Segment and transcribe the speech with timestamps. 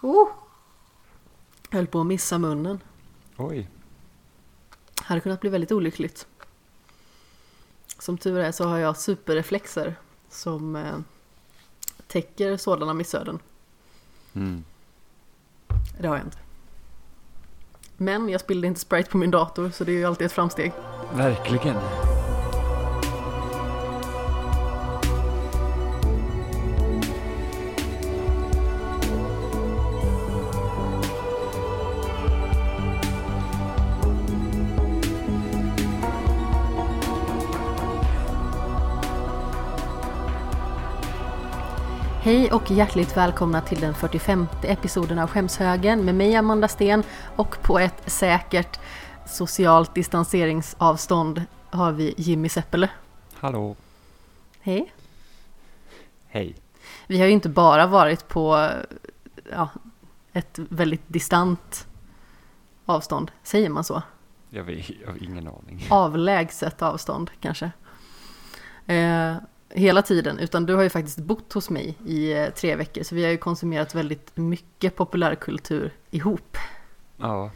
[0.00, 0.28] Oh.
[1.70, 2.80] Höll på att missa munnen.
[3.36, 3.68] Oj.
[5.00, 6.26] Hade kunnat bli väldigt olyckligt.
[7.98, 9.94] Som tur är så har jag superreflexer
[10.28, 10.98] som eh,
[12.06, 13.38] täcker sådana missöden.
[14.34, 14.64] Mm.
[16.00, 16.38] Det har jag inte.
[17.96, 20.72] Men jag spillde inte Sprite på min dator så det är ju alltid ett framsteg.
[21.14, 21.76] Verkligen.
[42.28, 47.02] Hej och hjärtligt välkomna till den 45 episoden av Skämshögen med mig Amanda Sten
[47.36, 48.80] och på ett säkert
[49.26, 52.90] socialt distanseringsavstånd har vi Jimmy Seppele.
[53.34, 53.76] Hallå.
[54.60, 54.92] Hej.
[56.26, 56.56] Hej.
[57.06, 58.70] Vi har ju inte bara varit på
[59.50, 59.68] ja,
[60.32, 61.86] ett väldigt distant
[62.86, 64.02] avstånd, säger man så?
[64.50, 65.86] Jag, vet, jag har ingen aning.
[65.90, 67.70] Avlägset avstånd kanske.
[68.86, 69.36] Eh,
[69.70, 73.14] hela tiden, utan du har ju faktiskt bott hos mig i eh, tre veckor, så
[73.14, 76.56] vi har ju konsumerat väldigt mycket populärkultur ihop.
[77.16, 77.50] Ja,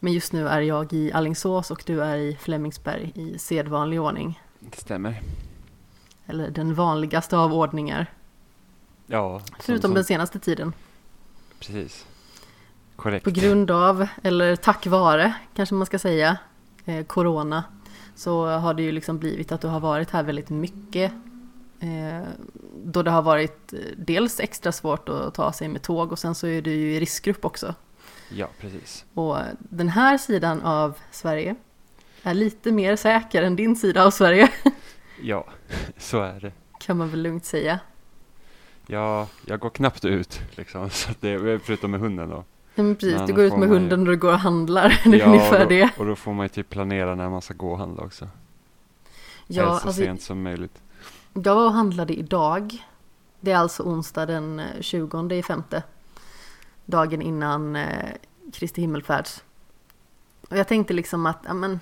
[0.00, 4.40] Men just nu är jag i Allingsås och du är i Flemingsberg i sedvanlig ordning.
[4.60, 5.20] det stämmer.
[6.26, 8.06] Eller den vanligaste av ordningar,
[9.06, 10.72] Ja, som- förutom som, den senaste tiden.
[11.58, 12.06] Precis.
[12.96, 13.24] Korrekt.
[13.24, 16.38] På grund av, eller tack vare kanske man ska säga,
[16.84, 17.64] eh, Corona,
[18.14, 21.12] så har det ju liksom blivit att du har varit här väldigt mycket.
[21.84, 22.28] Eh,
[22.84, 26.34] då det har varit eh, dels extra svårt att ta sig med tåg och sen
[26.34, 27.74] så är du ju i riskgrupp också.
[28.28, 29.04] Ja, precis.
[29.14, 31.54] Och den här sidan av Sverige
[32.22, 34.48] är lite mer säker än din sida av Sverige,
[35.22, 35.46] Ja,
[35.98, 36.52] så är det.
[36.80, 37.78] kan man väl lugnt säga.
[38.86, 42.44] Ja, jag går knappt ut liksom, så det, förutom med hunden då.
[42.74, 45.00] Men precis, Men du går ut med man ju- hunden och du går och handlar,
[45.04, 45.90] det är ja, ungefär och då, det.
[45.98, 48.28] Och då får man ju typ planera när man ska gå och handla också.
[49.46, 50.82] Ja, Helst så alltså, sent som möjligt.
[51.42, 52.86] Jag var och handlade idag.
[53.40, 55.82] Det är alltså onsdag den eh, 20 i femte.
[56.84, 58.14] Dagen innan eh,
[58.52, 59.42] Kristi himmelfärds.
[60.50, 61.80] Och jag tänkte liksom att, ja men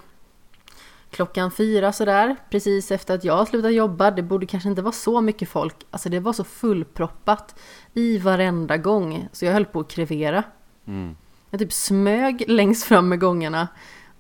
[1.11, 5.21] klockan fyra sådär, precis efter att jag slutat jobba, det borde kanske inte vara så
[5.21, 5.77] mycket folk.
[5.91, 7.55] Alltså det var så fullproppat
[7.95, 10.45] i varenda gång, så jag höll på att krevera.
[10.87, 11.17] Mm.
[11.51, 13.69] Jag typ smög längst fram med gångarna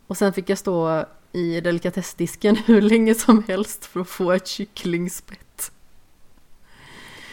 [0.07, 4.47] och sen fick jag stå i delikatessdisken hur länge som helst för att få ett
[4.47, 5.73] kycklingspett.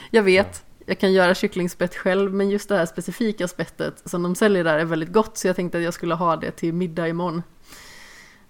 [0.10, 4.36] Jag vet, jag kan göra kycklingspett själv men just det här specifika spettet som de
[4.36, 7.08] säljer där är väldigt gott så jag tänkte att jag skulle ha det till middag
[7.08, 7.44] imorgon.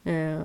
[0.04, 0.42] Eh,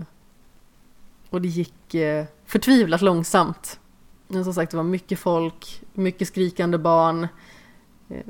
[1.30, 3.80] och det gick eh, förtvivlat långsamt.
[4.28, 7.28] Men som sagt det var mycket folk, mycket skrikande barn.
[8.08, 8.24] Eh,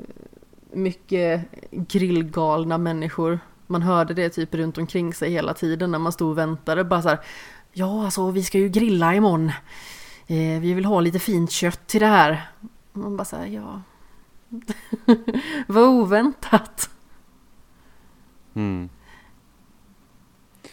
[0.73, 3.39] mycket grillgalna människor.
[3.75, 6.85] Man hörde det typ runt omkring sig hela tiden när man stod och väntade.
[6.85, 7.19] Bara så här,
[7.73, 9.49] ja alltså vi ska ju grilla imorgon.
[10.27, 12.51] Eh, vi vill ha lite fint kött till det här.
[12.93, 13.83] Man bara så här, ja.
[15.67, 16.91] Vad oväntat.
[18.55, 18.89] Mm.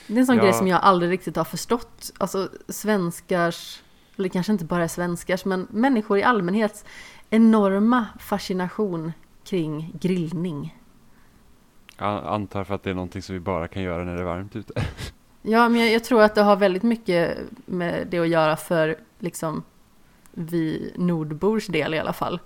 [0.08, 0.44] Det är en sån Ja.
[0.44, 2.12] grej som jag aldrig riktigt har förstått.
[2.18, 3.82] Alltså svenskars,
[4.18, 6.86] eller kanske inte bara svenskars, men människor i allmänhet
[7.30, 9.14] enorma fascination
[9.44, 10.78] kring grillning.
[12.02, 14.26] Jag antar för att det är någonting som vi bara kan göra när det är
[14.26, 14.74] varmt ute.
[15.44, 18.96] Ja, men jag, jag tror att det har väldigt mycket med det att göra för
[19.20, 19.64] liksom
[20.32, 22.40] vi nordbors del i alla fall.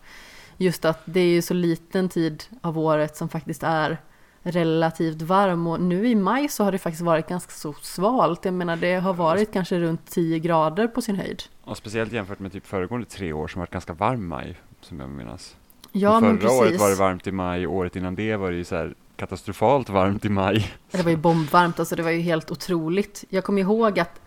[0.58, 3.98] Just att det är ju så liten tid av året som faktiskt är
[4.42, 8.46] relativt varm och nu i maj så har det faktiskt varit ganska så svalt.
[8.46, 11.44] Jag menar det har varit kanske runt 10 grader på sin höjd.
[11.64, 15.10] Och speciellt jämfört med typ föregående tre år som varit ganska varm maj, som jag
[15.10, 15.56] minns.
[15.92, 16.82] Ja, men förra året precis.
[16.82, 20.26] var det varmt i maj, året innan det var det ju så här katastrofalt varmt
[20.26, 20.74] i maj.
[20.92, 23.24] Det var ju bombvarmt, alltså det var ju helt otroligt.
[23.30, 24.22] Jag kommer ihåg att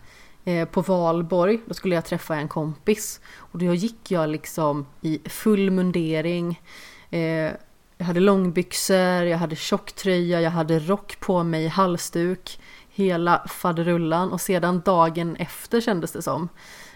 [0.45, 3.21] eh, på valborg, då skulle jag träffa en kompis.
[3.37, 6.61] Och då gick jag liksom i full mundering.
[7.09, 7.19] Eh,
[7.97, 12.59] jag hade långbyxor, jag hade tjocktröja, jag hade rock på mig, halsduk.
[12.89, 16.49] Hela faderullan och sedan dagen efter kändes det som.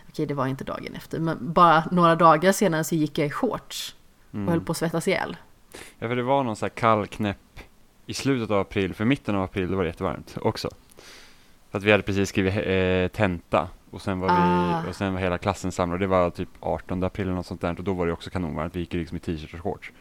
[0.09, 3.29] Okej, det var inte dagen efter, men bara några dagar senare så gick jag i
[3.31, 3.95] shorts
[4.31, 4.65] och höll Mm.
[4.65, 5.37] på att svettas ihjäl.
[5.99, 7.37] Ja, för det var någon så här kall knäpp
[8.05, 10.69] i slutet av april, för mitten av april då var det jättevarmt också.
[11.71, 14.81] För att vi hade precis skrivit eh, tenta och sen var Ah.
[14.85, 15.99] vi, och sen var hela klassen samlad.
[15.99, 18.75] Det var typ 18 april eller något sånt där och då var det också kanonvarmt.
[18.75, 19.91] Vi gick liksom i t-shirt och shorts.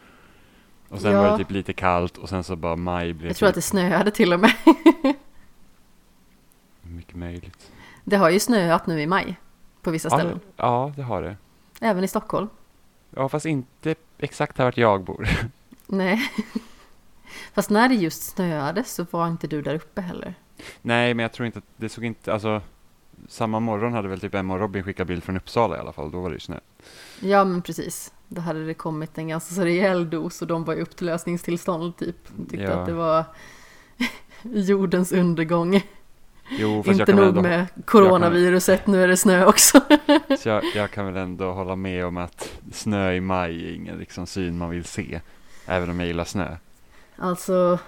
[0.89, 1.21] Och sen Ja.
[1.21, 3.63] var det typ lite kallt och sen så bara maj blev Jag tror att typ
[3.63, 4.53] det snöade till och med.
[6.81, 7.71] mycket möjligt.
[8.03, 9.35] Det har ju snöat nu i maj
[9.81, 10.39] på vissa Ja, ställen.
[10.55, 11.37] ja, det har det.
[11.81, 12.49] Även i Stockholm.
[13.15, 15.27] Ja, fast inte exakt här vart jag bor.
[15.87, 16.21] Nej.
[17.53, 20.35] Fast när det just snöade så var inte du där uppe heller.
[20.81, 22.61] Nej, men jag tror inte att det såg inte, alltså
[23.27, 26.11] samma morgon hade väl typ Emma och Robin skickat bild från Uppsala i alla fall,
[26.11, 26.59] då var det ju snö.
[27.19, 28.13] Ja men precis.
[28.27, 32.17] Då hade det kommit en ganska rejäl dos och de var i upplösningstillstånd typ.
[32.49, 32.71] Tyckte Ja.
[32.71, 33.23] att det var
[34.41, 35.81] jordens undergång.
[36.49, 39.81] Jo, Inte kan nog ändå, med coronaviruset, nu är det snö också.
[40.39, 43.97] så jag, jag kan väl ändå hålla med om att snö i maj är ingen
[43.97, 45.21] liksom syn man vill se.
[45.65, 46.57] Även om jag gillar snö.
[47.15, 47.79] Alltså,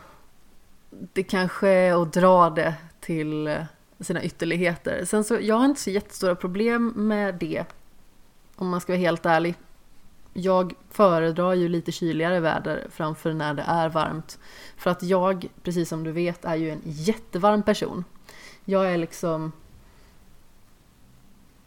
[0.90, 3.64] det kanske är att dra det till eh,
[4.00, 5.06] sina ytterligheter.
[5.06, 7.66] Sen så, jag har inte så jättestora problem med det.
[8.56, 9.56] Om man ska vara helt ärlig.
[10.34, 14.40] Jag föredrar ju lite kyligare väder framför när det är varmt.
[14.78, 18.04] För att jag, precis som du vet, är ju en jättevarm person.
[18.66, 19.52] Jag är liksom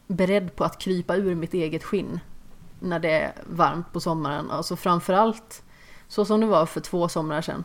[0.07, 2.21] beredd på att krypa ur mitt eget skinn
[2.81, 4.51] när det är varmt på sommaren.
[4.51, 5.63] Alltså framförallt
[6.09, 7.65] så som det var för två somrar sedan.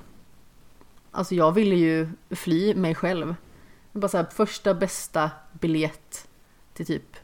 [1.11, 3.35] Alltså jag ville ju fly mig själv.
[3.91, 6.27] Bara så här, första bästa biljett
[6.73, 7.17] till typ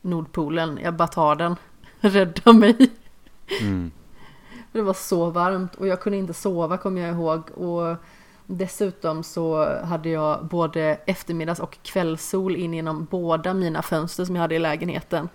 [0.00, 0.78] Nordpolen.
[0.82, 1.56] Jag bara tar den.
[2.00, 2.90] Rädda mig.
[3.60, 3.90] Mm.
[4.72, 7.50] Det var så varmt och jag kunde inte sova kommer jag ihåg.
[7.50, 7.96] Och
[8.46, 14.42] dessutom så hade jag både eftermiddags och kvällssol in genom båda mina fönster som jag
[14.42, 15.28] hade i lägenheten.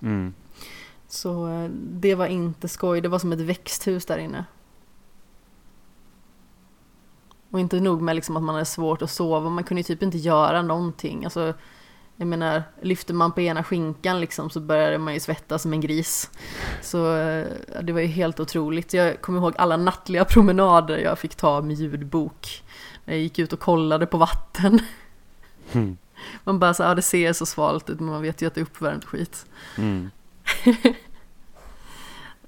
[0.00, 0.34] Mm.
[1.08, 3.00] Så eh, det var inte skoj.
[3.00, 4.44] Det var som ett växthus där inne.
[7.50, 9.50] Och inte nog med liksom att man hade svårt att sova.
[9.50, 11.24] Man kunde ju typ inte göra någonting.
[11.24, 11.54] Alltså,
[12.16, 15.80] jag menar, lyfter man på ena skinkan liksom så började man ju svettas som en
[15.80, 16.30] gris.
[16.82, 17.46] Så eh,
[17.82, 18.94] det var ju helt otroligt.
[18.94, 22.64] Jag kommer ihåg alla nattliga promenader jag fick ta med ljudbok.
[23.04, 24.80] När jag gick ut och kollade på vatten.
[25.72, 25.96] Mm.
[26.44, 28.60] Man bara så ja det ser så svalt ut men man vet ju att det
[28.60, 29.46] är uppvärmt skit.
[29.76, 30.10] Mm.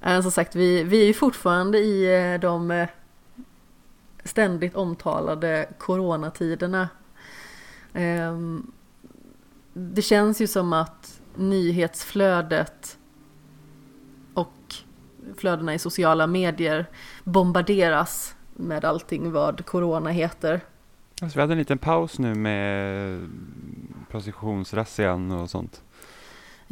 [0.03, 2.89] Eh, som sagt, vi, vi är ju fortfarande i eh, de eh,
[4.25, 6.89] ständigt omtalade coronatiderna.
[7.93, 8.73] Ehm,
[9.73, 12.99] det känns ju som att nyhetsflödet
[14.35, 14.75] och
[15.37, 16.87] flödena i sociala medier
[17.25, 20.61] bombarderas med allting vad corona heter.
[21.23, 23.21] Alltså, vi hade en liten paus nu med
[24.11, 25.83] prostitutionsrazzian och sånt.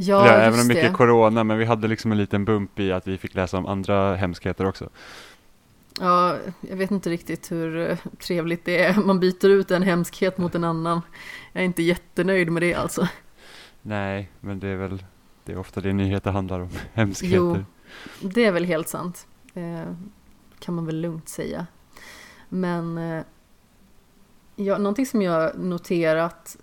[0.00, 0.96] Ja, Eller, även om mycket det.
[0.96, 4.16] corona, men vi hade liksom en liten bump i att vi fick läsa om andra
[4.16, 4.88] hemskheter också.
[6.00, 8.94] Ja, jag vet inte riktigt hur eh, trevligt det är.
[8.94, 11.02] Man byter ut en hemskhet mot en annan.
[11.52, 13.08] Jag är inte jättenöjd med det alltså.
[13.82, 15.04] Nej, men det är väl
[15.44, 17.36] det är ofta det nyheter handlar om, hemskheter.
[17.36, 17.64] Jo.
[18.20, 19.26] Det är väl helt sant.
[19.54, 19.92] Eh,
[20.58, 21.66] kan man väl lugnt säga.
[22.48, 23.22] Men eh,
[24.56, 26.56] ja, någonting som jag noterat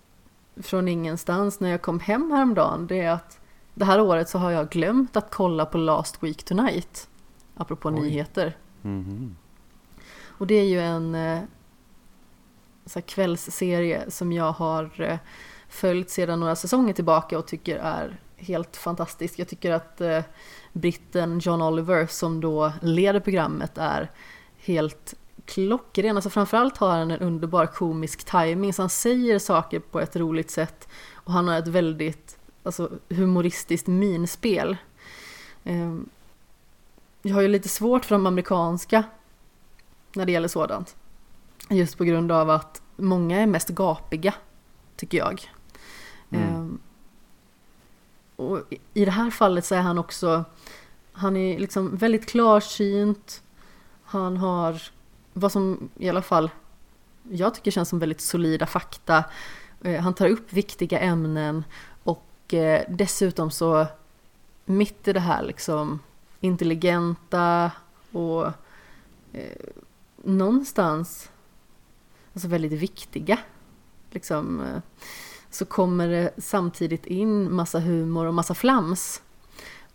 [0.62, 3.40] från ingenstans när jag kom hem häromdagen det är att
[3.74, 7.08] det här året så har jag glömt att kolla på Last Week Tonight.
[7.54, 7.94] Apropå Oj.
[7.94, 8.56] nyheter.
[8.82, 9.36] Mhm.
[10.38, 11.42] Och det är ju en eh,
[12.86, 15.18] så här kvällsserie som jag har eh,
[15.68, 19.38] följt sedan några säsonger tillbaka och tycker är helt fantastisk.
[19.38, 20.22] Jag tycker att eh,
[20.72, 24.10] britten John Oliver som då leder programmet är
[24.56, 25.14] helt
[25.46, 26.16] klockren.
[26.16, 30.50] Alltså framförallt har han en underbar komisk timing så han säger saker på ett roligt
[30.50, 34.76] sätt och han har ett väldigt alltså, humoristiskt minspel.
[35.64, 35.96] Eh,
[37.22, 39.04] jag har ju lite svårt för de amerikanska
[40.14, 40.96] när det gäller sådant.
[41.70, 44.34] Just på grund av att många är mest gapiga,
[44.96, 45.50] tycker jag.
[46.30, 46.48] Mm.
[46.54, 46.78] Ehm,
[48.36, 50.44] och i- i det här fallet så är han också,
[51.12, 53.42] han är liksom väldigt klarsynt.
[54.04, 54.82] Han har
[55.36, 56.50] vad som i alla fall
[57.30, 59.24] jag tycker känns som väldigt solida fakta.
[59.82, 61.64] Eh, han tar upp viktiga ämnen
[62.02, 63.86] och eh, dessutom så
[64.64, 65.98] mitt i det här liksom
[66.40, 67.70] intelligenta
[68.12, 68.46] och
[69.32, 69.66] eh,
[70.16, 71.30] någonstans
[72.32, 73.38] alltså väldigt viktiga
[74.10, 74.80] liksom eh,
[75.50, 79.22] så kommer det samtidigt in massa humor och massa flams.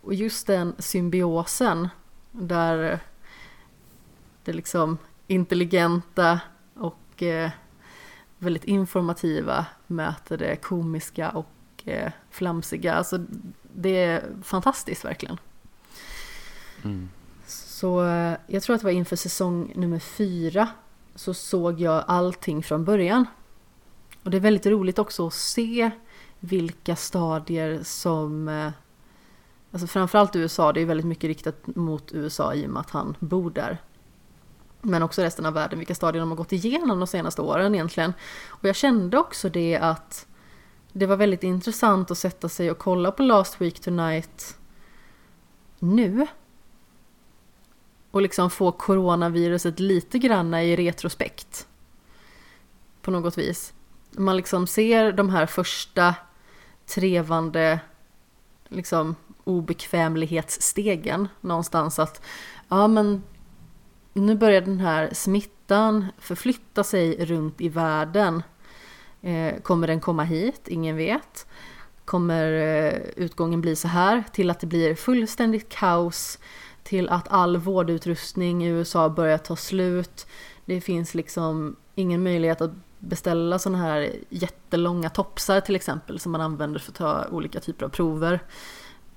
[0.00, 1.88] Och just den symbiosen
[2.30, 3.00] där
[4.44, 6.40] det liksom intelligenta
[6.74, 7.50] och eh,
[8.38, 11.48] väldigt informativa möter det komiska och
[11.84, 12.94] eh, flamsiga.
[12.94, 13.24] Alltså
[13.74, 15.38] det är fantastiskt verkligen.
[16.84, 17.08] Mm.
[17.46, 20.68] Så eh, jag tror att det var inför säsong nummer fyra
[21.14, 23.26] så såg jag allting från början.
[24.22, 25.90] Och det är väldigt roligt också att se
[26.40, 28.70] vilka stadier som eh,
[29.72, 33.16] Alltså framförallt USA, det är väldigt mycket riktat mot USA i och med att han
[33.20, 33.78] bor där.
[34.82, 38.12] Men också resten av världen, vilka stadier de har gått igenom de senaste åren egentligen.
[38.48, 40.26] Och jag kände också det att
[40.92, 44.56] det var väldigt intressant att sätta sig och kolla på Last Week Tonight
[45.78, 46.26] nu.
[48.10, 51.66] och liksom få coronaviruset lite granna i retrospekt.
[53.02, 53.72] På något vis.
[54.10, 56.14] Man liksom ser de här första
[56.86, 57.80] trevande
[58.68, 62.22] liksom obekvämlighetsstegen någonstans att
[62.68, 63.22] ja men
[64.12, 68.42] nu börjar den här smittan förflytta sig runt i världen.
[69.22, 70.68] Eh, kommer den komma hit?
[70.68, 71.46] Ingen vet.
[72.04, 74.24] Kommer eh, utgången bli så här?
[74.32, 76.38] Till att det blir fullständigt kaos.
[76.82, 80.26] Till att all vårdutrustning i USA börjar ta slut.
[80.64, 86.40] Det finns liksom ingen möjlighet att beställa sådana här jättelånga topsar till exempel som man
[86.40, 88.40] använder för att ta olika typer av prover.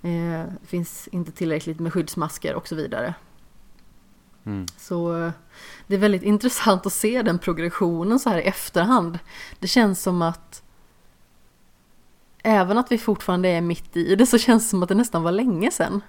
[0.02, 3.14] Det finns inte tillräckligt med skyddsmasker och så vidare.
[4.46, 4.66] Mm.
[4.78, 5.32] Så eh,
[5.88, 9.20] det är väldigt intressant att se den progressionen så här i efterhand.
[9.60, 10.62] Det känns som att
[12.44, 15.24] även att vi fortfarande är mitt i det så känns det som att det nästan
[15.24, 16.02] var länge sedan.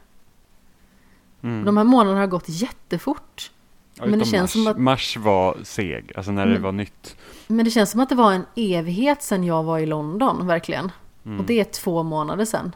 [1.43, 1.65] Mm.
[1.65, 3.51] De här månaderna har gått jättefort.
[3.95, 4.65] Ja, men det känns mars.
[4.65, 6.63] som att- Mars var seg, alltså när det Mm.
[6.63, 7.17] var nytt.
[7.47, 10.93] Men det känns som att det var en evighet sedan jag var i London, verkligen.
[11.25, 11.41] Mm.
[11.41, 12.75] Och det är två månader sedan.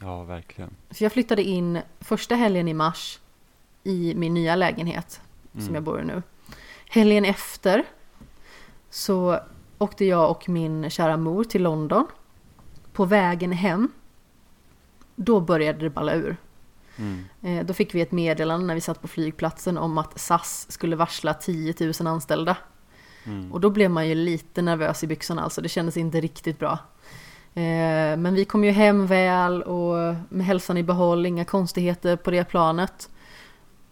[0.00, 0.70] Ja, verkligen.
[0.90, 3.18] För jag flyttade in första helgen i mars
[3.84, 5.20] i min nya lägenhet
[5.52, 5.74] som Mm.
[5.74, 6.22] jag bor i nu.
[6.88, 7.84] Helgen efter
[8.90, 9.38] så
[9.78, 12.06] åkte jag och min kära mor till London.
[12.92, 13.88] På vägen hem,
[15.16, 16.36] då började det balla ur.
[16.96, 17.24] Mm.
[17.42, 20.96] Eh, Då fick vi ett meddelande när vi satt på flygplatsen om att SAS skulle
[20.96, 22.56] varsla 10 000 anställda.
[23.24, 23.52] Mm.
[23.52, 26.72] Och då blev man ju lite nervös i byxorna, alltså det kändes inte riktigt bra.
[27.54, 32.30] Eh, Men vi kom ju hem väl och med hälsan i behåll, inga konstigheter på
[32.30, 33.08] det planet.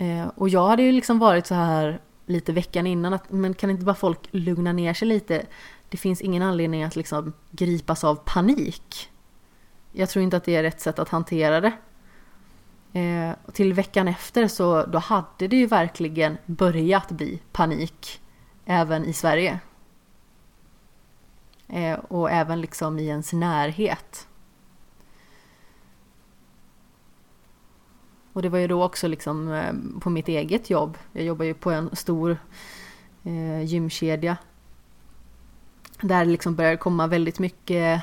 [0.00, 3.71] Eh, Och jag hade ju liksom varit så här lite veckan innan att men kan
[3.71, 5.47] inte bara folk lugna ner sig lite?
[5.88, 9.11] Det finns ingen anledning att liksom gripas av panik.
[9.92, 11.73] Jag tror inte att det är rätt sätt att hantera det.
[13.00, 18.21] Eh, och till veckan efter så då hade det ju verkligen börjat bli panik
[18.64, 19.61] även i Sverige.
[21.69, 24.26] Eh, och även liksom i ens närhet.
[28.32, 30.99] Och det var ju då också liksom eh, på mitt eget jobb.
[31.12, 32.38] Jag jobbar ju på en stor
[33.25, 34.37] eh, gymkedja.
[36.00, 38.02] Där det liksom började komma väldigt mycket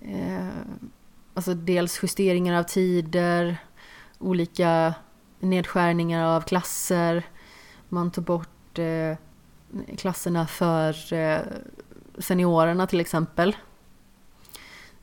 [0.00, 0.48] eh,
[1.34, 3.56] Alltså dels justeringar av tider,
[4.18, 4.94] olika
[5.40, 7.22] nedskärningar av klasser.
[7.88, 9.16] Man tog bort eh,
[9.96, 11.40] klasserna för eh,
[12.18, 13.56] seniorerna till exempel.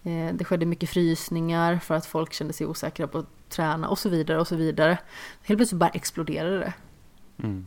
[0.03, 3.99] Eh, det skedde mycket frysningar för att folk kände sig osäkra på att träna och
[3.99, 4.97] så vidare och så vidare.
[5.43, 6.73] Helt plötsligt bara exploderade det.
[7.43, 7.65] Mm.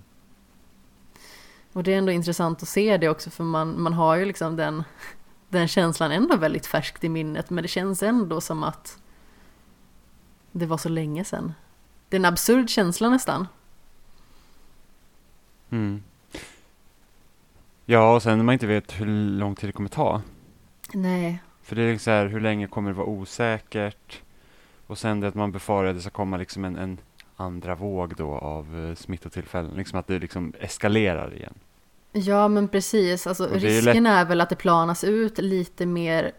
[1.73, 4.57] Och det är ändå intressant att se det också för man, man har ju liksom
[4.57, 4.85] den,
[5.49, 8.99] den känslan ändå väldigt färskt i minnet men det känns ändå som att
[10.53, 11.55] det var så länge sedan.
[12.09, 13.49] Det är en absurd känsla nästan.
[15.71, 16.03] Mm.
[17.85, 20.23] Ja, och sen när man inte vet hur lång tid det kommer ta.
[20.93, 24.23] Nej, För det är liksom så här, hur länge kommer det vara osäkert?
[24.87, 26.99] Och sen det att man befarar att det ska komma liksom en, en
[27.37, 29.77] andra våg då av uh, smittotillfällen.
[29.77, 31.55] Liksom att det liksom eskalerar igen.
[32.13, 36.33] Ja men precis, alltså, är risken är väl att det planas ut lite mer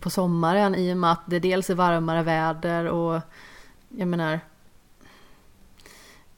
[0.00, 3.20] på sommaren i och med att det dels är varmare väder och
[3.88, 4.40] jag menar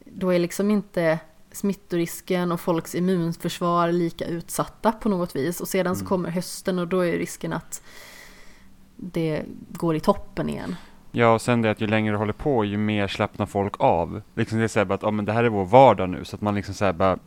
[0.04, 1.18] då är liksom inte
[1.52, 6.08] smittorisken och folks immunförsvar lika utsatta på något vis och sedan så Mm.
[6.08, 7.82] kommer hösten och då är risken att
[8.96, 10.76] det går i toppen igen.
[11.12, 14.22] Ja, och sen det att ju längre det håller på, ju mer slappnar folk av.
[14.34, 16.24] Liksom det är så här bara att, ja men det här är vår vardag nu,
[16.24, 17.18] så att man liksom så här bara,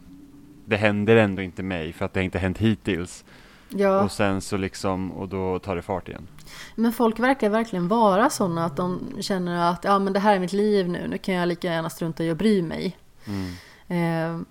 [0.65, 3.25] det händer ändå inte mig, för att det inte hänt hittills.
[3.69, 4.01] Ja.
[4.01, 6.27] Och sen så liksom, och då tar det fart igen.
[6.75, 10.39] Men folk verkar verkligen vara sådana att de känner att ja men det här är
[10.39, 12.97] mitt liv nu, nu kan jag lika gärna strunta i att bry mig.
[13.25, 13.51] Mm.
[13.87, 14.41] Eh,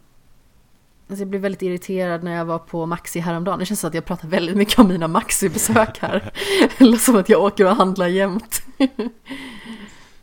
[1.08, 3.58] alltså jag blev väldigt irriterad när jag var på Maxi häromdagen.
[3.58, 6.32] Det känns som att jag pratar väldigt mycket om mina Maxi-besök här.
[6.78, 8.62] Eller som att jag åker och handlar jämt.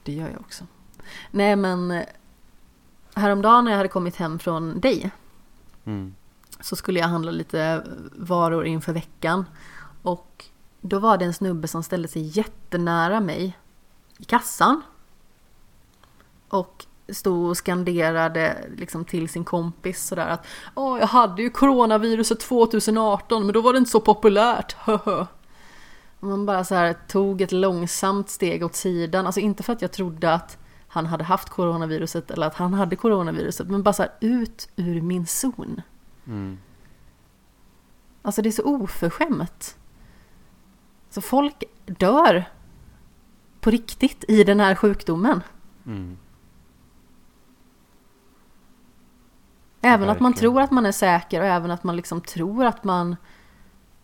[0.04, 0.64] det gör jag också.
[1.32, 2.04] Nej men eh,
[3.16, 5.12] häromdagen när jag hade kommit hem från dig
[5.86, 6.16] Mm.
[6.60, 7.84] så skulle jag handla lite
[8.18, 9.46] varor inför veckan.
[10.02, 10.46] Och
[10.82, 13.58] då var det en snubbe som ställde sig jättenära mig
[14.18, 14.82] i kassan.
[16.50, 20.46] Och stod och skanderade liksom till sin kompis sådär att
[20.76, 25.26] Åh, jag hade ju coronaviruset 2018 men då var det inte så populärt, höhö.
[26.20, 29.92] Man bara så här tog ett långsamt steg åt sidan, alltså inte för att jag
[29.92, 30.58] trodde att
[30.88, 35.02] han hade haft coronaviruset eller att han hade coronaviruset, men bara så här ut ur
[35.02, 35.82] min zon.
[36.28, 36.58] Mm.
[38.22, 39.78] Alltså det är så oförskämt.
[41.10, 42.46] Så folk dör
[43.62, 45.42] på riktigt i den här sjukdomen.
[45.86, 46.18] Mm.
[49.86, 50.52] Även att man Verkligen.
[50.52, 53.16] tror att man är säker och även att man liksom tror att man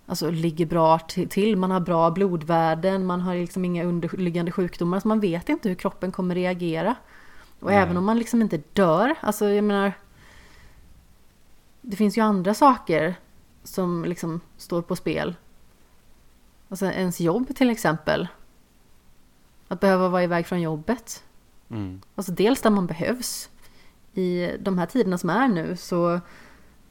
[0.06, 1.58] alltså, ligger bra ti- till.
[1.58, 4.98] Man har bra blodvärden, man har liksom inga underliggande sjukdomar.
[4.98, 6.96] Alltså, man vet inte hur kroppen kommer reagera.
[7.60, 7.78] Och Nej.
[7.78, 9.94] även om man liksom inte dör, alltså jag menar
[11.82, 13.16] Det finns ju andra saker
[13.64, 15.36] som liksom står på spel.
[16.70, 18.28] Alltså ens jobb till exempel.
[19.68, 21.24] Att behöva vara iväg från jobbet.
[21.70, 22.02] Mm.
[22.16, 23.50] Alltså dels där man behövs.
[24.14, 26.14] I de här tiderna som är nu så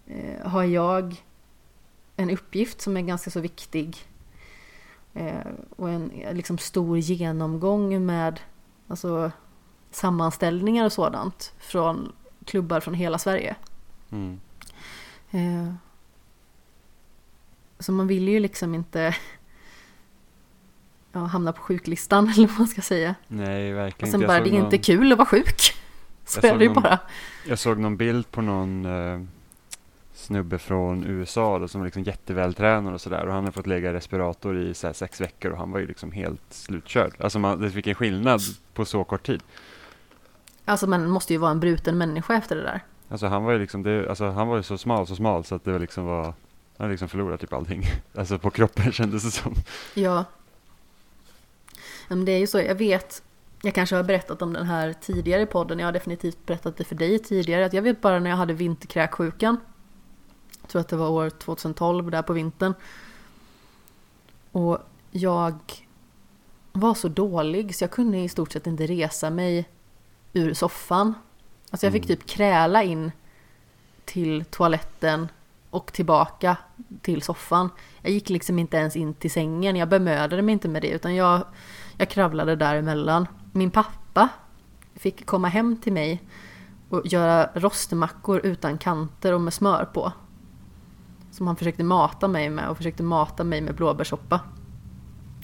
[0.06, 1.24] eh, har jag
[2.16, 3.96] en uppgift som är ganska så viktig.
[5.14, 5.46] Eh,
[5.76, 8.40] och en liksom stor genomgång med
[8.88, 9.30] alltså,
[9.90, 12.12] sammanställningar och sådant från
[12.44, 13.56] klubbar från hela Sverige.
[14.10, 14.40] Mm.
[15.30, 15.74] Eh,
[17.78, 19.14] så man vill ju liksom inte
[21.12, 23.14] ja, hamna på sjuklistan eller vad man ska säga.
[23.28, 24.26] Nej, Och verkligen sen inte.
[24.28, 25.74] bara, det är inte kul att vara sjuk.
[26.28, 26.98] Så Jag är någon- bara.
[27.46, 29.20] Jag såg någon bild på någon eh,
[30.14, 33.26] snubbe från USA då, som var liksom jättevältränad och sådär.
[33.26, 36.12] Och han hade fått lägga respirator i så sex veckor och han var ju liksom
[36.12, 37.12] helt slutkörd.
[37.20, 38.40] Alltså man, det fick en skillnad
[38.74, 39.42] på så kort tid.
[40.64, 42.80] Alltså man måste ju vara en bruten människa efter det där.
[43.08, 45.54] Alltså han var ju liksom, det, alltså han var ju så smal, så smal så
[45.54, 46.34] att det var liksom var, han
[46.76, 47.82] hade liksom förlorat typ allting.
[48.14, 49.54] Alltså på kroppen kändes det som.
[49.94, 50.24] Ja.
[52.08, 53.22] Men det är ju så, jag vet,
[53.62, 56.84] jag kanske har berättat om den här tidigare i podden, jag har definitivt berättat det
[56.84, 59.56] för dig tidigare, att jag vet bara när jag hade vinterkräksjukan,
[60.60, 62.74] jag tror att det var år 2012 där på vintern,
[64.52, 64.78] och
[65.10, 65.54] jag
[66.72, 69.68] var så dålig så jag kunde i stort sett inte resa mig
[70.32, 71.14] ur soffan.
[71.70, 72.16] Alltså jag fick Mm.
[72.16, 73.12] typ kräla in
[74.04, 75.28] till toaletten
[75.70, 76.56] och tillbaka
[77.02, 77.70] till soffan.
[78.02, 81.14] Jag gick liksom inte ens in till sängen, jag bemödade mig inte med det utan
[81.14, 81.44] jag,
[81.96, 83.26] jag kravlade däremellan.
[83.52, 84.28] Min pappa
[84.94, 86.22] fick komma hem till mig
[86.88, 90.12] och göra rostmackor utan kanter och med smör på.
[91.30, 94.40] Som han försökte mata mig med och försökte mata mig med blåbärssoppa.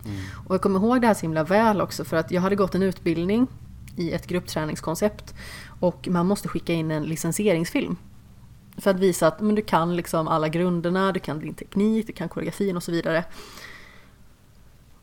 [0.04, 0.16] Mm.
[0.46, 2.74] Och jag kommer ihåg det här så himla väl också för att jag hade gått
[2.74, 3.46] en utbildning
[3.96, 5.34] i ett gruppträningskoncept
[5.80, 7.96] och man måste skicka in en licensieringsfilm.
[8.76, 12.12] För att visa att men du kan liksom alla grunderna, du kan din teknik, du
[12.12, 13.24] kan koreografin och så vidare.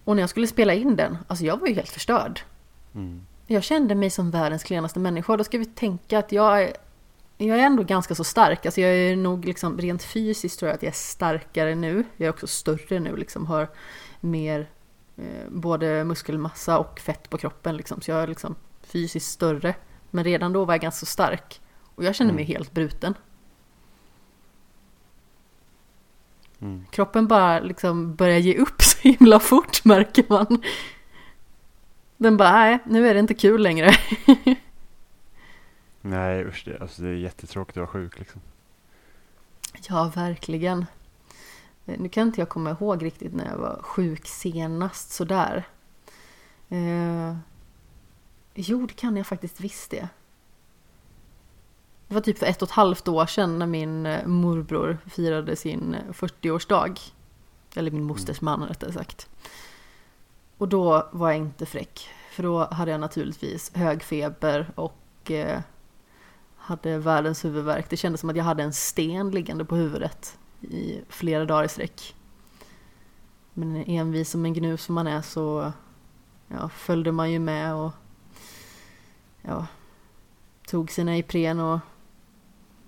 [0.04, 2.42] Och när jag skulle spela in den, alltså jag var ju helt förstörd.
[2.96, 3.26] Mm.
[3.48, 5.38] Jag kände mig som världens klenaste människa.
[5.38, 6.74] Då ska vi tänka att jag är,
[7.38, 8.66] jag är ändå ganska så stark.
[8.66, 12.04] Alltså jag är nog liksom rent fysiskt tror jag att jag är starkare nu.
[12.18, 13.70] Jag är också större nu, liksom har
[14.20, 14.70] mer
[15.18, 17.78] eh, både muskelmassa och fett på kroppen.
[17.78, 18.02] Liksom.
[18.02, 19.76] Så jag är liksom fysiskt större.
[20.10, 21.62] Men redan då var jag ganska stark.
[21.96, 22.54] Och jag kände mig Mm.
[22.54, 23.14] helt bruten.
[26.62, 26.86] Mm.
[26.92, 30.62] Kroppen bara liksom börjar ge upp så himla fort märker man.
[32.22, 33.92] Den bara, nej, nu är det inte kul längre.
[36.02, 38.42] Nej usch, det, alltså det är jättetråkigt att vara sjuk liksom.
[39.90, 40.86] Ja, verkligen.
[41.86, 45.64] Eh, Nu kan inte jag komma ihåg riktigt när jag var sjuk senast sådär.
[46.70, 47.36] Eh,
[48.54, 50.08] jo, det kan jag faktiskt visst det.
[52.08, 55.56] Det var typ för ett och ett halvt år sedan när min eh, morbror firade
[55.56, 57.00] sin eh, 40-årsdag.
[57.76, 59.30] Eller min mosters man rättare sagt.
[60.62, 62.10] Och då var jag inte fräck.
[62.32, 65.60] För då hade jag naturligtvis hög feber och eh,
[66.56, 67.89] hade världens huvudvärk.
[67.89, 71.67] Det kändes som att jag hade en sten liggande på huvudet i flera dagar i
[71.67, 72.15] sträck.
[73.54, 75.71] Men envis som en gnus som man är så
[76.47, 77.91] ja, följde man ju med och
[79.41, 79.67] ja,
[80.67, 81.80] tog sina Ipren och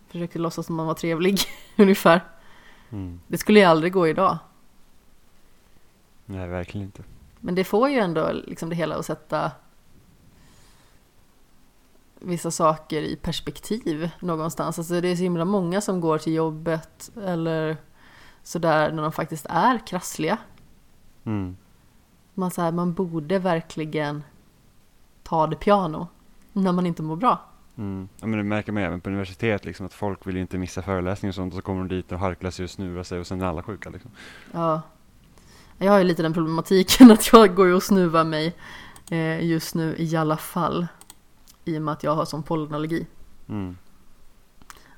[0.07, 1.39] försökte låtsas som man var trevlig
[1.77, 2.21] ungefär.
[2.89, 3.19] Mm.
[3.27, 4.37] Det skulle ju aldrig gå idag.
[6.25, 7.03] Nej, verkligen inte.
[7.45, 9.51] Men det får ju ändå liksom det hela att sätta
[12.19, 14.79] vissa saker i perspektiv någonstans.
[14.79, 17.77] Alltså det är så himla många som går till jobbet eller
[18.43, 20.37] sådär när de faktiskt är krassliga.
[21.23, 21.57] Mm.
[22.33, 24.23] Man, så här, man borde verkligen
[25.23, 26.07] ta det piano
[26.53, 27.41] när man inte mår bra.
[27.77, 28.09] Mm.
[28.19, 30.81] Ja, men det märker man även på universitet, liksom, att folk vill ju inte missa
[30.81, 33.27] föreläsningar och sånt och så kommer de dit och harklar sig och snuvar sig och
[33.27, 33.89] sen är alla sjuka.
[33.89, 34.11] Liksom.
[34.51, 34.81] Ja.
[35.77, 38.55] Jag har ju lite den problematiken att jag går och snuvar mig
[39.11, 40.87] eh, just nu i alla fall.
[41.65, 43.07] I och med att jag har sån pollenallergi.
[43.49, 43.77] Mm.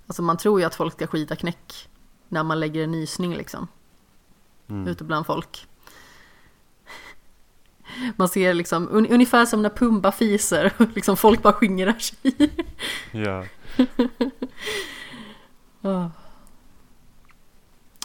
[0.08, 1.90] Alltså man tror ju att folk ska skita knäck
[2.30, 3.68] när man lägger en nysning liksom,
[4.68, 4.88] Mm.
[4.88, 5.68] ute bland folk.
[8.16, 12.52] Man ser liksom, un ungefär som när Pumba fiser, liksom folk bara skingrar sig.
[13.12, 13.46] Ja.
[15.82, 16.12] Ja.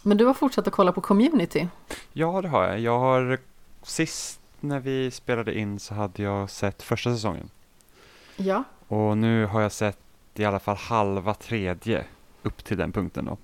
[0.03, 1.69] Men du har fortsatt att kolla på community?
[2.13, 2.81] ja, det har jag.
[2.81, 3.39] Jag har
[3.83, 7.51] sist när vi spelade in så hade jag sett första säsongen.
[8.37, 8.65] Ja.
[8.89, 9.99] Och nu har jag sett
[10.35, 12.05] i alla fall halva tredje.
[12.43, 13.37] upp till den punkten då.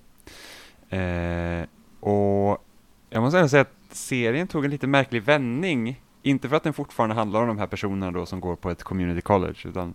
[0.97, 1.65] Eh,
[1.99, 2.65] och
[3.09, 6.01] jag måste ändå säga att serien tog en lite märklig vändning.
[6.21, 8.83] Inte för att den fortfarande handlar om de här personerna då som går på ett
[8.83, 9.93] community college, utan,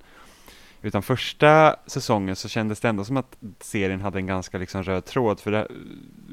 [0.83, 5.05] utan första säsongen så kändes det ändå som att serien hade en ganska liksom röd
[5.05, 5.69] tråd, för det,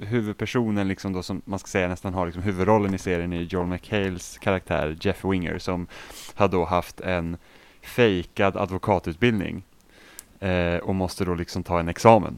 [0.05, 3.67] huvudpersonen liksom då som man ska säga nästan har liksom huvudrollen i serien är Joel
[3.67, 5.88] McHales karaktär Jeff Winger som
[6.35, 7.38] har då haft en
[7.81, 9.63] fejkad advokatutbildning
[10.39, 12.38] eh, och måste då liksom ta en examen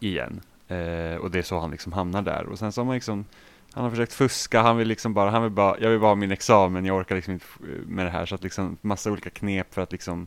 [0.00, 0.40] igen.
[0.68, 2.46] Eh, och det är så han liksom hamnar där.
[2.46, 3.24] Och sen så har man liksom
[3.72, 6.14] han har försökt fuska, han vill liksom bara, han vill bara, jag vill bara ha
[6.14, 7.46] min examen, jag orkar liksom inte
[7.86, 8.26] med det här.
[8.26, 10.26] Så att liksom massa olika knep för att liksom,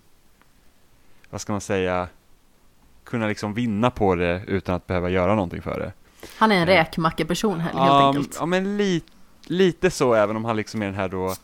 [1.31, 2.07] vad ska man säga,
[3.03, 5.93] kunna liksom vinna på det utan att behöva göra någonting för det.
[6.37, 8.37] Han är en räkmackeperson helt ja, enkelt.
[8.39, 9.03] Ja, men li,
[9.45, 11.35] lite så, även om han liksom är den här då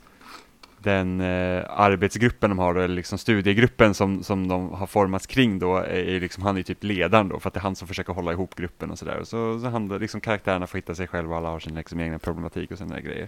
[0.80, 5.60] den eh, arbetsgruppen de har då, eller liksom studiegruppen som, som de har formats kring
[5.60, 7.88] då, är, är liksom, han är typ ledaren då, för att det är han som
[7.88, 9.20] försöker hålla ihop gruppen och sådär.
[9.24, 12.20] Så, så handlar liksom karaktärerna får hitta sig själva och alla har sin liksom, egna
[12.20, 13.28] problematik och sådana grejer.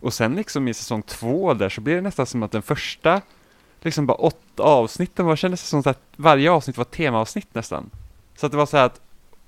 [0.00, 3.22] Och sen liksom i säsong två där så blir det nästan som att den första,
[3.80, 7.90] liksom bara åtta avsnitten var, kändes det som att varje avsnitt var temaavsnitt nästan.
[8.36, 9.00] Så att det var så här att,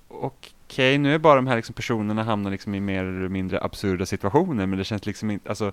[0.08, 3.60] okej, okay, nu är bara de här liksom personerna hamnar liksom i mer eller mindre
[3.60, 5.72] absurda situationer, men det känns liksom inte, alltså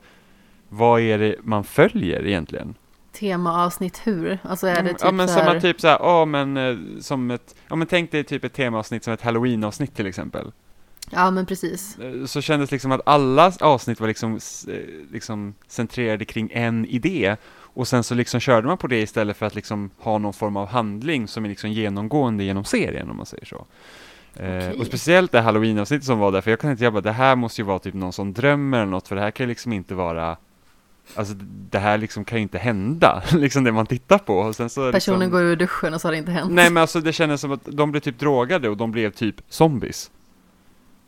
[0.69, 2.75] vad är det man följer egentligen?
[3.11, 4.39] Temaavsnitt hur?
[4.43, 5.55] Alltså är det mm, typ Ja men så som här...
[5.55, 9.03] att typ såhär, ja men eh, som ett, ja men tänk dig typ ett temaavsnitt
[9.03, 10.51] som ett halloween-avsnitt till exempel.
[11.09, 11.97] Ja men precis.
[11.99, 17.35] Eh, Så kändes liksom att alla avsnitt var liksom, eh, liksom centrerade kring en idé.
[17.77, 20.57] Och sen så liksom körde man på det istället för att liksom ha någon form
[20.57, 23.65] av handling som är liksom genomgående genom serien om man säger så.
[24.35, 24.79] Eh, Okej.
[24.79, 27.61] och speciellt det halloween-avsnittet som var där, för jag kan inte jobba, det här måste
[27.61, 29.95] ju vara typ någon som drömmer eller något, för det här kan ju liksom inte
[29.95, 30.37] vara
[31.15, 31.33] Alltså
[31.71, 34.37] det här liksom kan ju inte hända, liksom det man tittar på.
[34.37, 36.51] Och sen så Personen liksom, går ur duschen och så har det inte hänt.
[36.51, 39.35] Nej men alltså det kändes som att de blev typ drogade och de blev typ
[39.49, 40.11] zombies.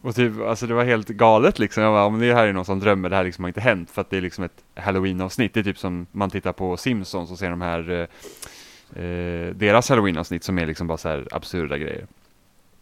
[0.02, 1.84] Och typ, alltså det var helt galet liksom.
[1.84, 3.92] Jag bara, om det här är någon som drömmer, det här liksom har inte hänt.
[3.92, 5.54] För att det är liksom ett halloween-avsnitt.
[5.54, 9.90] Det är typ som man tittar på Simpsons och ser de här, eh, eh, deras
[9.90, 12.08] halloween-avsnitt som är liksom bara så här absurda grejer.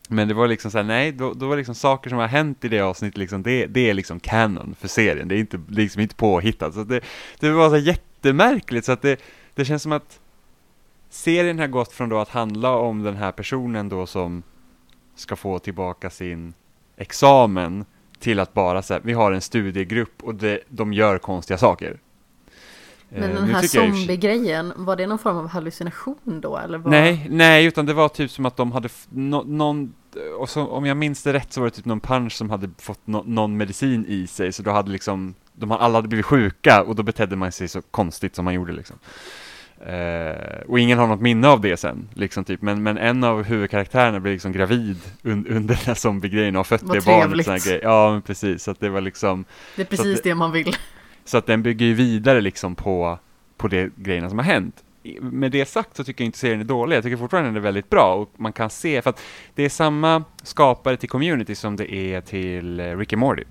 [0.09, 2.65] Men det var liksom så här, nej, då, då var liksom saker som har hänt
[2.65, 5.27] i det avsnittet, liksom, det, det är liksom canon för serien.
[5.27, 6.73] Det är inte, liksom inte påhittat.
[6.73, 7.01] Så det,
[7.39, 9.21] det var så här jättemärkligt, så att det,
[9.55, 10.19] det känns som att
[11.09, 14.43] serien har gått från då att handla om den här personen då som
[15.15, 16.53] ska få tillbaka sin
[16.97, 17.85] examen
[18.19, 21.99] till att bara säga, vi har en studiegrupp och det, de gör konstiga saker.
[23.09, 26.77] Men Eh, den här zombie-grejen, var det någon form av hallucination då eller?
[26.77, 26.91] Vad?
[26.91, 29.93] Nej, nej, utan det var typ som att de hade nå- någon,
[30.39, 32.69] och så, om jag minns det rätt så var det typ någon punch som hade
[32.79, 36.83] fått nå- någon medicin i sig, så då hade liksom, de alla hade blivit sjuka
[36.83, 38.95] och då betedde man sig så konstigt som man gjorde liksom.
[39.85, 43.43] Eh, och ingen har något minne av det sen, liksom typ, men, men en av
[43.43, 47.83] huvudkaraktärerna blev liksom gravid un, under den här zombie-grejen och har fött Vad det trevligt.
[47.83, 50.75] Ja, men precis, så det var liksom, Det är precis att det man vill.
[51.25, 53.19] så att den bygger ju vidare liksom på,
[53.57, 54.83] på de grejerna som har hänt.
[55.21, 57.61] Med det sagt så tycker jag inte serien är dålig, jag tycker fortfarande den är
[57.61, 59.21] väldigt bra och man kan se, för att
[59.55, 63.43] det är samma skapare till Community som det är till eh, Rick and Morty.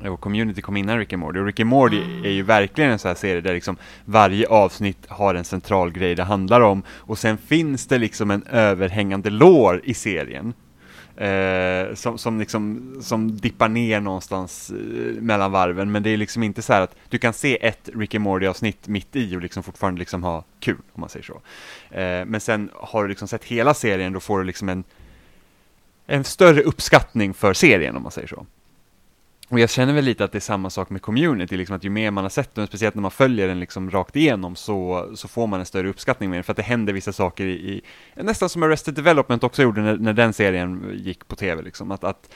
[0.00, 2.98] Och Community kom innan Rick and Morty, och Rick and Morty är ju verkligen en
[2.98, 7.18] sån här serie där liksom varje avsnitt har en central grej det handlar om, och
[7.18, 10.54] sen finns det liksom en överhängande lår i serien.
[11.16, 16.42] Eh, som, som, liksom, som dippar ner någonstans eh, mellan varven, men det är liksom
[16.42, 19.40] inte så här att du kan se ett Rick and Morty avsnitt mitt i och
[19.40, 21.40] liksom fortfarande liksom ha kul, om man säger så.
[21.96, 24.84] Eh, men sen har du liksom sett hela serien, då får du liksom en,
[26.06, 28.46] en större uppskattning för serien, om man säger så.
[29.52, 31.90] Och jag känner väl lite att det är samma sak med community, liksom att ju
[31.90, 35.28] mer man har sett den, speciellt när man följer den liksom rakt igenom, så, så
[35.28, 37.82] får man en större uppskattning med den, för att det händer vissa saker i, i
[38.22, 42.04] nästan som Arrested Development också gjorde när, när den serien gick på tv, liksom, att,
[42.04, 42.34] att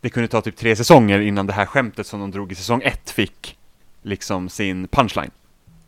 [0.00, 2.82] det kunde ta typ tre säsonger innan det här skämtet som de drog i säsong
[2.82, 3.58] ett fick
[4.02, 5.30] liksom sin punchline.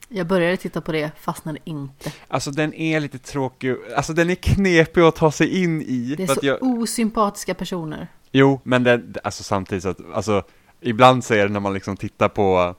[0.08, 2.12] Jag började titta på det, fastnade inte.
[2.28, 6.14] Alltså den är lite tråkig, alltså den är knepig att ta sig in i.
[6.16, 8.08] Det är så jag, osympatiska personer.
[8.36, 10.42] Jo, men den, alltså samtidigt så att, alltså
[10.84, 12.74] ibland så är det när man liksom tittar på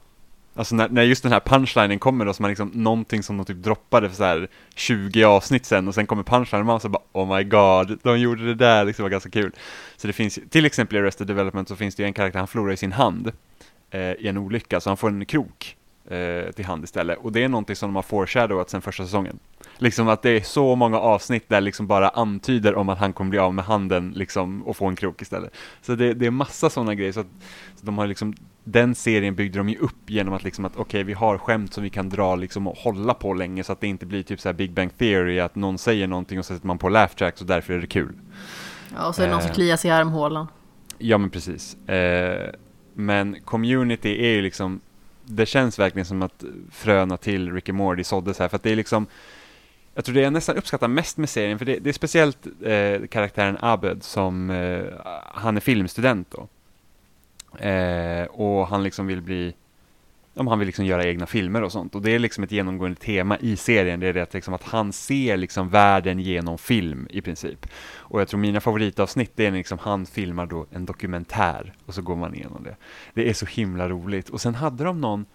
[0.58, 3.46] Alltså när, när just den här punchlinen kommer då, som man liksom, någonting som de
[3.46, 6.88] typ droppade för så här 20 avsnitt sen och sen kommer punchlinen och man så
[6.88, 9.52] bara Oh my god, de gjorde det där, liksom var ganska kul.
[9.96, 12.48] Så det finns, till exempel i Arrested Development så finns det ju en karaktär, han
[12.48, 13.32] förlorar ju sin hand
[13.90, 15.76] eh, i en olycka, så han får en krok
[16.08, 17.18] eh, till hand istället.
[17.18, 19.38] Och det är någonting som de har foreshadowat sen första säsongen.
[19.78, 23.30] Liksom att det är så många avsnitt där liksom bara antyder om att han kommer
[23.30, 25.54] bli av med handen liksom och få en krok istället.
[25.82, 27.26] Så det, det är massa sådana grejer, så att
[27.76, 28.34] så de har liksom
[28.64, 31.74] den serien byggde de ju upp genom att liksom att okej, okay, vi har skämt
[31.74, 34.40] som vi kan dra liksom och hålla på länge så att det inte blir typ
[34.40, 37.14] så här Big Bang Theory, att någon säger någonting och så sätter man på laugh
[37.14, 38.14] tracks och därför är det kul.
[38.94, 39.54] Ja, och så är det någon som eh.
[39.54, 40.46] kliar sig i armhålan.
[40.98, 41.88] Ja, men precis.
[41.88, 42.50] Eh,
[42.94, 44.80] men community är ju liksom,
[45.24, 48.76] det känns verkligen som att fröna till Ricky Morty såddes här, för att det är
[48.76, 49.06] liksom,
[49.96, 53.06] jag tror det jag nästan uppskattar mest med serien, för det, det är speciellt eh,
[53.06, 54.84] karaktären Abed som, eh,
[55.24, 56.48] han är filmstudent då.
[57.66, 59.54] Eh, och han liksom vill bli,
[60.34, 61.94] om han vill liksom göra egna filmer och sånt.
[61.94, 64.92] Och det är liksom ett genomgående tema i serien, det är det liksom att han
[64.92, 67.66] ser liksom världen genom film i princip.
[67.96, 71.94] Och jag tror mina favoritavsnitt det är när liksom han filmar då en dokumentär och
[71.94, 72.76] så går man igenom det.
[73.14, 74.28] Det är så himla roligt.
[74.28, 75.26] Och sen hade de någon,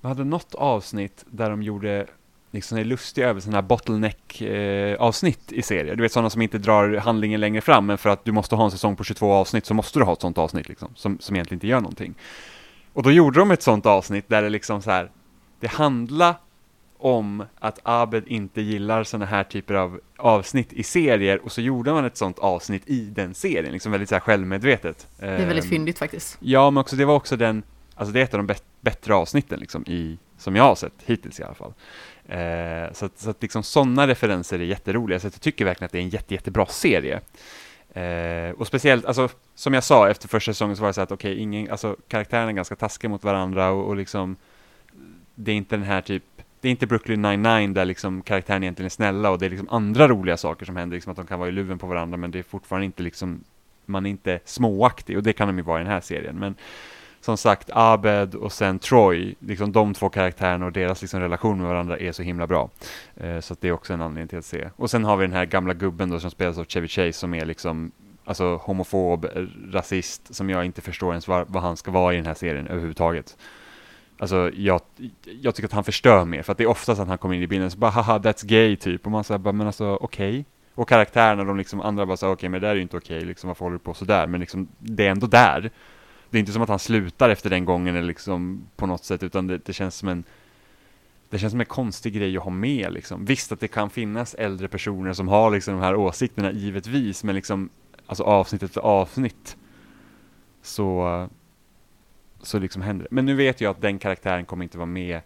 [0.00, 2.06] de hade något avsnitt där de gjorde
[2.56, 5.96] liksom är lustiga över sådana här bottleneck-avsnitt eh, i serier.
[5.96, 8.64] Du vet sådana som inte drar handlingen längre fram, men för att du måste ha
[8.64, 11.36] en säsong på 22 avsnitt så måste du ha ett sådant avsnitt liksom, som, som
[11.36, 12.14] egentligen inte gör någonting.
[12.92, 15.10] Och då gjorde de ett sådant avsnitt där det liksom så här,
[15.60, 16.34] det handlar
[16.98, 21.92] om att Abed inte gillar sådana här typer av avsnitt i serier och så gjorde
[21.92, 25.08] man ett sådant avsnitt i den serien, liksom väldigt så här självmedvetet.
[25.18, 26.38] Det är väldigt ehm, fyndigt faktiskt.
[26.40, 27.62] Ja, men också det var också den,
[27.94, 31.40] alltså det är ett av de bättre avsnitten liksom i, som jag har sett hittills
[31.40, 31.74] i alla fall.
[32.28, 35.92] Eh, så att, så att liksom sådana referenser är jätteroliga, så jag tycker verkligen att
[35.92, 37.20] det är en jätte, jättebra serie.
[37.92, 41.12] Eh, och speciellt, alltså, som jag sa efter första säsongen så var det så att
[41.12, 44.36] okej, okay, ingen, alltså karaktärerna är ganska taskiga mot varandra och, och liksom
[45.34, 46.22] det är inte den här typ
[46.60, 49.68] det är inte Brooklyn 99 där liksom karaktären egentligen är snälla och det är liksom
[49.68, 52.30] andra roliga saker som händer, liksom att de kan vara i luven på varandra men
[52.30, 53.44] det är fortfarande inte liksom,
[53.84, 56.38] man är inte småaktig och det kan de ju vara i den här serien.
[56.38, 56.54] Men
[57.26, 61.68] som sagt, Abed och sen Troy, liksom de två karaktärerna och deras liksom relation med
[61.68, 62.70] varandra är så himla bra.
[63.16, 64.70] Eh, så det är också en anledning till att se.
[64.76, 67.34] Och sen har vi den här gamla gubben då som spelas av Chevy Chase som
[67.34, 67.92] är liksom
[68.24, 69.30] alltså homofob, eh,
[69.72, 72.66] rasist, som jag inte förstår ens vad, vad han ska vara i den här serien
[72.66, 73.36] överhuvudtaget.
[74.18, 74.80] Alltså jag,
[75.24, 77.42] jag tycker att han förstör mer, för att det är oftast att han kommer in
[77.42, 80.30] i bilden så bara haha that's gay typ, och man säger bara men alltså okej.
[80.30, 80.44] Okay.
[80.74, 82.96] Och karaktärerna, de liksom andra bara säger okej okay, men det där är ju inte
[82.96, 84.26] okej, okay, liksom varför håller du på sådär?
[84.26, 85.70] Men liksom det är ändå där
[86.30, 89.22] det är inte som att han slutar efter den gången eller liksom på något sätt,
[89.22, 90.24] utan det, det känns som en
[91.30, 93.24] det känns som en konstig grej att ha med liksom.
[93.24, 97.34] Visst att det kan finnas äldre personer som har liksom de här åsikterna givetvis, men
[97.34, 97.68] liksom
[98.06, 99.56] alltså avsnitt efter avsnitt
[100.62, 101.28] så
[102.42, 103.08] så liksom händer det.
[103.10, 105.20] Men nu vet jag att den karaktären kommer inte vara med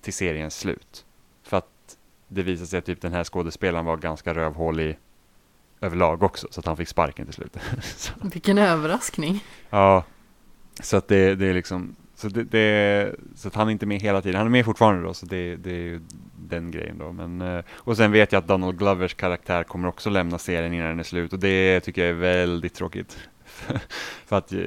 [0.00, 1.04] till seriens slut.
[1.42, 4.98] För att det visar sig att typ den här skådespelaren var ganska rövhålig
[5.80, 7.56] överlag också, så att han fick sparken till slut.
[8.32, 9.44] Vilken överraskning.
[9.70, 10.04] Ja,
[10.80, 14.00] så att det, det är liksom, så, det, det, så att han är inte med
[14.00, 14.36] hela tiden.
[14.36, 16.00] Han är med fortfarande då, så det, det är ju
[16.48, 17.12] den grejen då.
[17.12, 20.88] Men, eh, och sen vet jag att Donald Glovers karaktär kommer också lämna serien innan
[20.88, 23.18] den är slut och det tycker jag är väldigt tråkigt.
[24.26, 24.60] För att eh,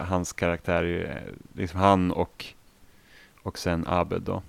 [0.00, 1.22] hans karaktär är
[1.52, 2.44] liksom han och,
[3.42, 4.42] och sen Abed då,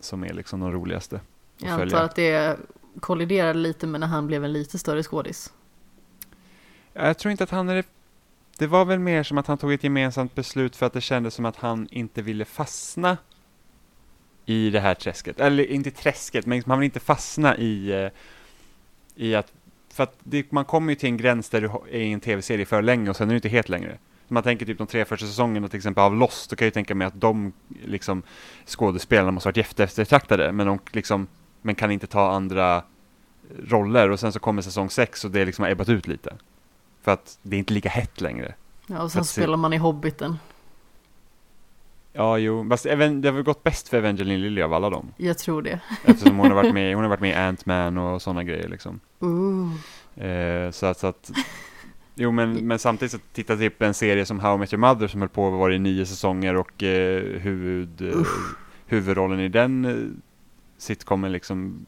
[0.00, 1.20] som är liksom de roligaste.
[1.58, 2.56] Jag antar att det
[3.00, 5.52] kolliderade lite med när han blev en lite större skådis.
[6.92, 7.86] Jag tror inte att han är det.
[8.58, 11.34] Det var väl mer som att han tog ett gemensamt beslut för att det kändes
[11.34, 13.16] som att han inte ville fastna
[14.44, 15.40] i det här träsket.
[15.40, 18.10] Eller inte träsket, men liksom han vill inte fastna i, eh,
[19.14, 19.52] i att
[19.88, 22.66] för att det, man kommer ju till en gräns där du är i en tv-serie
[22.66, 23.98] för länge och sen är du inte helt längre.
[24.28, 26.70] Om man tänker typ de tre första säsongerna till exempel av Lost, då kan jag
[26.70, 27.52] ju tänka mig att de
[27.84, 28.22] liksom
[28.66, 31.26] skådespelarna måste varit jätteeftertraktade, men de liksom
[31.66, 32.82] men kan inte ta andra
[33.58, 36.36] roller och sen så kommer säsong 6 och det liksom har ebbat ut lite.
[37.02, 38.54] För att det är inte lika hett längre.
[38.86, 40.38] Ja, och sen spelar man i Hobbiten.
[42.12, 45.12] Ja, jo, fast det har väl gått bäst för Evangeline Lilly av alla dem.
[45.16, 45.80] Jag tror det.
[46.04, 49.00] Eftersom hon har varit med, hon har varit med i Ant-Man och sådana grejer liksom.
[49.20, 49.72] Ooh.
[50.26, 51.30] Eh, så att, så att
[52.14, 55.08] Jo, men, men samtidigt så titta typ en serie som How I Met Your Mother
[55.08, 58.26] som höll på att vara i nio säsonger och eh, huvud, eh,
[58.86, 60.22] huvudrollen i den
[60.78, 61.86] sitcomen liksom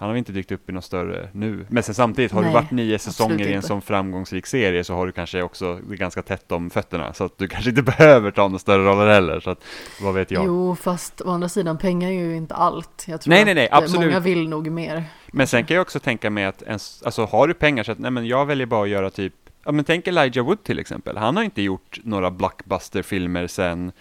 [0.00, 1.66] han har inte dykt upp i något större nu.
[1.68, 4.94] Men sen samtidigt, har Nej, du varit nio säsonger i en sån framgångsrik serie så
[4.94, 7.12] har du kanske också ganska tätt om fötterna.
[7.12, 9.40] Så att du kanske inte behöver ta några större roller heller.
[9.40, 9.64] Så att,
[10.02, 10.44] vad vet jag.
[10.46, 13.04] Jo, fast å andra sidan, pengar är ju inte allt.
[13.08, 14.06] Jag tror nej, nej, nej, att absolut.
[14.06, 15.04] många vill nog mer.
[15.32, 17.98] Men sen kan jag också tänka mig att, ens, alltså har du pengar så att,
[17.98, 21.16] nej men jag väljer bara att göra typ, ja men tänk Elijah Wood till exempel.
[21.16, 23.92] Han har inte gjort några blockbuster-filmer sen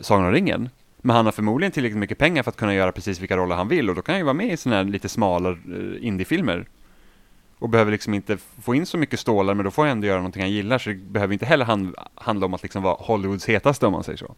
[0.00, 0.70] Sagan om ringen.
[0.98, 3.68] Men han har förmodligen tillräckligt mycket pengar för att kunna göra precis vilka roller han
[3.68, 6.68] vill och då kan han ju vara med i sådana här lite smalare uh, indiefilmer.
[7.58, 10.16] Och behöver liksom inte få in så mycket stålar men då får han ändå göra
[10.16, 13.48] någonting han gillar så det behöver inte heller hand, handla om att liksom vara Hollywoods
[13.48, 14.34] hetaste om man säger så.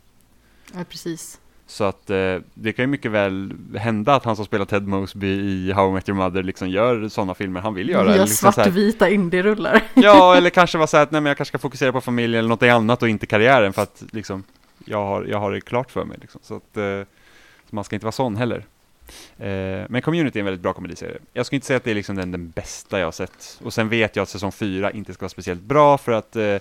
[0.75, 1.41] Ja, precis.
[1.71, 5.27] Så att eh, det kan ju mycket väl hända att han som spelar Ted Mosby
[5.27, 8.15] i How I Met Your Mother liksom gör sådana filmer han vill göra.
[8.15, 9.83] Eller liksom här- svartvita indie-rullar.
[9.95, 12.39] Ja, eller kanske vara så här att nej, men jag kanske ska fokusera på familjen
[12.39, 14.45] eller något annat och inte karriären för att liksom,
[14.85, 16.19] jag, har, jag har det klart för mig.
[16.21, 16.41] Liksom.
[16.45, 17.03] Så att eh,
[17.71, 18.65] så man ska inte vara sån heller.
[19.39, 21.19] Eh, men Community är en väldigt bra komediserie.
[21.33, 23.61] Jag skulle inte säga att det är liksom den, den bästa jag har sett.
[23.65, 26.57] Och sen vet jag att säsong fyra inte ska vara speciellt bra för att eh,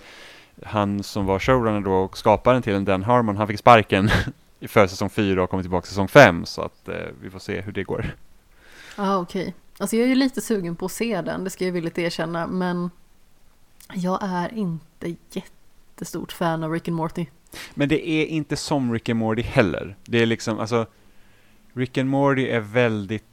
[0.63, 4.09] han som var showrunner då och skaparen till den, Dan Harmon, han fick sparken
[4.61, 6.45] för säsong fyra och kommer tillbaka säsong fem.
[6.45, 8.15] Så att eh, vi får se hur det går.
[8.97, 9.53] Ja, okej.
[9.77, 12.47] Alltså jag är ju lite sugen på att se den, det ska jag villigt erkänna,
[12.47, 12.91] men
[13.93, 17.25] jag är inte jättestort fan av Rick and Morty.
[17.73, 19.95] Men det är inte som Rick and Morty heller.
[20.05, 20.85] Det är liksom, alltså,
[21.73, 23.23] Rick and Morty är väldigt,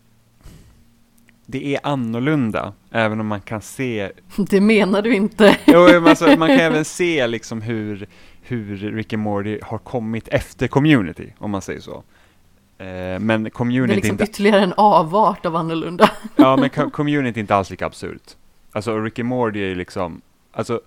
[1.46, 4.10] det är annorlunda, även om man kan se,
[4.50, 5.56] Det menar du inte.
[5.66, 8.06] jo, alltså, man kan även se liksom hur,
[8.42, 12.02] hur Rick and Morty har kommit efter community, om man säger så.
[12.78, 16.10] Eh, men Det är community liksom inte, ytterligare en avart av annorlunda.
[16.36, 18.36] ja men co- community är inte alls lika absurt.
[18.72, 20.20] Alltså Rick and Morty är liksom,
[20.52, 20.80] alltså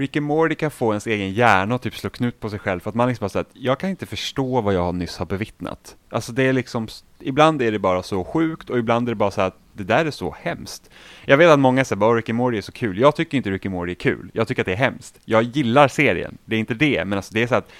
[0.00, 2.80] Rick and Morty kan få ens egen hjärna att typ slå knut på sig själv
[2.80, 5.26] för att man liksom bara säger att jag kan inte förstå vad jag nyss har
[5.26, 5.96] bevittnat.
[6.08, 9.30] Alltså det är liksom, ibland är det bara så sjukt och ibland är det bara
[9.30, 10.90] så att det där är så hemskt.
[11.24, 12.98] Jag vet att många säger bara Rick and Morty är så kul.
[12.98, 14.30] Jag tycker inte Rick and Morty är kul.
[14.32, 15.20] Jag tycker att det är hemskt.
[15.24, 16.38] Jag gillar serien.
[16.44, 17.72] Det är inte det, men alltså det är så att,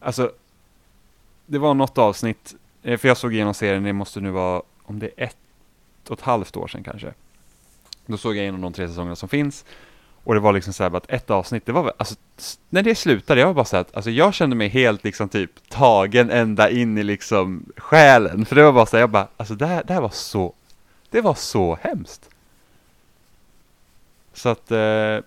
[0.00, 0.32] alltså,
[1.46, 4.98] det var något avsnitt, eh, för jag såg igenom serien, det måste nu vara, om
[4.98, 5.36] det är ett
[6.08, 7.12] och ett halvt år sedan kanske.
[8.06, 9.64] Då såg jag igenom de tre säsongerna som finns.
[10.24, 12.14] Och det var liksom så här bara att ett avsnitt, det var väl- alltså
[12.70, 15.28] när det slutade, jag var bara så här att, alltså jag kände mig helt liksom
[15.28, 18.44] typ tagen ända in i liksom själen.
[18.44, 20.52] För det var bara så här, jag bara, alltså det här, det här var så,
[21.10, 22.28] det var så hemskt.
[24.32, 25.20] Så att, eh,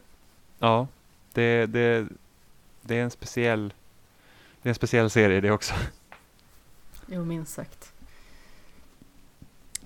[0.60, 0.88] ja,
[1.34, 2.08] det, det,
[2.82, 3.74] det är en speciell,
[4.62, 5.74] det är en speciell serie det också.
[7.08, 7.85] Jo, minst sagt.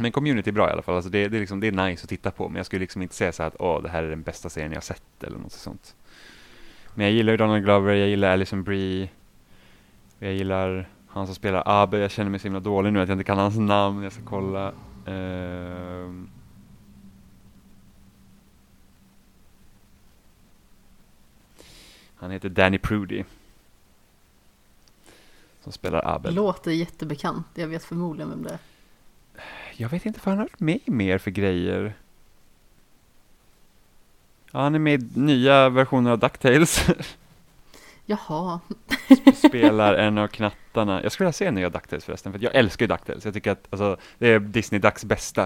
[0.01, 2.03] Men community är bra i alla fall, alltså det, det, är liksom, det är nice
[2.03, 4.03] att titta på, men jag skulle liksom inte säga så här att åh, det här
[4.03, 5.95] är den bästa serien jag har sett eller något sånt.
[6.95, 9.09] Men jag gillar ju Donald Glover, jag gillar Alison Brie,
[10.19, 13.15] jag gillar han som spelar Abe, jag känner mig så himla dålig nu att jag
[13.15, 14.73] inte kan hans namn, jag ska kolla.
[15.05, 16.29] Ehm.
[22.15, 23.23] han heter Danny Prudy.
[25.63, 26.35] Som spelar Abel.
[26.35, 28.68] Låter jättebekant, jag vet förmodligen vem det är.
[29.79, 31.93] Jag vet inte vad han har varit med i mer för grejer.
[34.51, 36.87] Ja, han är med i nya versioner av DuckTales.
[38.05, 38.59] Jaha,
[39.35, 41.03] Spelar en av knattarna.
[41.03, 43.25] Jag skulle vilja se nya DuckTales förresten, för jag älskar ju DuckTales.
[43.25, 45.43] Jag tycker att alltså, det är Disney Ducks bästa.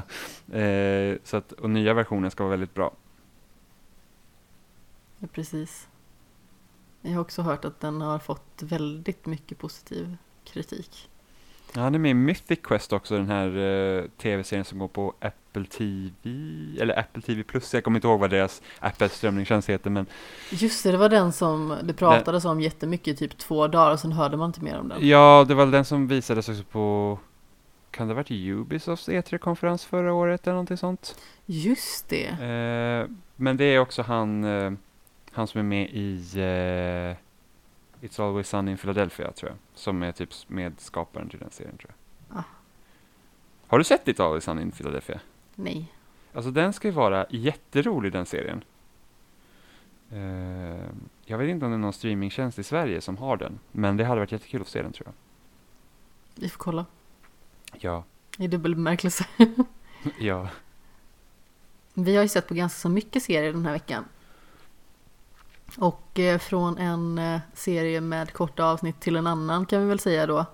[0.51, 2.91] Eh, så att, och nya versionen ska vara väldigt bra.
[5.19, 5.87] ja, precis.
[7.01, 11.09] Jag har också hört att den har fått väldigt mycket positiv kritik.
[11.75, 15.13] Ja, han är med i Mythic Quest också, den här eh, tv-serien som går på
[15.19, 16.11] Apple TV,
[16.81, 17.73] eller Apple TV Plus.
[17.73, 20.05] Jag kommer inte ihåg vad deras Apples strömningstjänst heter, men
[20.51, 23.99] Just det, det var den som det pratades om jättemycket i typ två dagar och
[23.99, 25.07] sen hörde man inte mer om den.
[25.07, 27.19] Ja, det var den som visades också på,
[27.91, 31.15] kan det ha varit Ubisofts E3-konferens förra året eller någonting sånt?
[31.45, 32.27] Just det.
[32.27, 34.71] Eh, men det är också han, eh,
[35.31, 36.17] han som är med i
[38.03, 41.91] It's Always Sunny in Philadelphia tror jag, som är typ medskaparen till den serien tror
[42.27, 42.37] jag.
[42.37, 42.43] Ah.
[43.67, 45.19] Har du sett It's Always Sunny in Philadelphia?
[45.55, 45.93] Nej.
[46.33, 48.63] Alltså den ska ju vara jätterolig den serien.
[50.11, 50.89] Eh,
[51.25, 54.05] jag vet inte om det är någon streamingtjänst i Sverige som har den, men det
[54.05, 55.13] hade varit jättekul att se den tror jag.
[56.43, 56.85] Vi får kolla.
[57.73, 58.03] Ja,
[58.37, 59.25] I dubbel bemärkelse.
[60.19, 60.49] ja.
[61.93, 64.05] Vi har ju sett på ganska så mycket serier den här veckan.
[65.77, 69.99] Och eh, från en eh, serie med korta avsnitt till en annan kan vi väl
[69.99, 70.45] säga då.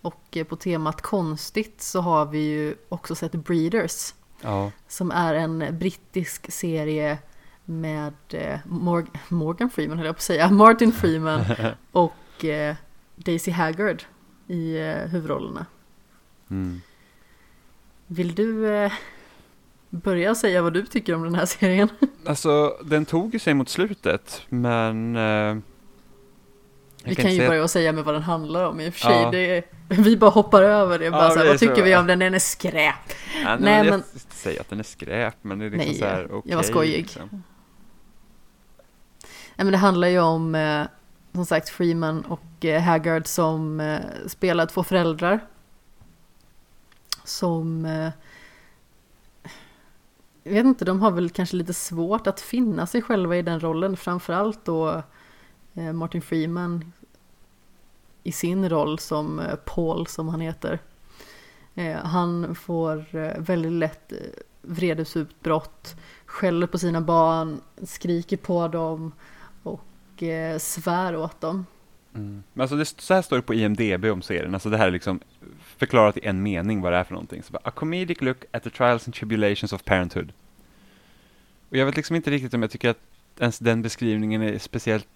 [0.00, 4.14] Och eh, på temat konstigt så har vi ju också sett Breeders.
[4.40, 7.18] Ja, Som är en brittisk serie
[7.64, 10.50] med eh, Morg- Morgan Freeman höll jag på att säga.
[10.50, 11.40] Martin Freeman
[11.92, 12.44] och
[13.16, 14.02] Daisy Haggard
[14.46, 14.78] i
[15.10, 15.66] huvudrollerna.
[16.50, 16.80] mm.
[18.06, 18.66] Vill du
[20.02, 21.88] börja säga vad du tycker om den här serien?
[22.26, 25.16] Alltså, den tog ju sig mot slutet, men...
[25.16, 25.56] Eh,
[27.04, 29.12] Vi kan ju säga- börja säga med vad den handlar om i och för sig.
[29.22, 29.30] Ja.
[29.30, 31.10] Det vi bara hoppar över det.
[31.10, 32.18] Bara Ja, så här, det vad tycker vi om den?
[32.18, 32.94] Den är skräp.
[33.44, 34.02] Ja, Nej, nej, men...
[34.12, 36.62] Jag säga att den är skräp, men det är liksom Nej, så här, jag var
[36.62, 36.96] skojig.
[36.96, 37.28] Liksom.
[39.56, 40.82] Nej, men det handlar ju om eh,
[41.32, 45.40] som sagt Freeman och eh, Haggard som eh, spelar två föräldrar.
[47.24, 48.08] Som eh,
[50.44, 53.60] jag vet inte, de har väl kanske lite svårt att finna sig själva i den
[53.60, 53.96] rollen.
[53.96, 55.02] Framförallt då
[55.74, 56.92] eh, Martin Freeman
[58.22, 60.78] i sin roll som eh, Paul som han heter.
[61.74, 63.04] Eh, han får
[63.40, 64.12] väldigt lätt
[64.62, 69.12] vredesutbrott, skäller på sina barn, skriker på dem
[69.62, 70.22] och
[70.58, 71.66] svär åt dem.
[72.14, 72.42] Mm.
[72.52, 74.90] Men alltså det, så här står det på IMDB om serien, alltså det här är
[74.90, 75.20] liksom
[75.78, 77.42] förklarat i en mening vad det är för någonting.
[77.42, 80.32] Så bara, A comedic look at the trials and tribulations of parenthood.
[81.70, 83.00] Och jag vet liksom inte riktigt om jag tycker att
[83.38, 85.06] ens den beskrivningen är speciellt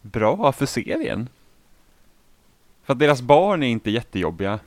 [0.00, 1.28] bra för serien.
[2.82, 4.58] För att deras barn är inte jättejobbiga.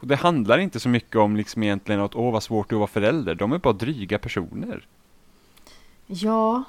[0.00, 2.76] Och det handlar inte så mycket om liksom egentligen att åh vad svårt det är
[2.76, 3.34] att vara förälder.
[3.34, 4.86] De är bara dryga personer.
[6.06, 6.64] Ja,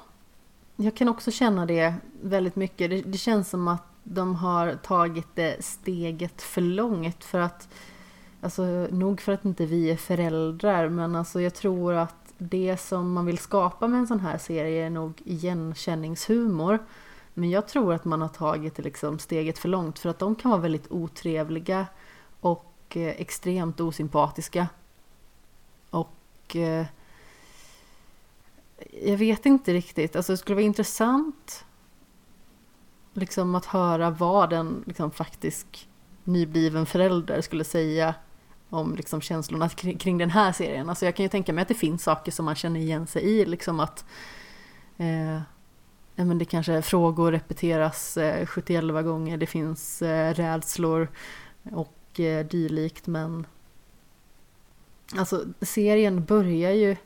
[0.76, 2.90] jag kan också känna det väldigt mycket.
[2.90, 7.68] Det, det känns som att de har tagit det steget för långt för att
[8.42, 13.12] Alltså nog för att inte vi är föräldrar men alltså jag tror att det som
[13.12, 16.78] man vill skapa med en sån här serie är nog igenkänningshumor.
[17.34, 20.50] Men jag tror att man har tagit liksom steget för långt för att de kan
[20.50, 21.86] vara väldigt otrevliga
[22.40, 24.68] och eh, extremt osympatiska.
[25.90, 26.86] Och eh,
[29.02, 31.64] jag vet inte riktigt, alltså det skulle vara intressant
[33.14, 35.88] liksom att höra vad en liksom, faktisk
[36.24, 38.14] nybliven förälder skulle säga
[38.70, 40.88] om liksom känslorna kring, kring, den här serien.
[40.88, 43.22] Alltså jag kan ju tänka mig att det finns saker som man känner igen sig
[43.22, 44.04] i, liksom att
[44.98, 45.40] eh,
[46.14, 51.08] ja, men det kanske frågor repeteras eh, 71 gånger, det finns eh, rädslor
[51.72, 53.46] och eh, dylikt, men
[55.16, 56.96] alltså serien börjar ju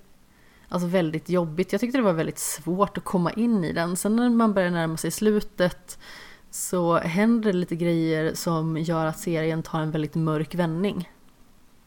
[0.75, 1.73] alltså väldigt jobbigt.
[1.73, 3.97] Jag tyckte det var väldigt svårt att komma in i den.
[3.97, 5.99] Sen när man börjar närma sig slutet
[6.51, 11.11] så händer det lite grejer som gör att serien tar en väldigt mörk vändning.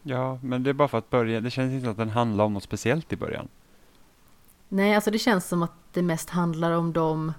[0.04, 1.42] Ja, men det är bara för att börja.
[1.42, 3.48] Det känns inte att den handlar om något speciellt i början.
[4.70, 7.34] Nej, alltså det känns som att det mest handlar om de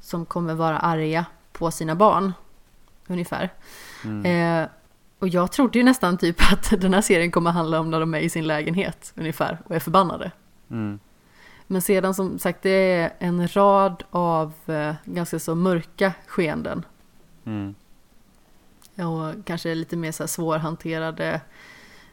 [0.00, 2.32] som kommer vara arga på sina barn.
[3.06, 3.52] Ungefär.
[4.04, 4.62] Mm.
[4.62, 4.68] Eh,
[5.18, 8.14] och jag trodde ju nästan typ att den här serien kommer handla om när de
[8.14, 10.30] är i sin lägenhet ungefär och är förbannade.
[10.70, 10.98] Mm.
[11.66, 16.86] Men sedan som sagt det är en rad av eh, ganska så mörka skeenden.
[17.44, 17.74] Mm.
[18.94, 21.40] Och kanske lite mer så här svårhanterade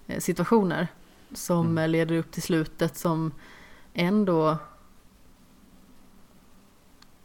[0.07, 0.87] eh, situationer
[1.33, 1.91] som mm.
[1.91, 3.31] leder upp till slutet som
[3.93, 4.57] ändå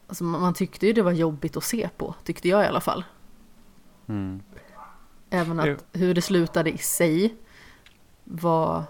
[0.08, 3.04] Alltså man tyckte ju det var jobbigt att se på, tyckte jag i alla fall.
[4.06, 4.42] Mm.
[5.30, 7.34] Även att hur det slutade i sig
[8.24, 8.84] var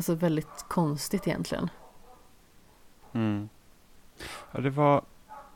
[0.00, 1.70] alltså väldigt konstigt egentligen.
[3.12, 3.48] Mm.
[4.52, 5.02] Ja, det var,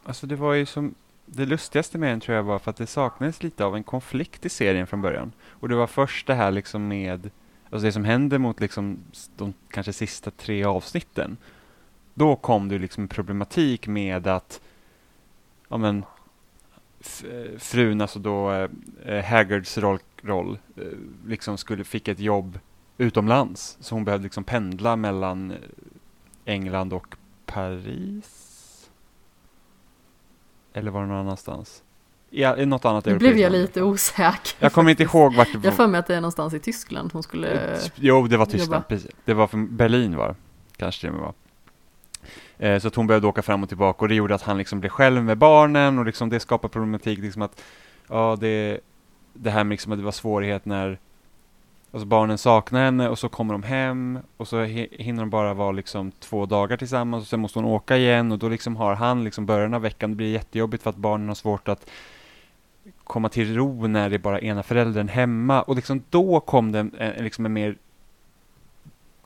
[0.04, 0.94] alltså det var ju som,
[1.26, 4.46] det lustigaste med den tror jag var för att det saknades lite av en konflikt
[4.46, 5.32] i serien från början.
[5.48, 7.30] Och det var först det här liksom med,
[7.70, 8.98] alltså det som hände mot liksom
[9.36, 11.36] de kanske sista tre avsnitten.
[12.14, 14.60] Då kom det liksom problematik med att,
[15.68, 16.04] ja men,
[17.30, 18.70] eh, frun, alltså då eh,
[19.04, 20.84] eh, Haggards roll, roll eh,
[21.26, 22.58] liksom skulle, fick ett jobb
[22.98, 23.76] utomlands.
[23.80, 25.54] Så hon behövde liksom pendla mellan
[26.44, 27.16] England och
[27.46, 28.90] Paris.
[30.72, 31.82] Eller var det någon annanstans?
[32.30, 34.56] Ja, i något annat Nu blev jag lite osäker.
[34.58, 35.64] Jag kommer inte ihåg vart det var.
[35.64, 38.88] Jag för mig att det är någonstans i Tyskland hon skulle Jo, det var Tyskland,
[38.88, 39.10] precis.
[39.24, 40.34] Det var från Berlin var
[40.76, 41.34] kanske det var.
[42.58, 44.80] Eh, så att hon behövde åka fram och tillbaka och det gjorde att han liksom
[44.80, 47.62] blev själv med barnen och liksom det skapade problematik liksom att
[48.08, 48.80] ja, det,
[49.32, 50.98] det här med liksom att det var svårighet när
[51.94, 55.72] Alltså barnen saknar henne och så kommer de hem och så hinner de bara vara
[55.72, 59.24] liksom två dagar tillsammans och sen måste hon åka igen och då liksom har han
[59.24, 61.90] liksom början av veckan, det blir jättejobbigt för att barnen har svårt att
[63.04, 65.62] komma till ro när det är bara ena föräldern hemma.
[65.62, 67.76] Och liksom då kom det en, liksom en mer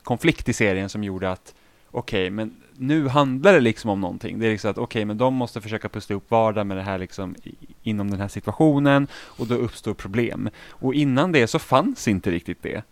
[0.03, 1.55] konflikt i serien som gjorde att
[1.91, 4.39] okej, okay, men nu handlar det liksom om någonting.
[4.39, 6.83] Det är liksom att okej, okay, men de måste försöka pussla upp vardag med det
[6.83, 7.35] här liksom
[7.83, 10.49] inom den här situationen och då uppstår problem.
[10.69, 12.83] Och innan det så fanns inte riktigt det.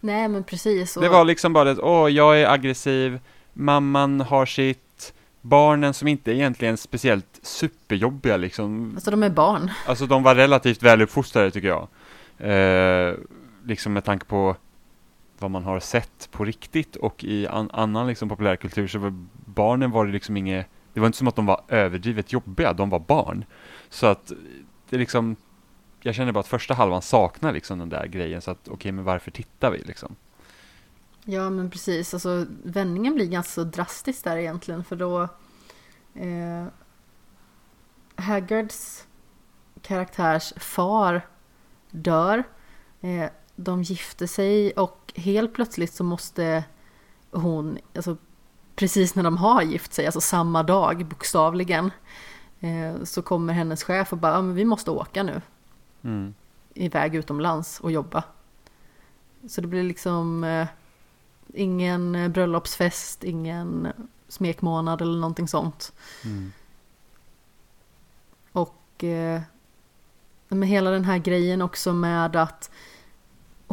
[0.00, 0.96] Nej, men precis.
[0.96, 1.02] Och...
[1.02, 3.20] Det var liksom bara att, åh, jag är aggressiv,
[3.52, 8.92] mamman har sitt, barnen som inte är egentligen speciellt superjobbiga liksom.
[8.94, 9.70] Alltså de är barn.
[9.86, 11.88] Alltså de var relativt väluppfostrade tycker jag.
[12.38, 13.14] Eh,
[13.64, 14.56] liksom med tanke på
[15.42, 19.90] vad man har sett på riktigt och i an annan liksom populärkultur så var barnen
[19.90, 22.98] var det liksom inget, det var inte som att de var överdrivet jobbiga, de var
[22.98, 23.44] barn.
[23.88, 24.32] Så att
[24.88, 25.36] det liksom,
[26.00, 28.92] jag känner bara att första halvan saknar liksom den där grejen så att okej okay,
[28.92, 30.16] men varför tittar vi liksom?
[31.24, 35.22] Ja men precis, alltså vändningen blir ganska så drastisk där egentligen för då
[36.14, 36.66] eh,
[38.16, 39.06] Haggards
[39.82, 41.26] karaktärs far
[41.90, 42.44] dör.
[43.00, 43.30] Eh,
[43.62, 46.64] de gifter sig och helt plötsligt så måste
[47.30, 48.16] hon, alltså
[48.76, 51.90] precis när de har gift sig, alltså samma dag bokstavligen,
[52.60, 55.40] eh, så kommer hennes chef och bara, ja, men vi måste åka nu
[56.04, 56.34] Mm.
[56.74, 58.24] iväg utomlands och jobba.
[59.48, 60.66] Så det blir liksom eh,
[61.54, 63.88] ingen eh, bröllopsfest, ingen
[64.28, 65.92] smekmånad eller någonting sånt.
[66.24, 66.52] Mm.
[68.52, 69.40] Och eh,
[70.48, 72.70] med hela den här grejen också med att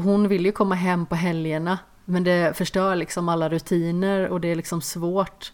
[0.04, 4.48] hon vill ju komma hem på helgerna men det förstör liksom alla rutiner och det
[4.48, 5.54] är liksom svårt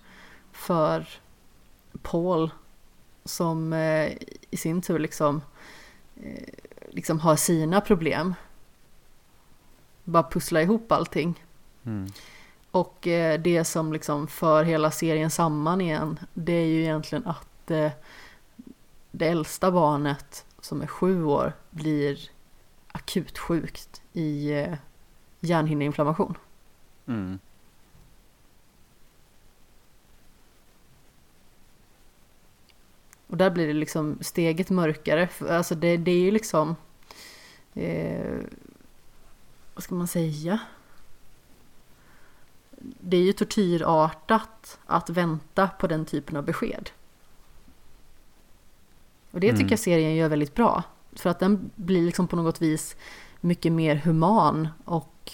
[0.52, 1.08] för
[2.02, 2.52] Paul
[3.26, 4.12] som eh,
[4.50, 5.42] i sin tur liksom,
[6.16, 6.54] eh,
[6.90, 8.36] liksom har sina problem.
[10.04, 11.44] Bara pussla ihop allting.
[11.86, 12.08] Mm.
[12.72, 17.68] Och eh, det som liksom för hela serien samman igen, det är ju egentligen att
[19.12, 22.20] det äldsta barnet som är sju år blir
[22.88, 24.74] akut sjukt i eh,
[25.40, 26.38] hjärnhinneinflammation.
[27.08, 27.40] Mm.
[33.28, 35.30] Och där blir det liksom steget mörkare.
[35.50, 36.76] Alltså det, det är ju liksom...
[37.74, 38.38] Eh,
[39.74, 40.60] vad ska man säga?
[42.80, 46.90] Det är ju tortyrartat att vänta på den typen av besked.
[49.32, 49.70] Och det tycker Mm.
[49.70, 50.84] jag serien gör väldigt bra.
[51.14, 52.96] För att den blir liksom på något vis
[53.46, 55.32] mycket mer human och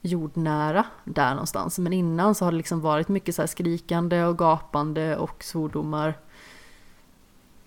[0.00, 1.78] jordnära där någonstans.
[1.78, 6.18] Men innan så har det liksom varit mycket så här skrikande och gapande och svordomar.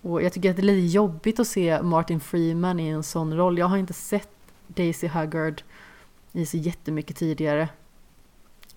[0.02, 3.36] Och jag tycker att det är lite jobbigt att se Martin Freeman i en sån
[3.36, 3.58] roll.
[3.58, 4.30] Jag har inte sett
[4.66, 5.62] Daisy Haggard
[6.32, 7.68] i så jättemycket tidigare.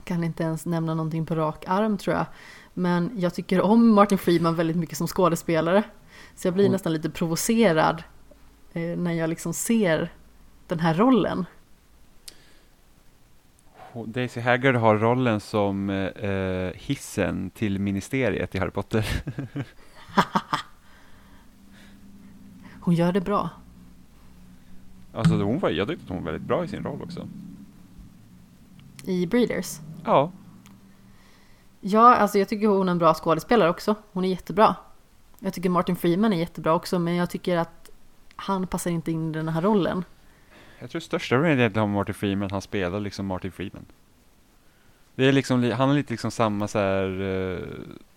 [0.04, 2.26] Kan inte ens nämna någonting på rak arm tror jag.
[2.74, 5.84] Men jag tycker om Martin Freeman väldigt mycket som skådespelare.
[6.36, 8.04] Så jag blir Hon- nästan lite provocerad
[8.74, 10.12] eh, när jag liksom ser
[10.68, 11.46] den här rollen.
[14.06, 19.06] Daisy Haggard har rollen som eh, hissen till ministeriet i Harry Potter.
[22.82, 23.50] Hon gör det bra.
[25.14, 27.28] Alltså hon var, jag tyckte att hon var väldigt bra i sin roll också.
[29.04, 29.80] I Breeders.
[30.06, 30.32] Ja,
[31.86, 33.96] Ja, alltså jag tycker hon är en bra skådespelare också.
[34.12, 34.76] Hon är jättebra.
[35.40, 37.90] Jag tycker Martin Freeman är jättebra också, men jag tycker att
[38.36, 40.06] han passar inte in i den här rollen.
[40.84, 43.86] Jag tror största problemet egentligen har Martin Freeman, han spelar liksom Martin Freeman.
[45.16, 47.60] Det är liksom, li- han är lite liksom samma så här eh,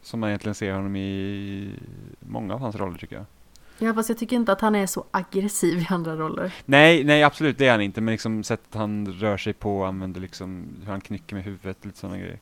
[0.03, 1.71] som man egentligen ser honom i
[2.21, 3.25] många av hans roller tycker jag.
[3.79, 6.55] Ja, fast jag tycker inte att han är så aggressiv i andra roller.
[6.65, 10.21] Nej, nej absolut det är han inte, men liksom sättet han rör sig på, använder
[10.21, 12.39] liksom hur han knycker med huvudet, lite sådana grejer.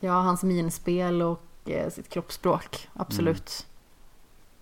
[0.00, 2.88] Ja, hans minspel och eh, sitt kroppsspråk.
[2.94, 3.66] Absolut.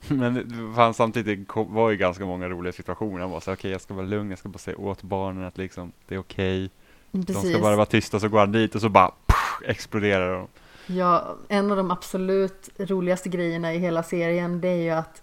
[0.08, 3.20] Men fanns samtidigt kom- var ju ganska många roliga situationer.
[3.20, 5.58] Han var så okej jag ska vara lugn, jag ska bara säga åt barnen att
[5.58, 6.70] liksom det är okej.
[7.10, 7.50] De Precis.
[7.52, 10.46] ska bara vara tysta, så går han dit och så bara pff, exploderar de.
[10.94, 15.22] Ja, en av de absolut roligaste grejerna i hela serien det är ju att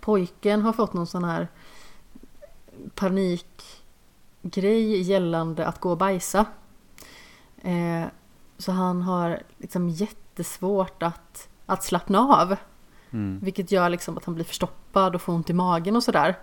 [0.00, 1.48] pojken har fått någon sån här
[4.42, 6.46] panikgrej gällande att gå och bajsa.
[7.62, 8.04] Eh,
[8.58, 12.56] så han har liksom jättesvårt att, att slappna av.
[13.14, 13.40] Mm.
[13.42, 16.38] Vilket gör liksom att han blir förstoppad och får ont i magen och sådär.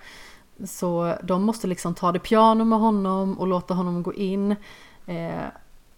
[0.66, 4.56] Så de måste liksom ta det piano med honom och låta honom gå in.
[5.06, 5.46] Eh,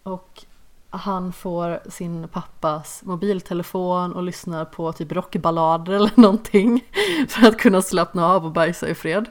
[0.04, 0.46] och
[0.90, 6.86] han får sin pappas mobiltelefon och lyssnar på typ rockballader eller någonting.
[7.30, 9.26] För att kunna slappna av och bajsa i fred.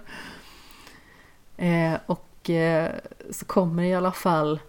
[1.56, 2.90] Eh, och eh,
[3.30, 4.60] så kommer i alla fall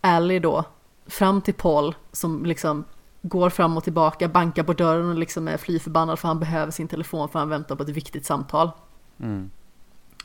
[0.00, 0.64] Ally då
[1.06, 2.84] fram till Paul som liksom
[3.22, 6.72] går fram och tillbaka, bankar på dörren och liksom är fly förbannad för han behöver
[6.72, 8.70] sin telefon för han väntar på ett viktigt samtal.
[9.20, 9.50] Mm.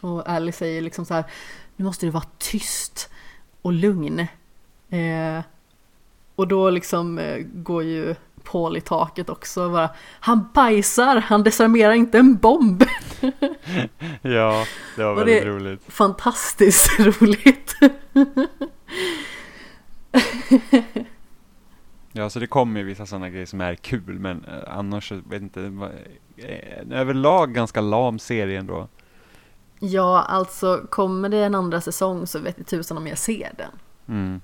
[0.02, 1.24] Och Ally säger liksom så här,
[1.76, 3.10] nu måste du vara tyst
[3.62, 4.20] och lugn.
[4.90, 5.40] Eh,
[6.36, 9.90] och då liksom eh, går ju Paul i taket också och bara,
[10.20, 12.84] han bajsar, han desarmerar inte en bomb.
[14.22, 15.82] Ja, det var väldigt det- roligt.
[15.88, 17.76] Fantastiskt roligt.
[22.18, 25.42] Ja, så det kommer ju vissa sådana grejer som är kul, men eh, annars vet
[25.42, 25.62] inte.
[26.38, 28.88] eh, överlag ganska lam serie ändå.
[29.80, 33.72] ja, alltså kommer det en andra säsong så vet jag tusan om jag ser den.
[34.08, 34.42] Mm.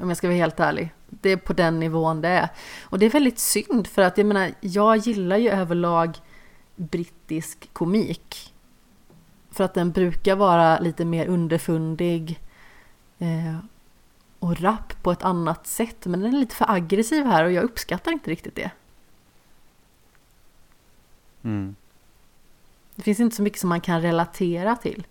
[0.00, 0.94] Om jag ska vara helt ärlig.
[1.08, 2.48] Det är på den nivån det är.
[2.82, 6.18] Och det är väldigt synd för att jag menar, jag gillar ju överlag
[6.76, 8.54] brittisk komik.
[9.50, 12.40] För att den brukar vara lite mer underfundig
[13.18, 13.58] eh,
[14.44, 16.06] och rapp på ett annat sätt.
[16.06, 18.70] Men den är lite för aggressiv här och jag uppskattar inte riktigt det.
[21.42, 21.76] Mm.
[22.94, 25.06] Det finns inte så mycket som man kan relatera till.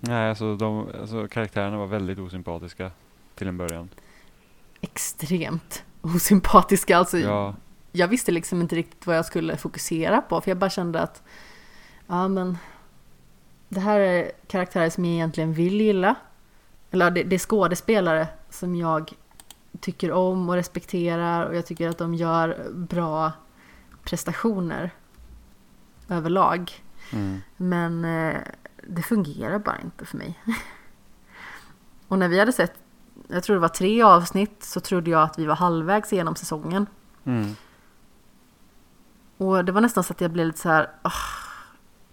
[0.00, 2.90] Nej, alltså, de, alltså karaktärerna var väldigt osympatiska
[3.34, 3.88] till en början.
[4.80, 6.98] extremt osympatiska.
[6.98, 7.54] Alltså, Ja,
[7.92, 11.22] Jag visste liksom inte riktigt vad jag skulle fokusera på för jag bara kände att
[12.06, 12.58] ja men
[13.68, 16.14] det här är karaktärer som jag egentligen vill gilla.
[16.90, 19.12] Eller det, det är skådespelare som jag
[19.80, 23.32] tycker om och respekterar och jag tycker att de gör bra
[24.04, 24.90] prestationer
[26.08, 26.72] överlag.
[27.12, 28.36] mm, Men eh,
[28.88, 30.38] det fungerar bara inte för mig.
[32.08, 32.72] och när vi hade sett,
[33.28, 36.86] jag tror det var tre avsnitt, så trodde jag att vi var halvvägs igenom säsongen.
[37.24, 37.54] mm,
[39.36, 41.12] Och det var nästan så att jag blev lite så här, "Ah,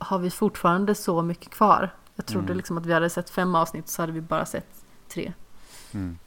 [0.05, 1.95] har vi fortfarande så mycket kvar?
[2.15, 2.57] Jag trodde Mm.
[2.57, 5.33] liksom att vi hade sett fem avsnitt så hade vi bara sett tre.
[5.93, 6.17] mm.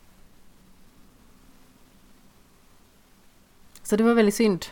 [3.83, 4.65] Så det var väldigt synd.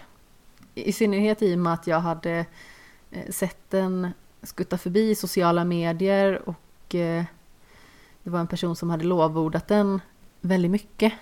[0.74, 2.46] I synnerhet i och med att jag hade
[3.11, 7.24] eh, sett den skutta förbi i sociala medier och eh,
[8.22, 10.00] det var en person som hade lovordat den
[10.40, 11.12] väldigt mycket.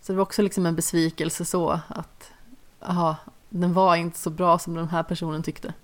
[0.00, 2.32] Så det var också liksom en besvikelse så att
[2.80, 3.16] aha,
[3.52, 5.74] den var inte så bra som den här personen tyckte.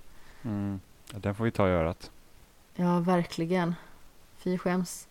[0.43, 0.81] Mm.
[1.13, 2.11] Ja, den får vi ta i örat.
[2.75, 3.75] Ja, verkligen.
[4.37, 5.09] Fy skäms.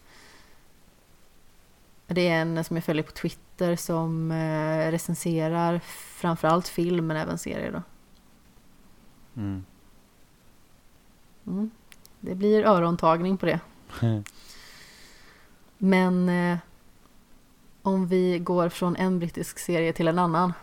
[2.08, 5.80] Det är en som jag följer på Twitter som eh, recenserar
[6.20, 7.82] framförallt film men även serier då.
[9.42, 9.66] Mm.
[11.48, 11.72] Mm.
[12.20, 13.60] Det blir örontagning på det.
[15.78, 16.58] Men eh,
[17.82, 20.54] om vi går från en brittisk serie till en annan.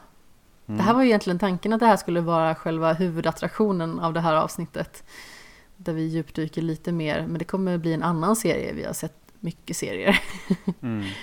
[0.67, 0.79] Mm.
[0.79, 4.21] Det här var ju egentligen tanken att det här skulle vara själva huvudattraktionen av det
[4.21, 5.05] här avsnittet.
[5.77, 8.73] Där vi djupdyker lite mer, men det kommer bli en annan serie.
[8.73, 10.21] Vi har sett mycket serier.
[10.81, 11.05] Mm.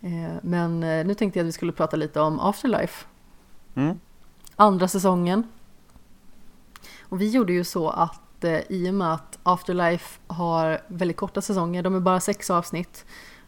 [0.00, 3.06] Eh, Men eh, nu tänkte jag att vi skulle prata lite om Afterlife.
[3.74, 4.00] Mm.
[4.56, 5.48] Andra säsongen.
[7.00, 11.40] Och vi gjorde ju så att eh, i och med att Afterlife har väldigt korta
[11.40, 13.04] säsonger, de är bara sex avsnitt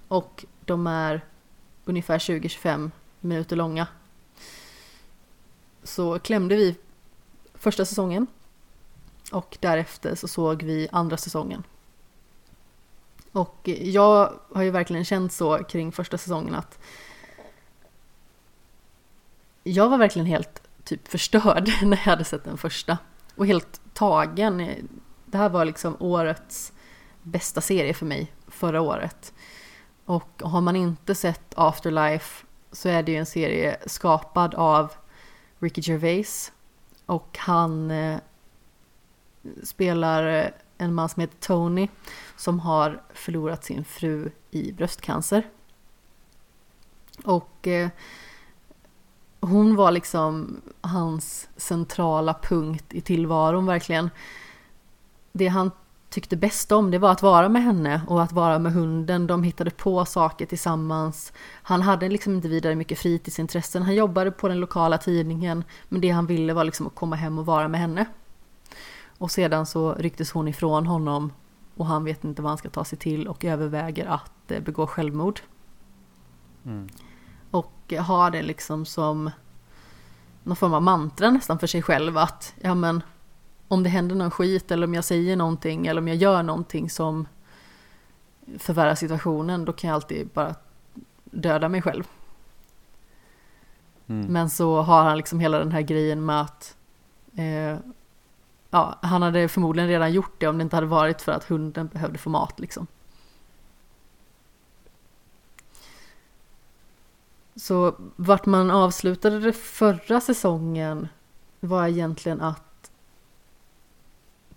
[0.08, 1.24] och de är
[1.84, 2.90] ungefär 20-25
[3.20, 3.86] minuter långa.
[5.88, 6.76] Så klämde vi
[7.54, 8.26] första säsongen
[9.32, 11.62] och därefter så såg vi andra säsongen.
[13.32, 16.78] Och jag har ju verkligen känt så kring första säsongen att
[19.62, 22.98] jag var verkligen helt typ förstörd när jag hade sett den första.
[23.36, 24.88] Och helt tagen.
[25.26, 26.72] Det här var liksom årets
[27.22, 29.32] bästa serie för mig förra året.
[30.04, 34.92] Och har man inte sett Afterlife så är det ju en serie skapad av
[35.58, 36.52] Ricky Gervais.
[37.06, 38.18] Och han eh,
[39.62, 41.88] spelar eh, en man som heter Tony
[42.36, 45.50] som har förlorat sin fru i bröstcancer.
[47.24, 47.88] Och eh,
[49.40, 54.10] hon var liksom hans centrala punkt i tillvaron verkligen.
[55.32, 55.70] Det han
[56.10, 59.26] tyckte bäst om det var att vara med henne och att vara med hunden.
[59.26, 61.32] De hittade på saker tillsammans.
[61.62, 63.82] Han hade liksom inte vidare mycket fritidsintressen.
[63.82, 67.38] Han jobbade på den lokala tidningen men det han ville var liksom att komma hem
[67.38, 68.06] och vara med henne.
[69.18, 71.32] Och sedan så rycktes hon ifrån honom
[71.76, 74.86] och han vet inte vad han ska ta sig till och överväger att eh, begå
[74.86, 75.40] självmord.
[76.64, 76.88] Mm.
[77.50, 79.30] Och har det liksom som
[80.42, 83.02] någon form av mantra nästan för sig själv att ja men
[83.68, 86.90] om det händer någon skit eller om jag säger någonting eller om jag gör någonting
[86.90, 87.28] som
[88.58, 90.54] förvärrar situationen då kan jag alltid bara
[91.24, 92.04] döda mig själv.
[94.06, 94.26] Mm.
[94.26, 96.76] Men så har han liksom hela den här grejen med att
[97.36, 97.78] eh,
[98.70, 101.86] ja, han hade förmodligen redan gjort det om det inte hade varit för att hunden
[101.86, 102.86] behövde få mat liksom.
[107.56, 111.08] Så vart man avslutade det förra säsongen
[111.60, 112.67] var egentligen att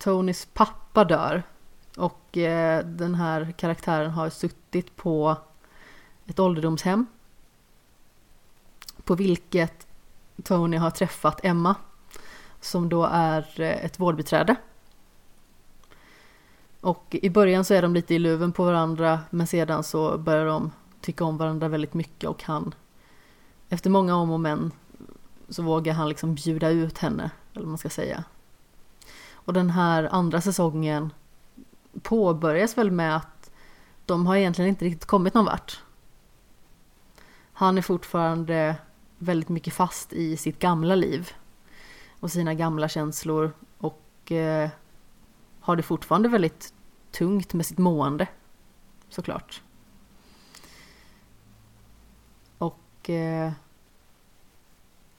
[0.02, 1.42] Tonys pappa dör.
[1.96, 5.36] Och eh, den här karaktären har suttit på
[6.26, 7.06] ett ålderdomshem.
[9.04, 9.86] På vilket
[10.44, 11.74] Tony har träffat Emma.
[12.60, 14.56] Som då är eh, ett vårdbiträde.
[16.80, 20.46] Och i början så är de lite i luven på varandra men sedan så börjar
[20.46, 22.74] de tycka om varandra väldigt mycket och han
[23.68, 24.70] efter många om och men
[25.48, 28.24] så vågar han liksom bjuda ut henne, eller vad man ska säga.
[29.44, 31.12] Och den här andra säsongen
[32.02, 33.50] påbörjas väl med att
[34.06, 35.80] de har egentligen inte riktigt kommit någon vart.
[37.52, 38.76] Han är fortfarande
[39.18, 41.30] väldigt mycket fast i sitt gamla liv
[42.20, 44.70] och sina gamla känslor och eh,
[45.60, 46.74] har det fortfarande väldigt
[47.10, 48.26] tungt med sitt mående
[49.08, 49.62] såklart.
[52.58, 53.52] Och eh,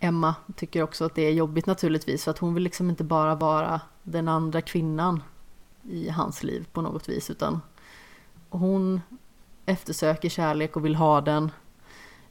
[0.04, 3.36] Emma tycker också att det är jobbigt naturligtvis för att hon vill liksom inte bara
[3.36, 5.24] vara den andra kvinnan
[5.84, 7.62] i hans liv på något vis utan
[8.50, 9.02] hon
[9.66, 11.52] eftersöker kärlek och vill ha den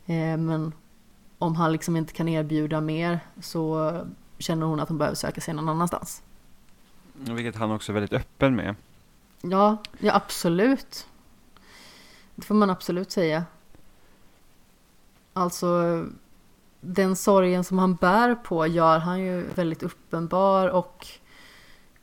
[0.06, 0.72] Eh, men
[1.38, 3.92] om han liksom inte kan erbjuda mer så
[4.38, 6.22] känner hon att hon behöver söka sig någon annanstans.
[7.12, 8.74] Vilket han också är väldigt öppen med.
[9.42, 11.06] Ja, ja absolut.
[12.34, 13.44] Det får man absolut säga.
[15.32, 16.04] Alltså,
[16.84, 21.06] den sorgen som han bär på gör han ju väldigt uppenbar och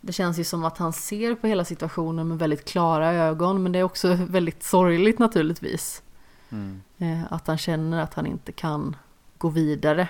[0.02, 3.72] det känns ju som att han ser på hela situationen med väldigt klara ögon men
[3.72, 6.04] det är också väldigt sorgligt naturligtvis.
[6.50, 6.82] Mm.
[6.98, 8.96] Eh, Att han känner att han inte kan
[9.38, 10.08] gå vidare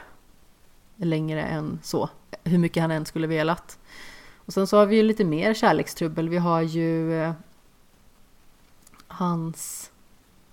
[0.95, 2.09] längre än så.
[2.43, 3.79] Hur mycket han än skulle velat.
[4.35, 6.29] Och sen så har vi ju lite mer kärlekstrubbel.
[6.29, 7.33] Vi har ju eh,
[9.07, 9.91] hans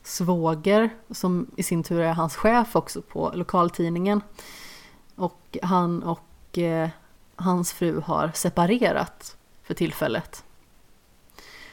[0.06, 4.20] svåger som i sin tur är hans chef också på lokaltidningen.
[5.16, 6.88] Och han och eh,
[7.36, 10.44] hans fru har separerat för tillfället.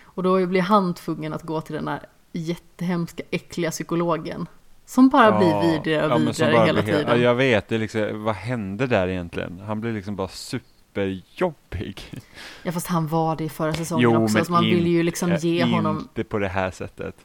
[0.03, 4.47] Och då blir han tvungen att gå till den här jättehemska äckliga psykologen.
[4.85, 7.05] Som bara blir vidare och som bara hela tiden.
[7.07, 9.59] Ja, jag vet, det liksom, vad hände där egentligen?
[9.59, 12.21] Han blir liksom bara superjobbig.
[12.63, 15.63] Ja fast han var det i förra säsongen också, så man vill ju liksom ge
[15.63, 17.15] honom, Inte på det här sättet.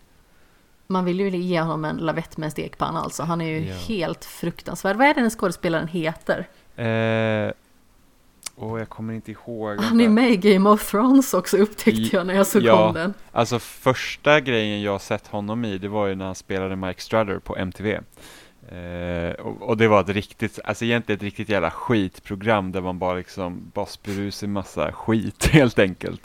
[0.90, 3.22] Man vill ju ge honom en lavett med en stekpanna alltså.
[3.22, 3.74] Han är ju Ja.
[3.74, 4.96] helt fruktansvärd.
[4.96, 6.48] Vad är det den skådespelaren heter?
[6.76, 7.52] Eh,
[8.56, 9.80] åh, jag kommer inte ihåg.
[9.80, 12.88] Han är med i Game of Thrones också upptäckte jag när jag såg ja.
[12.88, 13.14] om den.
[13.32, 17.38] Alltså första grejen jag sett honom i, det var ju när han spelade Mike Strutter
[17.38, 18.00] på MTV.
[18.68, 22.98] Eh, och, och det var ett riktigt, alltså egentligen ett riktigt jävla skitprogram där man
[22.98, 26.22] bara liksom bara spyr ur sig massa skit helt enkelt.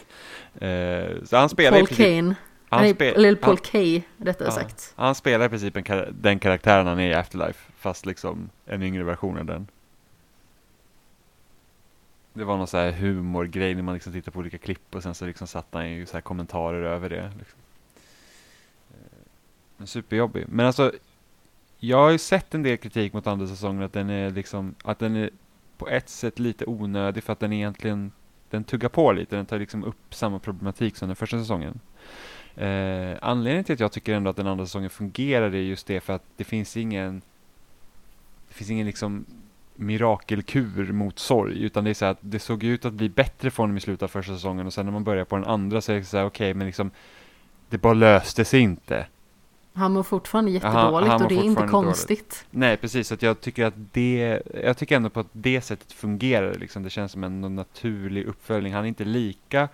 [0.60, 2.36] Eh, så han spelar Paul Kane.
[2.74, 4.52] Han, Nej, eller Paul han, Kay rättare Ja.
[4.52, 4.94] sagt.
[4.96, 9.04] han spelar i princip en, den karaktären han är i Afterlife, fast liksom en yngre
[9.04, 9.68] version av den.
[12.34, 15.16] Det var någon så här humorgrej när man liksom tittar på olika klipp och sen
[15.16, 17.32] så liksom satt han ju så här kommentarer över det.
[17.40, 17.60] Liksom.
[18.92, 19.18] Eh,
[19.78, 20.46] Men superjobbig.
[20.50, 20.92] Men alltså,
[21.80, 25.00] jag har ju sett en del kritik mot andra säsongen att den är liksom, att
[25.00, 25.30] den är
[25.78, 28.12] på ett sätt lite onödig för att den egentligen,
[28.50, 31.80] den tuggar på lite, den tar liksom upp samma problematik som den första säsongen.
[32.56, 36.02] Eh, anledningen till att jag tycker ändå att den andra säsongen fungerar är just det
[36.02, 37.22] för att det finns ingen
[38.48, 39.26] det finns ingen liksom
[39.76, 43.64] mirakelkur mot sorg utan det är så att det såg ut att bli bättre för
[43.64, 45.92] honom i slutet av första säsongen och sen när man börjar på den andra så
[45.92, 46.92] är det så här okej men liksom
[47.70, 49.08] det bara löste sig inte.
[49.74, 51.72] Han mår fortfarande jättedåligt mår och det är inte fortfarande dåligt.
[51.72, 52.46] konstigt.
[52.52, 56.54] Nej precis, att jag tycker att det, jag tycker ändå på att det sättet fungerar
[56.54, 56.84] liksom.
[56.84, 58.74] Det känns som en naturlig uppföljning.
[58.74, 59.70] Han är inte lika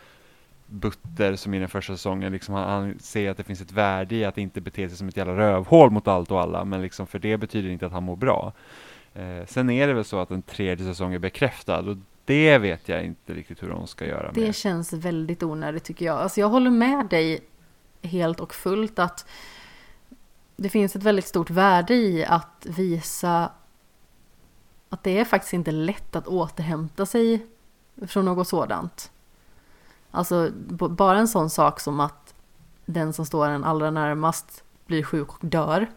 [0.70, 2.32] butter som i den första säsongen.
[2.34, 5.08] Liksom han, han ser att det finns ett värde i att inte bete sig som
[5.08, 6.66] ett jävla rövhål mot allt och alla.
[6.66, 8.54] Men liksom för det betyder inte att han mår bra.
[9.14, 12.90] Eh, sen är det väl så att en tredje säsong är bekräftad och det vet
[12.90, 14.56] jag inte riktigt hur de ska göra Det med.
[14.56, 16.20] känns väldigt onödigt tycker jag.
[16.20, 17.40] Alltså jag håller med dig
[18.02, 19.26] helt och fullt att
[20.56, 23.52] det finns ett väldigt stort värde i att visa
[24.90, 27.46] att det är faktiskt inte lätt att återhämta sig
[28.08, 29.12] från något sådant.
[30.12, 30.52] Alltså
[30.90, 32.34] bara en sån sak som att
[32.86, 35.88] den som står en allra närmast blir sjuk och dör.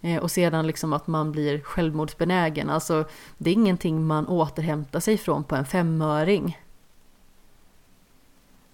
[0.00, 2.70] Eh, Och sedan liksom att man blir självmordsbenägen.
[2.70, 3.04] Alltså
[3.38, 6.58] det är ingenting man återhämtar sig från på en femöring.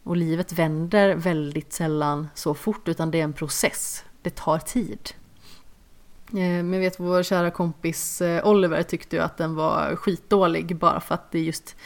[0.02, 4.04] Och livet vänder väldigt sällan så fort utan det är en process.
[4.22, 5.10] Det tar tid.
[6.28, 10.76] Eh, men jag vet vår kära kompis eh, Oliver tyckte ju att den var skitdålig
[10.76, 11.76] bara för att det just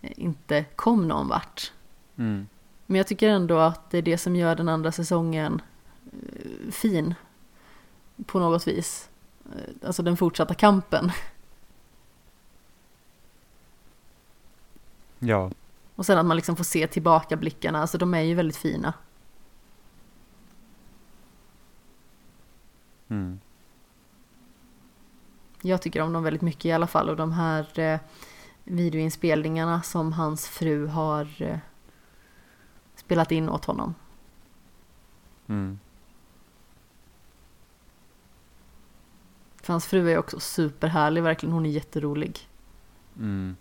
[0.00, 1.72] eh, inte kom någon vart.
[2.18, 2.46] Mm.
[2.86, 5.62] Men jag tycker ändå att det är det som gör den andra säsongen
[6.12, 7.14] eh, fin.
[8.26, 9.08] På något vis.
[9.44, 11.10] Eh, Alltså den fortsatta kampen.
[15.18, 15.50] Ja,
[15.94, 18.92] Och sen att man liksom får se tillbakablickarna, alltså de är ju väldigt fina.
[23.08, 23.40] mm.
[25.62, 28.00] Jag tycker om dem väldigt mycket i alla fall och de här eh,
[28.64, 31.58] videoinspelningarna som hans fru har eh,
[33.08, 33.94] spelat in åt honom.
[35.46, 35.78] Mm.
[39.62, 41.52] För hans fru är också superhärlig, verkligen.
[41.52, 42.48] Hon är jätterolig.
[43.16, 43.56] Mm.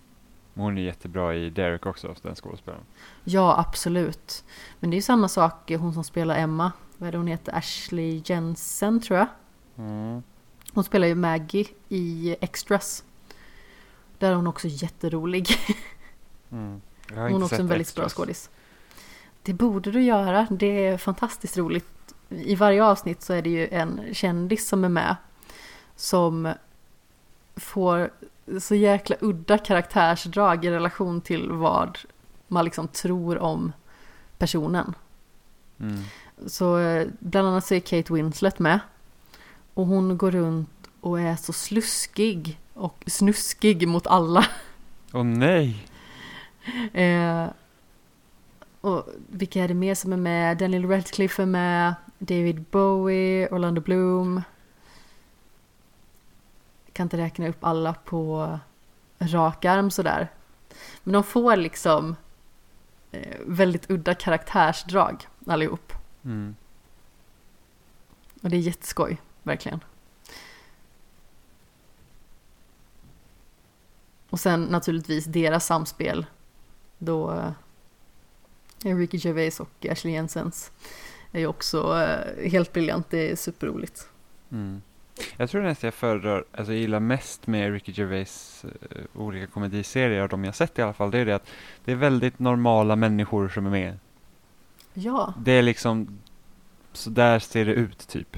[0.53, 2.83] Hon är jättebra i Derek också, den skådespelaren.
[3.23, 4.43] Ja, absolut.
[4.79, 6.71] Men det är ju samma sak, hon som spelar Emma.
[6.97, 7.55] Vad är det hon heter?
[7.55, 9.27] Ashley Jensen tror jag.
[9.77, 10.23] Mm.
[10.73, 13.03] Hon spelar ju Maggie i Extras.
[14.17, 15.47] Där är hon också jätterolig.
[16.49, 16.81] Mm.
[17.09, 18.13] Jag har Hon är också en väldigt bra Extras.
[18.13, 18.49] skådis.
[19.47, 20.47] Det borde du göra.
[20.49, 22.15] Det är fantastiskt roligt.
[22.29, 25.15] I varje avsnitt så är det ju en kändis som är med.
[25.95, 26.53] Som
[27.55, 28.09] får
[28.59, 31.99] så jäkla udda karaktärsdrag i relation till vad
[32.47, 33.71] man liksom tror om
[34.37, 34.93] personen.
[35.79, 36.03] Mm.
[36.47, 38.79] Så eh, bland annat så är Kate Winslet med.
[39.73, 44.45] Och hon går runt och är så sluskig och snuskig mot alla.
[45.13, 45.87] Åh nej!
[46.93, 47.47] Eh,
[48.87, 50.57] och vilka är det mer som är med?
[50.57, 54.41] Daniel Radcliffe är med, David Bowie, Orlando Bloom.
[56.85, 58.59] Jag kan inte räkna upp alla på
[59.19, 60.31] rak arm sådär.
[61.03, 62.15] Men de får liksom
[63.11, 65.93] eh, väldigt udda karaktärsdrag allihop.
[66.25, 66.55] Mm.
[68.41, 69.83] Och det är jätteskoj, verkligen.
[74.29, 76.25] Och sen naturligtvis deras samspel.
[76.97, 77.51] Då eh,
[78.95, 80.71] Ricky Gervais och Ashley Jensens
[81.31, 83.07] är ju också eh, helt briljant.
[83.09, 84.07] Det är superroligt.
[84.51, 84.81] Mm.
[85.37, 90.21] Jag tror nästan jag föredrar, alltså jag gillar mest med Ricky Gervais uh, olika komediserier,
[90.21, 91.47] av de jag sett i alla fall, det är det att
[91.85, 93.99] det är väldigt normala människor som är med.
[94.93, 95.33] Ja.
[95.37, 96.19] Det är liksom,
[96.93, 98.37] så där ser det ut typ.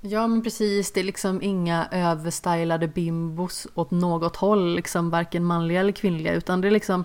[0.00, 5.80] Ja men precis, det är liksom inga överstylade bimbos åt något håll, liksom varken manliga
[5.80, 7.04] eller kvinnliga, utan det är liksom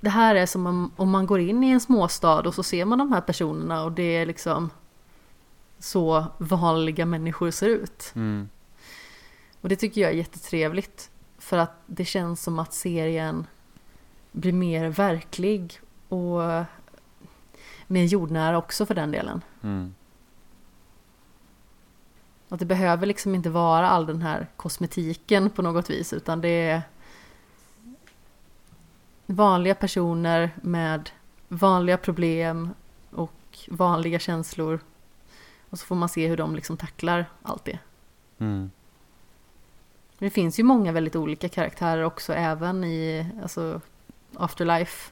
[0.00, 2.98] Det här är som om, man går in i en småstad och så ser man
[2.98, 4.70] de här personerna och det är liksom
[5.78, 8.12] så vanliga människor ser ut.
[8.14, 8.48] Mm.
[9.60, 11.10] Och det tycker jag är jättetrevligt.
[11.38, 13.46] För att det känns som att serien
[14.32, 16.64] blir mer verklig och
[17.86, 19.42] mer jordnära också för den delen.
[19.62, 19.94] Mm.
[22.48, 26.48] Att det behöver liksom inte vara all den här kosmetiken på något vis utan det
[26.48, 26.82] är
[29.30, 31.10] vanliga personer med
[31.48, 32.70] vanliga problem
[33.10, 34.80] och vanliga känslor.
[35.70, 37.78] Och så får man se hur de liksom tacklar allt det.
[38.38, 38.70] Mm.
[40.18, 43.80] Det finns ju många väldigt olika karaktärer också även i alltså,
[44.34, 45.10] Afterlife.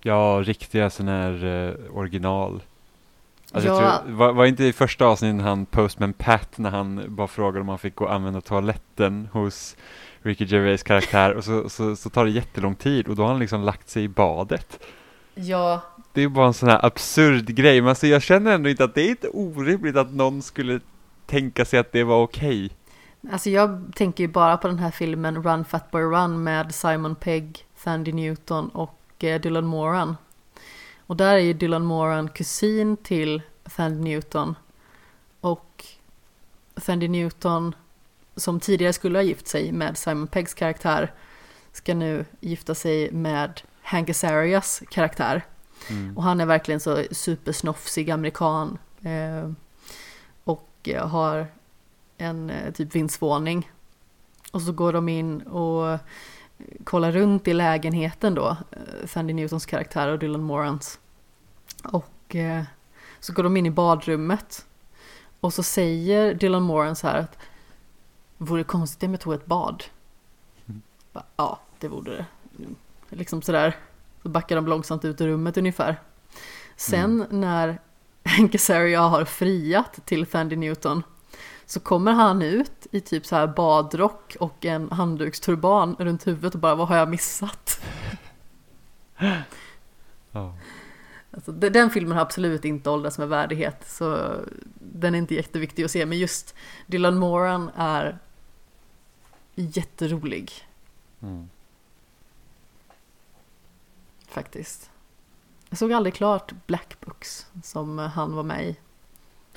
[0.00, 2.62] Ja, riktiga sådana här uh, original.
[3.52, 3.82] Alltså Ja.
[3.82, 7.60] jag tror, var, var inte i första avsnittet han Postman Pat när han bara frågade
[7.60, 9.76] om han fick gå och använda toaletten hos
[10.22, 13.38] Ricky Gervais karaktär och så, så, så tar det jättelång tid och då har han
[13.38, 14.84] liksom lagt sig i badet.
[15.34, 15.80] Ja,
[16.12, 18.94] Det är bara en sån här absurd grej, men alltså jag känner ändå inte att
[18.94, 20.80] det är inte orimligt att någon skulle
[21.26, 22.70] tänka sig att det var okej.
[23.32, 27.14] alltså jag tänker ju bara på den här filmen Run Fat Boy Run med Simon
[27.14, 30.16] Pegg, Thandie Newton och eh, Dylan Moran.
[31.06, 33.42] Och där är ju Dylan Moran kusin till
[33.76, 34.54] Thandie Newton.
[35.40, 35.84] Och
[36.86, 37.74] Thandie Newton,
[38.36, 41.14] som tidigare skulle ha gift sig med Simon Peggs karaktär,
[41.72, 45.42] ska nu gifta sig med Hank Azarias karaktär.
[45.90, 46.16] Mm.
[46.16, 48.78] Och han är verkligen så supersnofsig amerikan.
[49.02, 49.50] Eh,
[50.44, 51.46] och eh, har
[52.18, 53.70] en eh, typ vindsvåning.
[54.52, 55.98] Och så går de in och
[56.84, 58.56] kollar runt i lägenheten då.
[58.70, 60.98] Eh, Sandy Newtons karaktär och Dylan Morans.
[61.84, 62.62] Och eh,
[63.20, 64.66] så går de in i badrummet.
[65.40, 67.38] Och så säger Dylan Moran så här att
[68.44, 69.84] Vore konstigt om jag tog ett bad?
[70.68, 70.82] Mm.
[71.12, 72.26] Bara, Ja, det vore det.
[73.16, 73.76] Liksom sådär.
[74.22, 76.00] Så backar de långsamt ut ur rummet ungefär.
[76.76, 77.80] Sen när
[78.24, 81.02] Hank Azaria har friat till Thandie Newton
[81.66, 86.60] så kommer han ut i typ så här badrock och en handduksturban runt huvudet och
[86.60, 87.80] bara vad har jag missat?
[90.30, 90.54] Ja.
[91.30, 94.34] Alltså, de- den filmen har absolut inte åldrats med värdighet så
[94.78, 96.54] den är inte jätteviktig att se men just
[96.86, 98.18] Dylan Moran är
[99.54, 100.52] jätterolig
[101.22, 101.48] Mm.
[104.28, 104.90] faktiskt.
[105.68, 108.76] Jag såg aldrig klart Black Books som han var med i.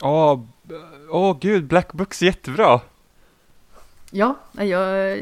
[0.02, 0.76] Åh, b-
[1.10, 2.82] åh gud, Black Books är jättebra!
[4.12, 4.68] Ja, jag,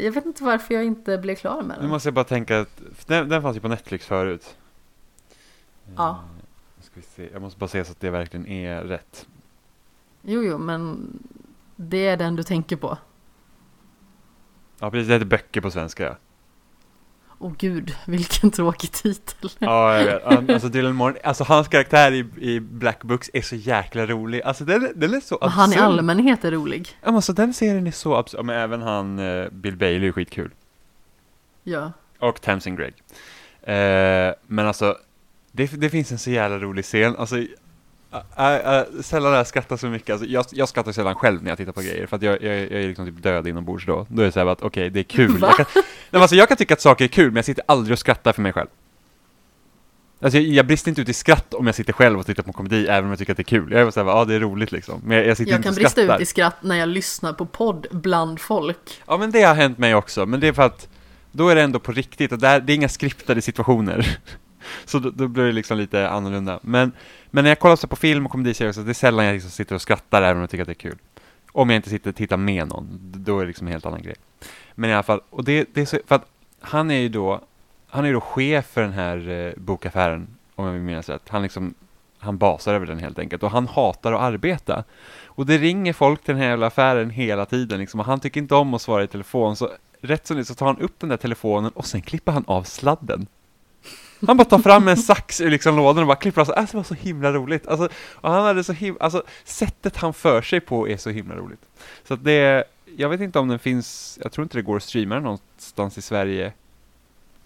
[0.01, 1.89] jag vet inte varför jag inte blev klar med Nu den.
[1.89, 4.57] måste jag bara tänka att, den, den fanns ju på Netflix förut.
[5.95, 6.09] Ja.
[6.09, 6.17] Eh,
[6.95, 7.30] nu se.
[7.34, 9.28] Jag måste bara se så att det verkligen är rätt.
[10.21, 11.07] Jo, jo, men
[11.76, 12.97] det är den du tänker på.
[14.84, 16.15] Ja precis, det heter böcker på svenska ja.
[17.39, 19.49] Åh gud, vilken tråkig titel.
[19.59, 20.49] Ja, jag vet.
[20.49, 24.41] Alltså Dylan Moran, alltså hans karaktär i, i Black Books är så jäkla rolig.
[24.41, 25.51] Alltså den, den är så absurd.
[25.51, 26.88] han i allmänhet är rolig.
[27.01, 28.45] Ja men alltså den serien är så absurd.
[28.45, 30.51] Men även han, eh, Bill Bailey är skitkul.
[31.63, 31.91] Ja.
[32.19, 32.93] Och Tamsin Gregg.
[33.61, 34.97] Eh, men alltså,
[35.51, 37.15] det, det finns en så jävla rolig scen.
[37.15, 37.36] Alltså,
[38.38, 40.09] äh, äh, sällan har jag skrattat så mycket.
[40.09, 42.07] Alltså, jag, jag skrattar sällan själv när jag tittar på grejer.
[42.07, 44.05] För att jag, jag, jag är liksom typ död inombords då.
[44.09, 45.38] Då är det så här att okej, det är kul.
[45.38, 45.47] Va?
[45.47, 47.64] Jag kan, nej, men alltså, jag kan tycka att saker är kul, men jag sitter
[47.68, 48.68] aldrig och skrattar för mig själv.
[50.22, 52.53] Alltså jag, jag brister inte ut i skratt om jag sitter själv och tittar på
[52.53, 53.72] komedi, även om jag tycker att det är kul.
[53.72, 55.01] Jag är såhär, ja det är roligt liksom.
[55.05, 56.16] Men jag, jag sitter Jag inte kan och brista skrattar.
[56.16, 59.01] ut i skratt när jag lyssnar på podd bland folk.
[59.07, 60.88] Ja men det har hänt mig också, men det är för att
[61.32, 64.18] då är det ändå på riktigt och där, det är inga skriptade situationer.
[64.86, 66.59] Så då, då blir det liksom lite annorlunda.
[66.61, 66.91] Men,
[67.32, 69.51] men när jag kollar så på film och komediserier så det är sällan jag liksom
[69.51, 70.97] sitter och skrattar även om jag tycker att det är kul.
[71.51, 74.01] Om jag inte sitter och tittar med någon, då är det liksom en helt annan
[74.01, 74.16] grej.
[74.76, 76.26] Men i alla fall, och det, det är så, för att
[76.59, 77.41] han är ju då,
[77.88, 81.30] han är ju då chef för den här eh, bokaffären, om jag minns rätt.
[81.30, 81.74] Han liksom,
[82.24, 84.84] han basar över den helt enkelt och han hatar att arbeta.
[85.26, 88.41] Och det ringer folk till den här jävla affären hela tiden liksom, och han tycker
[88.41, 89.70] inte om att svara i telefon, så
[90.01, 92.43] rätt som det är så tar han upp den där telefonen och sen klipper han
[92.47, 93.28] av sladden.
[94.28, 96.51] Han bara tar fram en sax ur liksom lådan och bara klipper av.
[96.51, 97.67] Alltså, det var så himla roligt.
[97.67, 101.36] Alltså, och han hade så himla, alltså sättet han för sig på är så himla
[101.36, 101.61] roligt.
[102.07, 102.63] Så att det,
[102.95, 105.97] jag vet inte om den finns, jag tror inte det går att streama den någonstans
[105.97, 106.53] i Sverige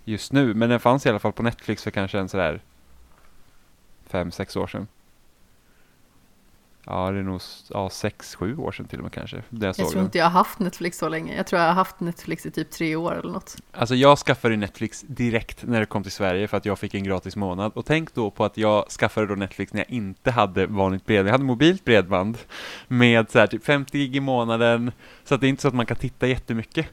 [0.05, 2.61] just nu, men den fanns i alla fall på Netflix för kanske en sådär
[4.07, 4.87] fem, sex år sedan.
[6.89, 9.43] Ja, det är nog ja, sex, sju år sedan till och med kanske.
[9.49, 10.03] Jag, Jag tror den.
[10.03, 11.35] inte jag har haft Netflix så länge.
[11.37, 13.55] Jag tror jag har haft Netflix i typ tre år eller något.
[13.71, 17.03] Alltså jag skaffade Netflix direkt när det kom till Sverige för att jag fick en
[17.03, 17.71] gratis månad.
[17.75, 21.27] Och tänk då på att jag skaffade då Netflix när jag inte hade vanligt bredband.
[21.27, 22.37] Jag hade mobilt bredband
[22.87, 24.91] med så här typ 50 gig i månaden.
[25.23, 26.85] Så att det är inte så att man kan titta jättemycket.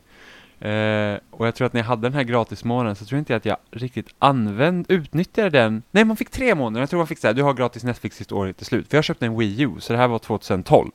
[0.60, 3.36] Eh, och jag tror att när jag hade den här gratismånaden så tror jag inte
[3.36, 5.82] att jag riktigt använde, utnyttjade den.
[5.90, 6.80] Nej, man fick tre månader.
[6.82, 8.88] Jag tror man fick så här, du har gratis Netflix tills året är slut.
[8.90, 10.90] För jag köpte en Wii U, så det här var 2012.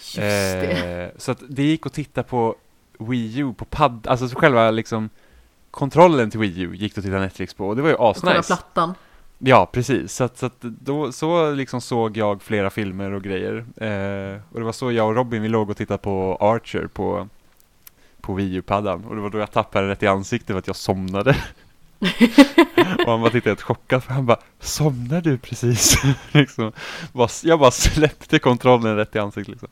[0.00, 1.12] Just det.
[1.14, 2.54] Eh, så att det gick att titta på
[2.98, 5.10] Wii U på padd, alltså så själva liksom
[5.70, 8.10] kontrollen till Wii U gick det att titta Netflix på och det var ju Och
[8.10, 8.42] asnice.
[8.46, 8.94] plattan.
[9.38, 10.12] Ja, precis.
[10.14, 13.56] Så, att, så, att då, så liksom såg jag flera filmer och grejer.
[13.56, 17.28] Eh, och det var så jag och Robin vi låg och tittade på Archer på,
[18.20, 19.04] på Wii U-paddan.
[19.04, 21.36] Och det var då jag tappade rätt i ansiktet för att jag somnade.
[23.06, 25.96] och han bara tittade helt chockad för han bara Somnar du precis?
[26.32, 26.72] liksom,
[27.12, 29.68] bara, jag bara släppte kontrollen rätt i ansiktet liksom.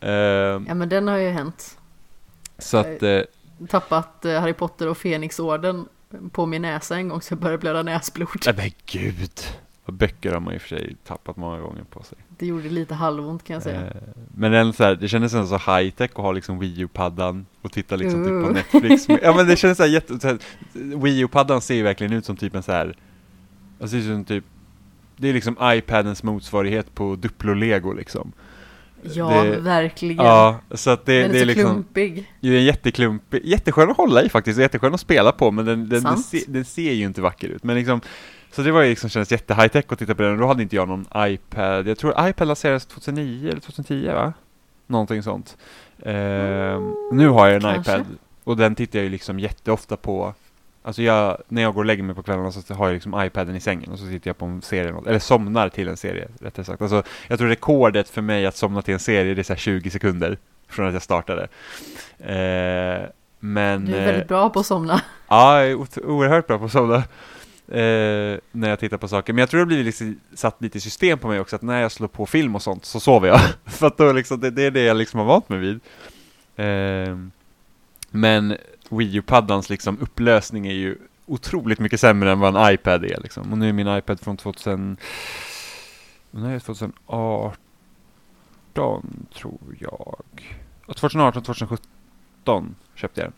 [0.00, 1.78] Eh, Ja men den har ju hänt.
[2.58, 3.20] så att, eh,
[3.68, 5.88] Tappat eh, Harry Potter och Fenixorden
[6.32, 8.28] på min näsa en gång så jag började blöda näsblod.
[8.46, 9.40] nej men gud.
[9.88, 12.18] Och böcker har man i och för sig tappat många gånger på sig.
[12.38, 13.80] Det gjorde lite halvont kan jag säga.
[13.80, 13.92] Eh,
[14.34, 17.46] men den så här, det kändes ändå så high tech att ha liksom Wii U-paddan
[17.62, 18.52] och titta liksom typ på Uh.
[18.52, 19.08] Netflix.
[19.22, 20.38] ja men det kändes så här jätte, så här,
[20.72, 22.96] Wii U-paddan ser ju verkligen ut som typ en så här,
[23.80, 24.44] alltså det ser som typ,
[25.16, 28.32] det är liksom iPadens motsvarighet på Duplo-lego liksom.
[29.02, 30.26] Ja, det- verkligen.
[30.26, 32.32] Ja, så att det, den är, det är så liksom, klumpig.
[32.40, 35.78] det är en jätteklumpig, jätteskön att hålla i faktiskt, jätteskön att spela på, men den,
[35.80, 36.26] den, den, Sant.
[36.26, 37.64] se, den ser ju inte vacker ut.
[37.64, 38.00] Men liksom,
[38.52, 40.62] så det var ju liksom, kändes jätte high tech att titta på den, då hade
[40.62, 44.32] inte jag någon iPad, jag tror iPad lanserades 2009 eller 2010 va?
[44.86, 45.56] Någonting sånt.
[46.02, 47.92] Ehm, nu har jag en kanske.
[47.92, 48.06] iPad,
[48.44, 50.34] och den tittar jag ju liksom jätteofta på.
[50.82, 53.56] Alltså jag, när jag går och lägger mig på kvällarna så har jag liksom iPaden
[53.56, 56.64] i sängen och så tittar jag på en serie, eller somnar till en serie rättare
[56.64, 56.82] sagt.
[56.82, 59.58] Alltså, jag tror rekordet för mig att somna till en serie det är så här
[59.58, 60.38] 20 sekunder
[60.68, 61.42] från att jag startade.
[62.18, 63.08] Eh,
[63.40, 63.84] men...
[63.84, 65.00] Du är eh, väldigt bra på att somna.
[65.28, 67.02] Ja, jag är oerhört bra på att somna.
[67.68, 69.32] Eh, när jag tittar på saker.
[69.32, 71.82] Men jag tror det blir liksom satt lite i system på mig också, att när
[71.82, 73.40] jag slår på film och sånt så sover jag.
[73.66, 75.80] För att då liksom, det, det är det jag liksom har vant mig vid.
[76.56, 77.16] Eh,
[78.10, 78.56] men
[78.88, 83.52] Wii U-paddans liksom upplösning är ju otroligt mycket sämre än vad en iPad är liksom.
[83.52, 84.96] Och nu är min iPad från 2000...
[86.30, 90.22] Nej, 2018 tror jag.
[90.86, 93.34] Och 2018, 2017 köpte jag den.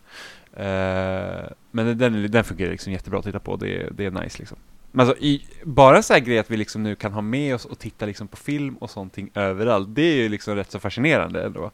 [0.57, 4.59] Eh, men den- den, fungerar liksom jättebra att titta på, det, det är nice liksom.
[4.93, 7.65] Men alltså, i, bara så här grej att vi liksom nu kan ha med oss
[7.65, 11.43] och titta liksom på film och sånt överallt, det är ju liksom rätt så fascinerande
[11.43, 11.71] ändå.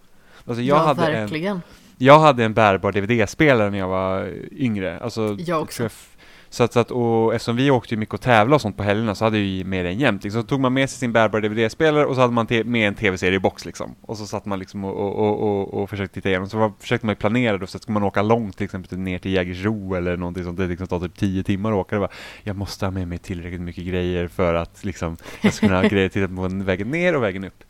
[0.47, 1.61] Alltså jag, ja, hade en, verkligen.
[1.99, 4.99] jag hade en bärbar DVD-spelare när jag var yngre.
[5.01, 5.85] Alltså, Jag också.
[5.85, 6.16] f-
[6.57, 8.83] Så att, så att, och eftersom vi åkte ju mycket och tävlade och sånt på
[8.83, 10.25] helgerna så hade vi med den jämt.
[10.25, 12.95] Liksom, så tog man med sig sin bärbara DVD-spelare och så hade man med en
[12.95, 13.95] tv-serie i box liksom.
[14.01, 16.49] Och så satt man liksom och, och, och, och, försökte titta igenom.
[16.49, 18.89] Så var, försökte man ju planera då, så att ska man åka långt till exempel
[18.89, 20.59] till- ner till Jägersro eller någonting sånt.
[20.59, 21.97] Det liksom tar typ 10 timmar att åka.
[21.97, 25.67] Det var, jag måste ha med mig tillräckligt mycket grejer för att liksom, jag ska
[25.67, 27.65] kunna ha grejer att titta på vägen ner och vägen upp.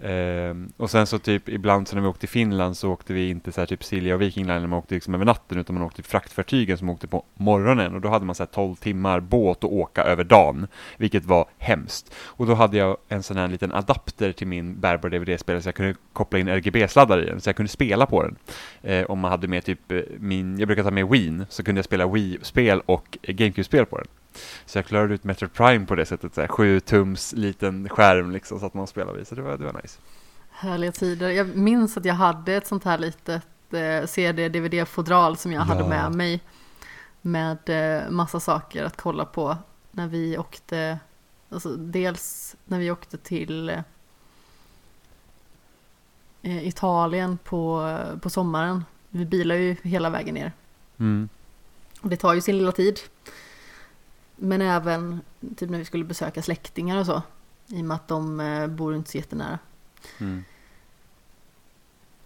[0.00, 3.28] Ehm, och sen så typ ibland så när vi åkte till Finland så åkte vi
[3.30, 5.84] inte så här typ Silja och Viking Line, man åkte liksom över natten utan man
[5.84, 9.58] åkte fraktfartygen som åkte på morgonen och då hade man så här 12 timmar båt
[9.58, 12.14] att åka över dagen, vilket var hemskt.
[12.14, 15.74] Och då hade jag en sån här liten adapter till min bärbara DVD-spelare så jag
[15.74, 18.36] kunde koppla in RGB-sladdar i den så jag kunde spela på den.
[18.82, 21.78] Eh, om man hade med typ eh, min, jag brukar ta med Wien, så kunde
[21.78, 24.06] jag spela Wii-spel och GameCube-spel på den.
[24.66, 28.30] Så jag klarade ut Metro Prime på det sättet, så här, 7 tums liten skärm
[28.30, 29.98] liksom så att man spelar vid, så det var, det var nice.
[30.50, 31.28] Härliga tider.
[31.28, 35.88] Jag minns att jag hade ett sånt här litet eh, CD-DVD-fodral som jag hade Ja.
[35.88, 36.40] med mig.
[37.22, 39.56] Med eh, massa saker att kolla på
[39.90, 40.98] när vi åkte.
[41.50, 43.68] Alltså dels när vi åkte till
[46.42, 48.84] eh, Italien på, på sommaren.
[49.10, 50.52] Vi bilar ju hela vägen ner.
[50.98, 51.28] Mm.
[52.00, 53.00] Och det tar ju sin lilla tid.
[54.38, 55.20] Men även
[55.56, 57.22] typ när vi skulle besöka släktingar och så.
[57.66, 59.58] I och med att de eh, bor inte så jättenära.
[60.18, 60.44] Mm.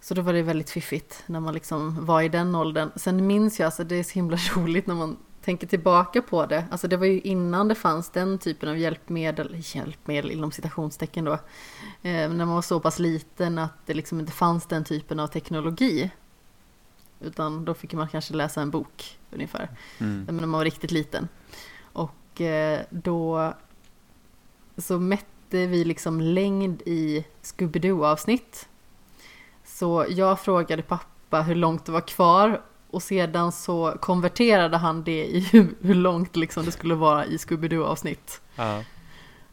[0.01, 2.89] Så då var det väldigt fiffigt när man liksom var i den åldern.
[2.95, 6.65] Sen minns jag, alltså det är så himla roligt när man tänker tillbaka på det.
[6.71, 11.33] Alltså det var ju innan det fanns den typen av hjälpmedel, hjälpmedel inom citationstecken då.
[11.33, 11.39] Eh,
[12.01, 16.11] när man var så pass liten att det liksom inte fanns den typen av teknologi.
[17.19, 19.69] Utan då fick man kanske läsa en bok ungefär.
[19.97, 20.25] Mm.
[20.25, 21.27] när man var riktigt liten.
[22.33, 23.53] Och eh, då
[24.77, 28.67] så mätte vi liksom längd i Scooby-Doo-avsnitt.
[29.65, 32.61] Så jag frågade pappa hur långt det var kvar
[32.91, 37.37] och sedan så konverterade han det i hur, hur långt liksom det skulle vara i
[37.37, 38.41] Scooby-Doo-avsnitt.
[38.55, 38.83] Ja.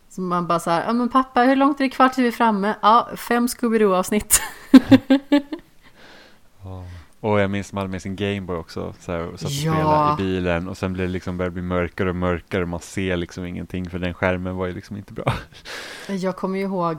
[0.09, 2.29] Så man bara så här, ja men pappa hur långt är det kvar till vi
[2.29, 2.75] är framme?
[2.83, 4.41] Ja, fem Scooby-Doo-avsnitt.
[7.21, 9.73] Och jag minns man hade med sin Gameboy också, så här, och satt och Ja.
[9.73, 12.81] spelade i bilen och sen blev det liksom, började bli mörkare och mörkare och man
[12.81, 15.35] ser liksom ingenting för den skärmen var ju liksom inte bra.
[16.09, 16.99] Jag kommer ju ihåg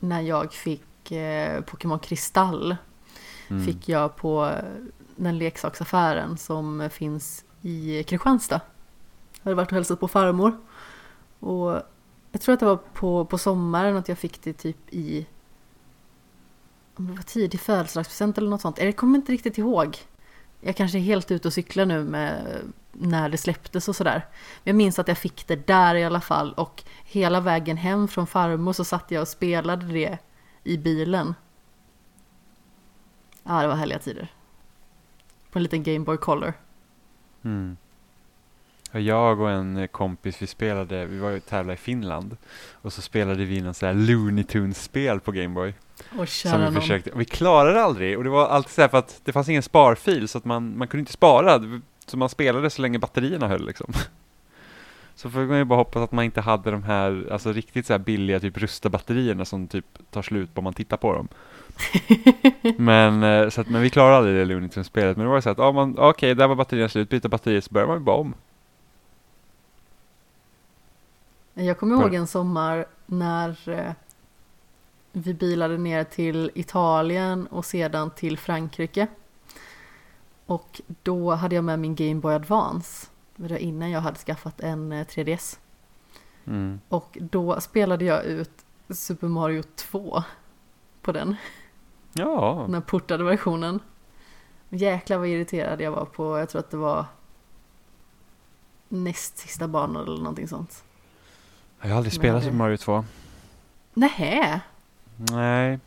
[0.00, 2.76] när jag fick eh, Pokémon Kristall.
[3.48, 3.64] Mm.
[3.64, 4.50] Fick jag på
[5.16, 8.60] den leksaksaffären som finns i Kristianstad.
[9.32, 10.52] Jag hade varit och hälsat på farmor.
[11.38, 11.82] Och
[12.32, 15.26] jag tror att det var på, på sommaren att jag fick det typ i
[17.06, 18.78] det var tidig födelsedagspresent eller något sånt.
[18.78, 19.98] Jag kommer inte riktigt ihåg.
[20.60, 22.58] Jag kanske är helt ute och cyklar nu med
[22.92, 24.26] när det släpptes och sådär.
[24.64, 28.08] Men jag minns att jag fick det där i alla fall och hela vägen hem
[28.08, 30.18] från farmor så satt jag och spelade det
[30.64, 31.34] i bilen.
[33.42, 34.32] Ja, det var härliga tider.
[35.50, 36.52] På en liten Game Boy Color.
[37.42, 37.76] Mm.
[38.92, 42.36] Jag och en kompis, vi spelade, vi var ju och tävlade i Finland
[42.72, 45.74] och så spelade vi någon sån här Looney Tunes-spel på Gameboy.
[46.18, 48.98] Och Som vi försökte, och vi klarade aldrig och det var alltid så här för
[48.98, 52.70] att det fanns ingen sparfil så att man, man kunde inte spara, så man spelade
[52.70, 53.92] så länge batterierna höll liksom.
[55.14, 57.92] Så får man ju bara hoppas att man inte hade de här, alltså riktigt så
[57.92, 61.28] här billiga typ rusta batterierna som typ tar slut bara man tittar på dem.
[62.76, 65.50] men, eh, så att, men vi klarade aldrig det Looney Tunes-spelet, men det var så
[65.50, 68.16] att, ja man, okej, där var batterierna slut, byta batterier så börjar man ju bara
[68.16, 68.34] om.
[71.54, 73.92] Jag kommer ihåg en sommar när eh,
[75.12, 79.06] vi bilade ner till Italien och sedan till Frankrike.
[80.46, 83.06] Och då hade jag med min Game Boy Advance.
[83.36, 85.58] Det var innan jag hade skaffat en eh, 3DS.
[86.44, 86.80] Mm.
[86.88, 88.50] Och då spelade jag ut
[88.88, 90.22] Super Mario 2
[91.02, 91.36] på den,
[92.12, 93.80] Ja, den portade versionen.
[94.68, 97.04] Jäklar vad irriterad jag var på, jag tror att det var
[98.88, 100.84] näst sista banan eller någonting sånt.
[101.82, 103.04] Jag har aldrig spelat Super Mario 2.
[103.94, 104.60] Nähä?
[105.16, 105.78] Nej.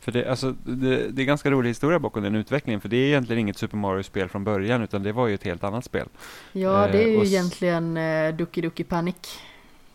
[0.00, 3.06] För det, alltså, det, det är ganska rolig historia bakom den utvecklingen, för det är
[3.08, 6.08] egentligen inget Super Mario-spel från början, utan det var ju ett helt annat spel.
[6.52, 9.16] Ja, det är Eh, ju s- egentligen eh, Duki Duki Panic.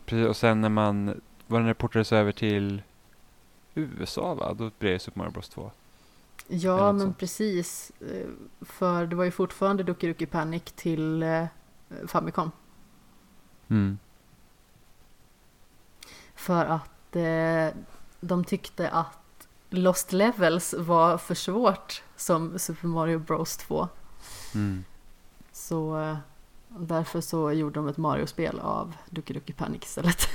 [0.06, 2.82] Precis, och sen när man, var det när det portades över till
[3.76, 4.54] USA va?
[4.54, 5.72] Då blev det Super Mario Bros 2.
[6.50, 7.18] Eller Ja, men sånt.
[7.18, 7.92] precis.
[8.02, 8.28] Eh,
[8.66, 11.46] För det var ju fortfarande Duki Duki Panic till eh,
[12.08, 12.52] Famicom.
[13.70, 13.98] Mm.
[16.44, 17.82] För att eh,
[18.20, 23.88] de tyckte att Lost Levels var för svårt som Super Mario Bros 2.
[24.56, 24.84] Mm.
[25.52, 26.18] Så eh,
[26.68, 30.28] därför så gjorde de ett Mario-spel av Duki Duki Panic istället.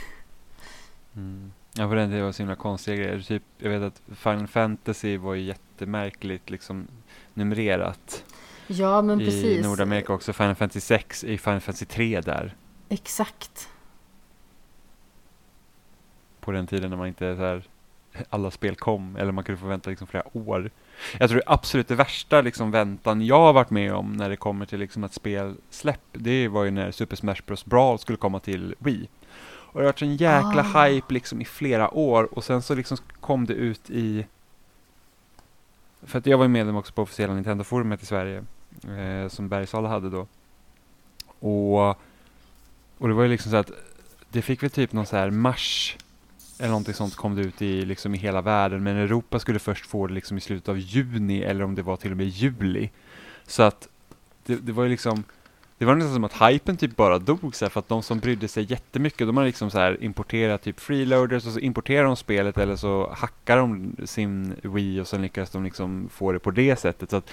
[1.17, 1.53] Mm.
[1.73, 3.21] Ja, på den tiden var det så himla konstiga grejer.
[3.21, 6.87] Typ, jag vet att Final Fantasy var ju jättemärkligt liksom
[7.35, 8.25] numrerat.
[8.67, 9.65] Ja, men I precis.
[9.65, 10.33] Nordamerika också.
[10.33, 12.57] Final Fantasy 6 är Final Fantasy 3 där.
[12.89, 13.69] Exakt.
[16.49, 17.63] På den tiden när man inte så här,
[18.31, 20.71] alla spel kom eller man kunde få vänta liksom flera år.
[21.19, 24.37] Jag tror det absolut det värsta liksom väntan jag har varit med om när det
[24.37, 28.41] kommer till liksom ett spelsläpp, det var ju när Super Smash Bros Brawl skulle komma
[28.41, 29.09] till Wii.
[29.47, 30.85] Och det har varit en jäkla Ah.
[30.85, 34.27] hype liksom i flera år och sen så liksom kom det ut i
[36.03, 38.45] för att jag var ju medlem också på officiella Nintendo-forumet i Sverige
[38.99, 40.27] eh, som Bergsala hade då.
[41.39, 41.89] Och,
[42.99, 43.71] och det var ju liksom så att
[44.31, 45.97] det fick väl typ någon så här mars
[46.59, 48.83] eller någonting sånt kom det ut i, liksom i hela världen.
[48.83, 51.97] Men Europa skulle först få det liksom i slutet av juni eller om det var
[51.97, 52.91] till och med juli.
[53.47, 53.89] Så att
[54.47, 55.25] det, det var ju liksom
[55.79, 58.19] det var nästan som att hypen typ bara dog så här, för att de som
[58.19, 62.17] brydde sig jättemycket de har liksom så här importerat typ freeloaders och så importerar de
[62.17, 66.51] spelet eller så hackar de sin Wii och så lyckas de liksom få det på
[66.51, 67.11] det sättet.
[67.11, 67.31] Så att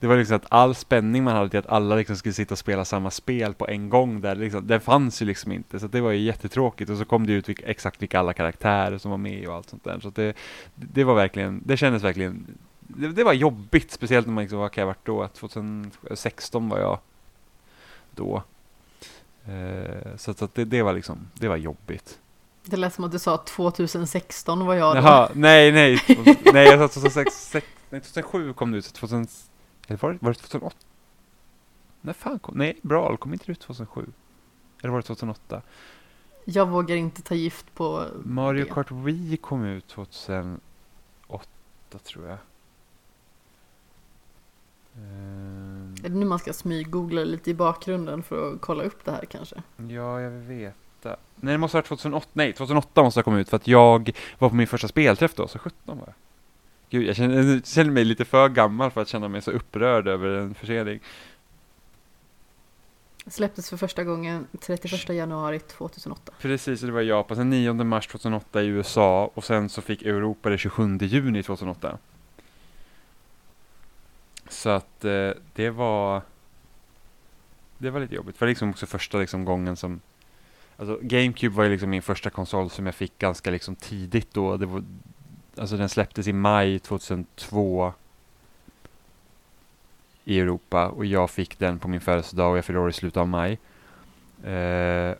[0.00, 2.58] det var liksom att all spänning man hade till att alla liksom skulle sitta och
[2.58, 5.80] spela samma spel på en gång där, liksom, den fanns ju liksom inte.
[5.80, 8.98] Så det var ju jättetråkigt och så kom det ut vilka, exakt vilka alla karaktärer
[8.98, 10.00] som var med och allt sånt där.
[10.00, 10.36] Så det,
[10.74, 12.46] det var verkligen, det kändes verkligen,
[12.80, 15.28] det, det var jobbigt, speciellt när man liksom, vad kan jag varit då?
[15.28, 16.98] 2016 var jag
[18.10, 18.42] då.
[19.48, 22.18] Eh, så att det, det var liksom, det var jobbigt.
[22.64, 25.00] Det lät som att du sa 2016 var jag då.
[25.00, 26.00] Jaha, nej, nej,
[26.52, 29.26] nej, jag sa 2006, sex- nej, 2007 kom det ut, 2000,
[29.86, 30.76] eller var det, var det 2008?
[32.00, 34.06] När fan kom, nej, Brawl kom inte ut 2007?
[34.82, 35.62] Eller var det 2008?
[36.44, 38.70] Jag vågar inte ta gift på Mario det.
[38.70, 40.60] Kart Wii kom ut 2008
[42.04, 42.38] tror jag.
[44.96, 49.10] Ehm, Är det nu man ska smyggoogla lite i bakgrunden för att kolla upp det
[49.10, 49.62] här kanske?
[49.76, 51.16] Ja, jag vill veta.
[51.36, 52.26] Nej, det måste ha varit 2008.
[52.32, 55.48] Nej, 2008 måste ha kommit ut för att jag var på min första spelträff då,
[55.48, 56.14] så 17 var jag.
[56.90, 60.08] Gud, jag känner, jag känner mig lite för gammal för att känna mig så upprörd
[60.08, 61.00] över en försening.
[63.26, 66.32] Släpptes för första gången 31 januari 2008.
[66.40, 67.36] Precis, det var i Japan.
[67.36, 71.98] Sen 9 mars 2008 i USA och sen så fick Europa det 27 juni 2008.
[74.48, 76.22] Så att eh, det var
[77.78, 78.36] det var lite jobbigt.
[78.36, 80.00] För det var liksom också första liksom gången som
[80.78, 84.56] Alltså GameCube var ju liksom min första konsol som jag fick ganska liksom tidigt då.
[84.56, 84.84] Det var,
[85.58, 87.92] alltså den släpptes i maj 2002
[90.24, 93.16] i Europa och jag fick den på min födelsedag och jag fyllde år i slutet
[93.16, 93.58] av maj.
[94.44, 95.14] Eh,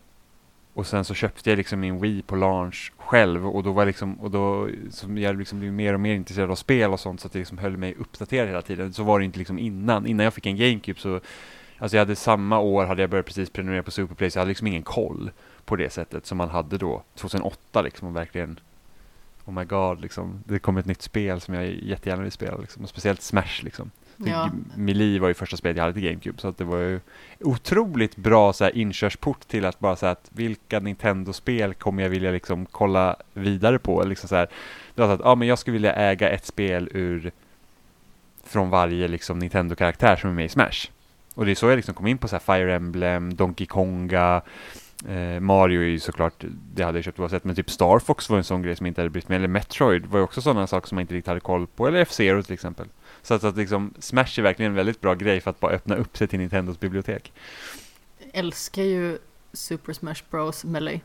[0.74, 4.20] och sen så köpte jag liksom min Wii på launch själv och då var liksom,
[4.20, 7.26] och då, som jag liksom blev mer och mer intresserad av spel och sånt så
[7.26, 8.92] att det liksom höll mig uppdaterad hela tiden.
[8.92, 10.06] Så var det inte liksom innan.
[10.06, 11.20] Innan jag fick en GameCube så,
[11.78, 14.48] alltså jag hade samma år hade jag börjat precis prenumerera på Superplay så jag hade
[14.48, 15.30] liksom ingen koll
[15.64, 18.60] på det sättet som man hade då, 2008 liksom och verkligen
[19.46, 20.42] Oh my god, liksom.
[20.44, 22.82] Det kom ett nytt spel som jag jättegärna vill spela liksom.
[22.82, 23.90] Och speciellt Smash liksom.
[24.16, 27.00] Ja, Melee var ju första spelet jag hade till GameCube så att det var ju
[27.40, 32.30] otroligt bra så här, inkörsport till att bara säga att vilka Nintendo-spel kommer jag vilja
[32.30, 34.04] liksom kolla vidare på?
[34.04, 34.48] Liksom så här,
[34.94, 37.32] det var så att ja, men jag skulle vilja äga ett spel ur
[38.44, 40.88] från varje liksom Nintendo-karaktär som är med i Smash.
[41.34, 44.42] Och det är så jag liksom kom in på så här Fire Emblem, Donkey Konga,
[45.08, 46.44] eh, Mario är ju såklart,
[46.74, 48.90] det hade jag köpt oavsett, men typ Star Fox var en sån grej som jag
[48.90, 51.28] inte hade brytt mig, eller Metroid var ju också sådana saker som man inte riktigt
[51.28, 52.86] hade koll på, eller F-Zero till exempel.
[53.22, 55.96] Så att, att liksom, Smash är verkligen en väldigt bra grej för att bara öppna
[55.96, 57.32] upp sig till Nintendos bibliotek.
[58.32, 59.18] älskar ju
[59.52, 61.00] Super Smash Bros Melee.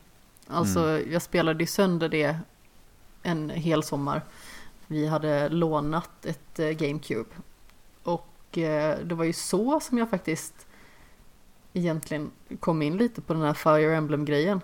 [0.47, 1.13] Alltså Mm.
[1.13, 2.37] jag spelade ju sönder det
[3.23, 4.21] en hel sommar.
[4.87, 7.29] Vi hade lånat ett eh, GameCube.
[8.03, 10.67] Och eh, det var ju så som jag faktiskt
[11.73, 14.61] egentligen kom in lite på den här Fire Emblem-grejen.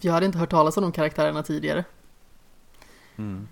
[0.00, 1.84] Jag hade inte hört talas om de karaktärerna tidigare.
[3.16, 3.48] Mm.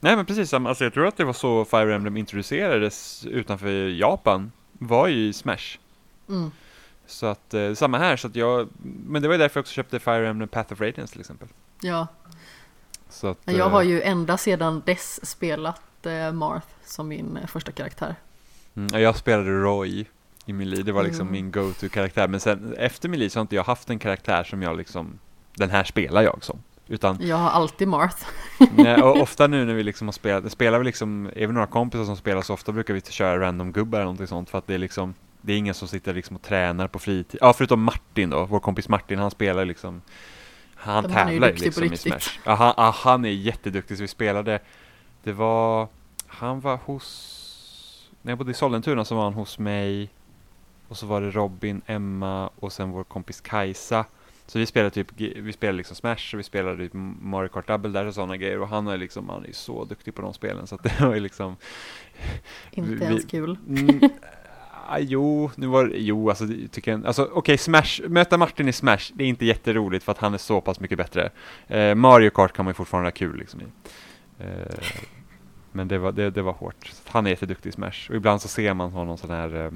[0.00, 4.52] Nej men precis, alltså jag tror att det var så Fire Emblem introducerades utanför Japan,
[4.72, 5.78] var ju i Smash.
[6.28, 6.50] Mm.
[7.06, 9.72] Så att, eh, samma här, så att jag, men det var ju därför jag också
[9.72, 11.48] köpte Fire Emblem Path of Radiance till exempel.
[11.80, 12.06] Ja,
[13.08, 17.46] Så att, jag har eh, ju ända sedan dess spelat eh, Marth som min eh,
[17.46, 18.16] första karaktär.
[18.74, 20.06] Mm, ja, jag spelade Roy
[20.50, 21.32] i Melee, det var liksom Mm.
[21.32, 22.28] min go-to-karaktär.
[22.28, 25.18] Men sen efter Melee så har inte jag haft en karaktär som jag liksom,
[25.56, 26.58] den här spelar jag som.
[26.88, 28.26] Utan, Jag har alltid Marth.
[28.76, 31.66] nej, och ofta nu när vi liksom har spelat, spelar vi liksom, är vi några
[31.66, 34.66] kompisar som spelar så ofta brukar vi köra random gubbar eller någonting sånt för att
[34.66, 37.38] det är liksom, det är ingen som sitter liksom och tränar på fritid.
[37.42, 40.02] Ja, förutom Martin då, vår kompis Martin, han spelar liksom,
[40.74, 41.96] han Men han är ju tävlar ju på liksom i.
[41.96, 42.38] Smash.
[42.44, 44.58] Ja, han, ja, han är jätteduktig så vi spelade,
[45.22, 45.88] det var,
[46.26, 50.10] han var hos, när jag bodde i Sollentuna så var han hos mig
[50.90, 54.04] och så var det Robin, Emma och sen vår kompis Kajsa.
[54.46, 57.90] Så vi spelade typ, vi spelade liksom Smash och vi spelade typ Mario Kart Double
[57.90, 60.66] där och sådana grejer och han är liksom, han är så duktig på de spelen
[60.66, 61.56] så att det var ju liksom
[62.70, 63.58] Inte Vi- ens kul.
[63.68, 64.00] mm,
[64.88, 69.12] ah, Jo, nu var jo alltså tycker jag, alltså okej Smash, möta Martin i Smash,
[69.14, 71.30] det är inte jätteroligt för att han är så pass mycket bättre.
[71.66, 73.64] Eh, Mario Kart kan man ju fortfarande ha kul liksom i.
[74.38, 74.48] Eh,
[75.72, 76.92] men det var, det, det var hårt.
[77.06, 79.70] Han är jätteduktig i Smash och ibland så ser man honom sån här eh,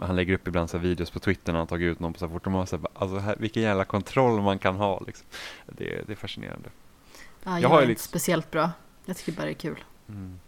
[0.00, 2.26] han lägger upp ibland så videos på Twitter när han tagit ut någon på så
[2.26, 5.26] här fort man så här, alltså här, vilken jävla kontroll man kan ha liksom.
[5.66, 6.68] Det, det är fascinerande.
[7.44, 8.70] Ja, Jag jag, har är ju inte speciellt bra.
[9.04, 9.84] Jag tycker bara det är kul.
[10.08, 10.38] Mm.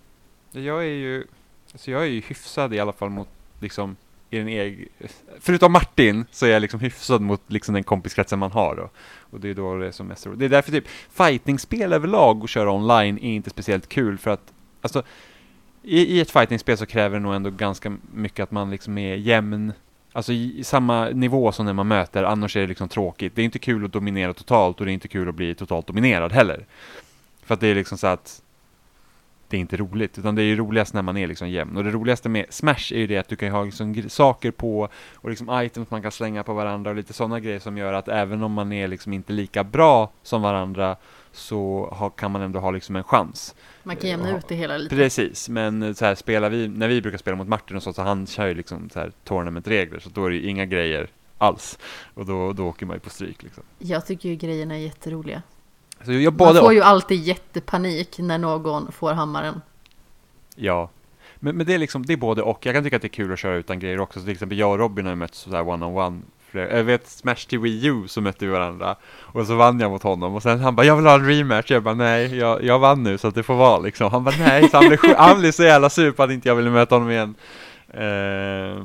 [0.50, 1.24] Jag är ju,
[1.72, 3.28] alltså jag är ju hyfsad i alla fall mot
[3.60, 3.96] liksom
[4.30, 4.88] i den egen,
[5.40, 8.90] förutom Martin så är jag liksom hyfsad mot liksom den kompiskretsen man har då.
[9.30, 10.38] Och det är då det är som mest roligt.
[10.38, 14.52] Det är därför typ fightingspel överlag och köra online är inte speciellt kul för att
[14.80, 15.02] alltså
[15.82, 19.14] i, i ett fightingspel så kräver det nog ändå ganska mycket att man liksom är
[19.14, 19.72] jämn
[20.12, 23.36] Alltså i, i samma nivå som när man möter, annars är det liksom tråkigt.
[23.36, 25.86] Det är inte kul att dominera totalt och det är inte kul att bli totalt
[25.86, 26.66] dominerad heller.
[27.42, 28.42] För att det är liksom så att
[29.48, 31.76] det är inte roligt, utan det är ju roligast när man är liksom jämn.
[31.76, 34.88] Och det roligaste med Smash är ju det att du kan ha liksom saker på
[35.14, 38.08] och liksom items man kan slänga på varandra och lite sådana grejer som gör att
[38.08, 40.96] även om man är liksom inte lika bra som varandra
[41.32, 43.54] så ha, kan man ändå ha liksom en chans.
[43.82, 44.96] Man kan jämna ut det hela lite.
[44.96, 48.02] Precis, men så här spelar vi, när vi brukar spela mot Martin och så, så
[48.02, 51.78] han kör ju liksom så här tournamentregler, så då är det ju inga grejer alls.
[52.14, 53.64] Och då, då åker man ju på stryk liksom.
[53.78, 55.42] Jag tycker ju grejerna är jätteroliga.
[56.04, 56.74] Så jag Man får och.
[56.74, 59.60] ju alltid jättepanik när någon får hammaren.
[60.56, 60.90] Ja.
[61.36, 62.66] Men, men det är liksom, det är både och.
[62.66, 64.18] Jag kan tycka att det är kul att köra utan grejer också.
[64.20, 67.08] Så till exempel jag och Robin har ju mötts sådär one-on-one flera- eh, Jag vet
[67.08, 68.96] Smash till Wii U så mötte vi varandra.
[69.20, 70.34] Och så vann jag mot honom.
[70.34, 71.70] Och sen han bara, jag vill ha en rematch.
[71.70, 74.10] Jag bara, nej, jag, jag vann nu så att det får vara liksom.
[74.10, 74.68] Han bara, nej.
[74.68, 77.10] Så han blev, han blev så jävla sur på att inte jag ville möta honom
[77.10, 77.34] igen.
[77.88, 78.82] Eh,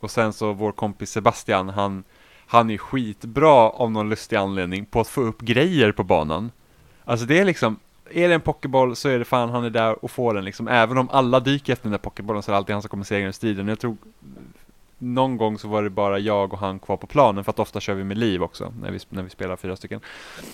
[0.00, 2.04] och sen så vår kompis Sebastian, han,
[2.46, 6.50] han är skitbra av någon lustig anledning på att få upp grejer på banan.
[7.04, 7.76] Alltså det är liksom,
[8.10, 10.68] är det en pokéboll så är det fan han är där och får den liksom.
[10.68, 13.04] Även om alla dyker efter den där pokébollen så är det alltid han som kommer
[13.04, 13.68] segra i striden.
[13.68, 13.96] Jag tror
[14.98, 17.80] någon gång så var det bara jag och han kvar på planen för att ofta
[17.80, 20.00] kör vi med liv också när vi, när vi spelar fyra stycken.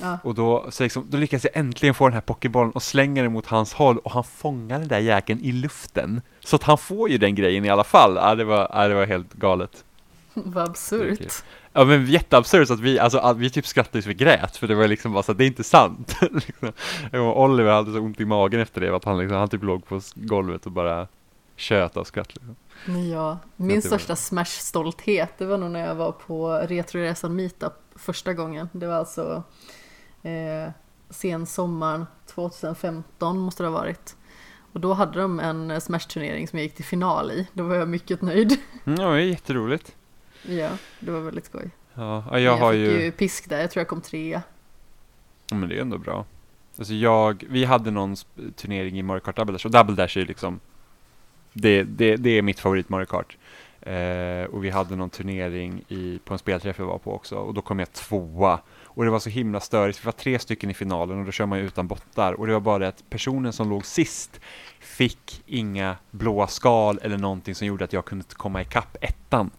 [0.02, 0.18] Ja.
[0.22, 3.32] Och då, så liksom, då lyckas jag äntligen få den här pokébollen och slänga den
[3.32, 6.20] mot hans håll och han fångar den där jäkeln i luften.
[6.40, 8.16] Så att han får ju den grejen i alla fall.
[8.16, 9.84] Ja, det var, ja, det var helt galet.
[10.34, 11.44] Vad absurt.
[11.72, 14.74] Ja men jätteabsurt att vi, alltså att vi typ skrattade så vi grät för det
[14.74, 16.16] var liksom bara så att det är inte sant.
[16.32, 16.72] liksom.
[17.12, 20.00] Oliver hade så ont i magen efter det att han liksom, han typ låg på
[20.14, 21.06] golvet och bara
[21.56, 22.56] tjöt av skratt liksom.
[23.12, 28.34] Ja, min var- största Smash-stolthet, det var nog när jag var på Retroresan Meetup första
[28.34, 28.68] gången.
[28.72, 29.42] Det var alltså
[30.22, 30.70] eh,
[31.10, 34.16] sen sommaren 2015 måste det ha varit.
[34.72, 37.48] Och då hade de en Smash-turnering som jag gick till final i.
[37.52, 38.56] Då var jag mycket nöjd.
[38.84, 39.96] Mm, ja, det är jätteroligt.
[40.42, 40.70] Ja,
[41.00, 41.70] det var väldigt skoj.
[41.94, 44.42] Ja, ja, jag har fick ju, ju pisk där, jag tror jag kom trea.
[45.50, 46.24] ja, men det är ändå bra.
[46.78, 48.16] Alltså jag, vi hade någon
[48.56, 50.60] turnering i Mario Kart Double Dash och Double Dash är ju liksom
[51.54, 53.36] det, det, det är mitt favorit Mario Kart.
[53.80, 57.54] Eh, och vi hade någon turnering i, på en spelträff jag var på också och
[57.54, 58.60] då kom jag tvåa.
[58.84, 61.46] Och det var så himla störigt, vi var tre stycken i finalen och då kör
[61.46, 62.32] man ju utan bottar.
[62.32, 64.40] Och det var bara det att personen som låg sist
[64.80, 69.50] fick inga blåa skal eller någonting som gjorde att jag kunde komma ikapp ettan.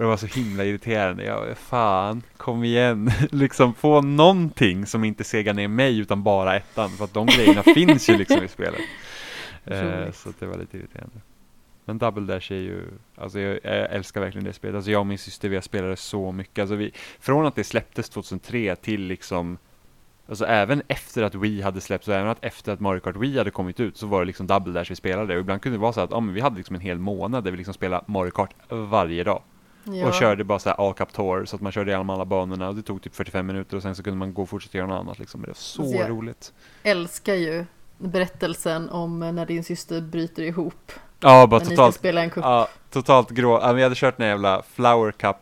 [0.00, 1.24] Och det var så himla irriterande.
[1.24, 3.12] Jag, fan, kom igen.
[3.30, 6.90] liksom få någonting som inte segar ner mig utan bara ettan.
[6.90, 8.80] För att de grejerna finns ju liksom i spelet.
[9.74, 11.16] Eh, så det var lite irriterande.
[11.84, 12.84] Men Double Dash är ju,
[13.16, 14.76] alltså jag, jag älskar verkligen det spelet.
[14.76, 16.58] Alltså jag och min syster vi har spelat det så mycket.
[16.62, 19.58] Alltså vi, från att det släpptes 2003 till liksom
[20.28, 23.38] Alltså även efter att Wii hade släppts och även att efter att Mario Kart Wii
[23.38, 25.82] hade kommit ut så var det liksom Double Dash vi spelade och ibland kunde det
[25.82, 28.30] vara så att men vi hade liksom en hel månad där vi liksom spelade Mario
[28.30, 29.42] Kart varje dag
[29.84, 32.68] Ja, och körde bara så här all-cup tour så att man körde igenom alla banorna
[32.68, 34.86] och det tog typ 45 minuter och sen så kunde man gå och fortsätta göra
[34.88, 35.40] något annat liksom.
[35.40, 36.52] Det var så Alltså, roligt.
[36.82, 37.64] älskar ju
[38.00, 40.92] berättelsen om när din syster bryter ihop.
[41.20, 42.44] Ja, bara när ni ska totalt, spela en cup.
[42.44, 43.60] ja, totalt grå.
[43.62, 45.36] Ja, jag hade kört en jävla flower cup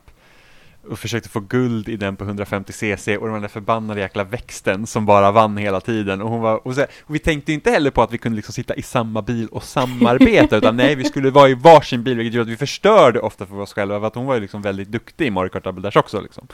[0.90, 5.06] och försökte få guld i den på 150cc och den där förbannade jäkla växten som
[5.06, 8.02] bara vann hela tiden och hon var, och, så, och vi tänkte inte heller på
[8.02, 11.48] att vi kunde liksom sitta i samma bil och samarbeta utan nej, vi skulle vara
[11.48, 14.26] i varsin bil vilket gjorde att vi förstörde ofta för oss själva för att hon
[14.26, 16.48] var ju liksom väldigt duktig i Mario Kart Double Dash också liksom.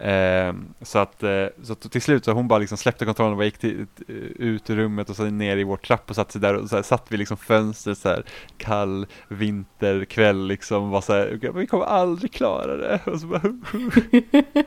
[0.00, 3.44] Eh, så att, eh, så att till slut så hon bara liksom släppte kontrollen och
[3.44, 6.40] gick till, eh, ut ur rummet och sen ner i vår trapp och satte sig
[6.40, 8.24] där och så här, satt vid liksom fönstret så här
[8.58, 13.42] kall vinterkväll liksom var så här, vi kommer aldrig klara det och så bara,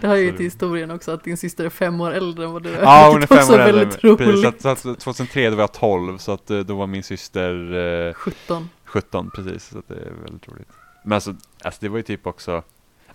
[0.00, 2.62] Det har ju till historien också att din syster är fem år äldre än vad
[2.62, 2.82] du är.
[2.82, 4.16] Ja, hon är fem år äldre.
[4.16, 6.86] Precis, så att, så att 2003 då var jag 12, så att eh, då var
[6.86, 7.74] min syster
[8.08, 8.68] eh, 17.
[8.84, 9.64] 17, precis.
[9.68, 10.68] Så att det är väldigt roligt.
[11.04, 12.50] Men alltså, alltså det var ju typ också...
[12.52, 12.62] Det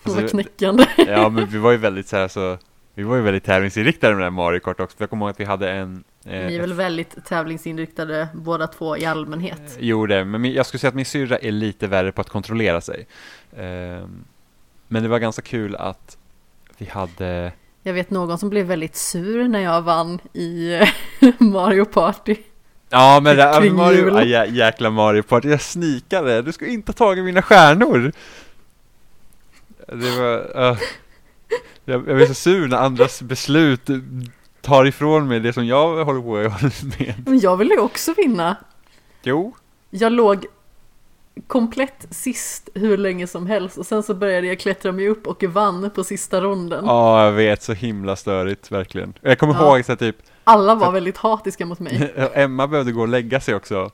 [0.04, 0.86] Alltså, var knäckande.
[1.08, 2.58] ja, men vi var ju väldigt så här så...
[2.94, 5.30] Vi var ju väldigt tävlingsinriktade med det här Mario Kart också, för jag kommer ihåg
[5.32, 6.04] att vi hade en...
[6.26, 9.78] eh, Ni är väl väldigt tävlingsinriktade båda två i allmänhet.
[9.80, 12.82] Jo, det, men jag skulle säga att min syrra är lite värre på att kontrollera
[12.82, 13.08] sig.
[13.58, 14.24] Ehm,
[14.90, 16.18] men det var ganska kul att
[16.78, 17.52] vi hade...
[17.84, 20.80] Jag vet någon som blev väldigt sur när jag vann i
[21.38, 22.36] Mario Party.
[22.90, 26.90] Ja, men det, Kring Mario, ja, jä, jäkla Mario Party, jag snikade, du ska inte
[26.90, 28.12] ha tagit mina stjärnor!
[29.88, 30.78] Det var, uh,
[31.86, 33.90] jag, jag blir så sur när andras beslut
[34.62, 36.56] tar ifrån mig det som jag håller på
[37.00, 37.14] med.
[37.26, 38.56] Men jag ville ju också vinna.
[39.24, 39.56] Jo,
[39.90, 40.46] Jag låg
[41.48, 45.44] komplett sist hur länge som helst och sen så började jag klättra mig upp och
[45.44, 46.86] vann på sista ronden.
[46.86, 49.14] ja jag vet, så himla störigt verkligen.
[49.22, 49.76] Jag kommer Ja.
[49.78, 52.14] ihåg så här, typ, Alla var väldigt hatiska mot mig.
[52.34, 53.92] Emma behövde gå och lägga sig också.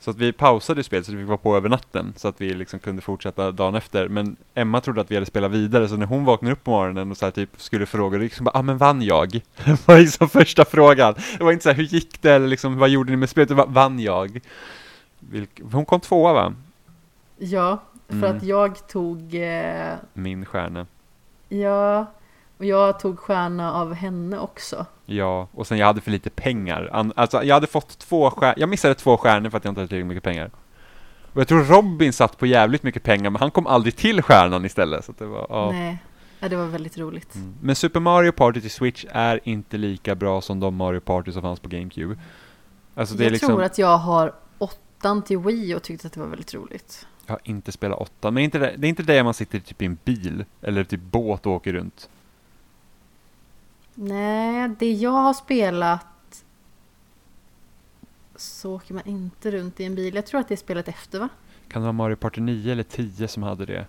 [0.00, 2.54] Så att vi pausade spelet så att vi var på över natten så att vi
[2.54, 4.08] liksom kunde fortsätta dagen efter.
[4.08, 7.10] Men Emma trodde att vi hade spelat vidare så när hon vaknade upp på morgonen
[7.10, 9.30] och så här typ skulle fråga, då liksom bara, ah men vann jag?
[9.64, 11.14] Det var liksom första frågan.
[11.38, 13.48] Det var inte så här, hur gick det eller liksom, vad gjorde ni med spelet?
[13.48, 14.40] Det var, vann jag?
[15.20, 16.52] Vilk, hon kom tvåa va?
[17.36, 18.36] Ja, för Mm.
[18.36, 20.86] att jag tog, eh, Min stjärna.
[21.48, 22.06] ja,
[22.58, 24.86] och jag tog stjärna av henne också.
[25.06, 27.10] Ja, och sen jag hade för lite pengar.
[27.16, 29.88] Alltså jag hade fått två stjärnor, jag missade två stjärnor för att jag inte hade
[29.88, 30.50] tillräckligt mycket pengar.
[31.32, 34.64] Och jag tror Robin satt på jävligt mycket pengar, men han kom aldrig till stjärnan
[34.64, 35.04] istället.
[35.04, 35.70] Så att det var, ja.
[35.72, 35.98] Nej,
[36.40, 37.34] ja, det var väldigt roligt.
[37.34, 37.54] Mm.
[37.60, 41.42] Men Super Mario Party till Switch är inte lika bra som de Mario Party som
[41.42, 42.16] fanns på GameCube.
[42.94, 46.12] Alltså det jag är liksom, tror att jag har åttan till Wii och tyckte att
[46.12, 47.06] det var väldigt roligt.
[47.26, 49.82] Jag har inte spelat åtta, men inte det, det är inte det man sitter typ
[49.82, 52.08] i en bil, eller typ båt och åker runt.
[53.94, 56.06] Nej, det jag har spelat
[58.36, 60.14] så åker man inte runt i en bil.
[60.14, 61.28] Jag tror att det är spelet efter va?
[61.68, 63.86] Kan det vara Mario Party 9 eller 10 som hade det?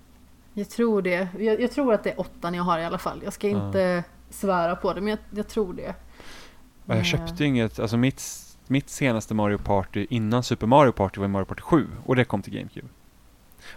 [0.53, 1.28] Jag tror det.
[1.40, 3.22] Jag, jag tror att det är åttan jag har i alla fall.
[3.24, 3.68] Jag ska Ja.
[3.68, 5.95] inte svära på det, men jag, jag tror det.
[6.86, 8.24] Jag Eh, köpte inget, alltså mitt,
[8.68, 12.41] mitt senaste Mario Party innan Super Mario Party var Mario Party 7 och det kom
[12.41, 12.88] till GameCube.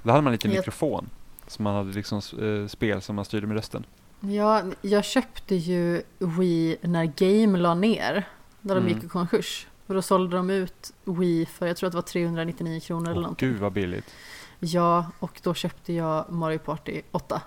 [0.02, 1.10] Då hade man lite Jag- mikrofon,
[1.46, 3.84] så man hade liksom eh, spel som man styrde med rösten.
[4.20, 8.28] Ja, jag köpte ju Wii när Game la ner.
[8.60, 8.94] När de Mm.
[8.94, 9.66] gick i konkurs.
[9.86, 13.16] Och då sålde de ut Wii för, jag tror att det var 399 kronor eller
[13.16, 13.48] Åh någonting.
[13.48, 14.14] gud vad billigt.
[14.58, 17.42] Ja, och då köpte jag Mario Party 8.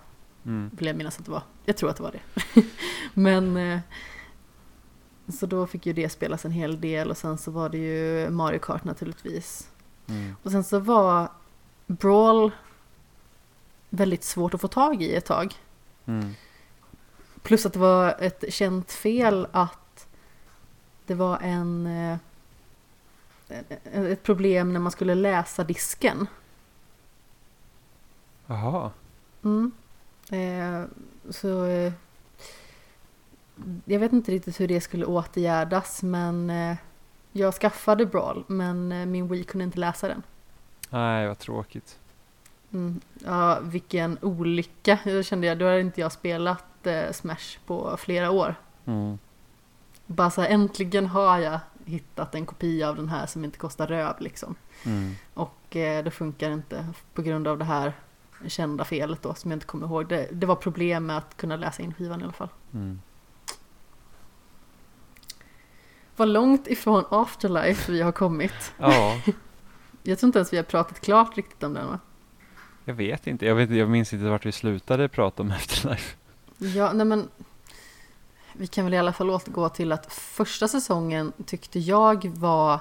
[0.46, 0.70] Mm.
[0.74, 1.42] Vill jag minnas att det var.
[1.66, 2.62] Jag tror att det var det.
[3.14, 3.80] Men eh,
[5.40, 8.30] så då fick ju det spelas en hel del och sen så var det ju
[8.30, 9.68] Mario Kart naturligtvis.
[10.08, 10.36] Mm.
[10.44, 11.30] Och sen så var
[11.92, 12.52] Brawl
[13.90, 15.54] väldigt svårt att få tag i ett tag.
[16.06, 16.34] Mm.
[17.42, 20.08] Plus att det var ett känt fel att
[21.06, 22.18] det var en eh,
[23.94, 26.28] ett problem när man skulle läsa disken.
[28.48, 28.92] Jaha.
[29.44, 29.72] Mm.
[30.32, 30.84] Eh,
[31.30, 31.94] så eh,
[33.86, 36.78] jag vet inte riktigt hur det skulle åtgärdas men eh,
[37.32, 40.24] jag skaffade Brawl men min Wii kunde inte läsa den.
[40.92, 42.00] Nej, vad tråkigt.
[42.74, 43.02] Mm.
[43.26, 45.00] Ja, vilken olycka.
[45.06, 48.56] Jag kände jag, då har inte jag spelat eh, Smash på flera år.
[48.86, 49.20] Mm.
[50.06, 53.88] Bara så här, äntligen har jag hittat en kopia av den här som inte kostar
[53.88, 54.56] röv liksom.
[54.86, 55.16] Mm.
[55.34, 57.94] Och eh, det funkar inte på grund av det här
[58.48, 60.08] kända felet då som jag inte kommer ihåg.
[60.08, 62.50] Det, det var problem med att kunna läsa in skivan i alla fall.
[62.74, 63.02] Mm.
[66.16, 68.74] Vad långt ifrån Afterlife vi har kommit.
[68.78, 69.22] Ja,
[70.04, 72.00] Jag tror inte ens vi har pratat klart riktigt om den va?
[72.86, 73.46] jag vet inte.
[73.46, 76.18] Jag, vet, jag minns inte vart vi slutade prata om Afterlife.
[76.58, 77.30] Ja, nej men
[78.54, 82.80] vi kan väl i alla fall återgå till att första säsongen tyckte jag var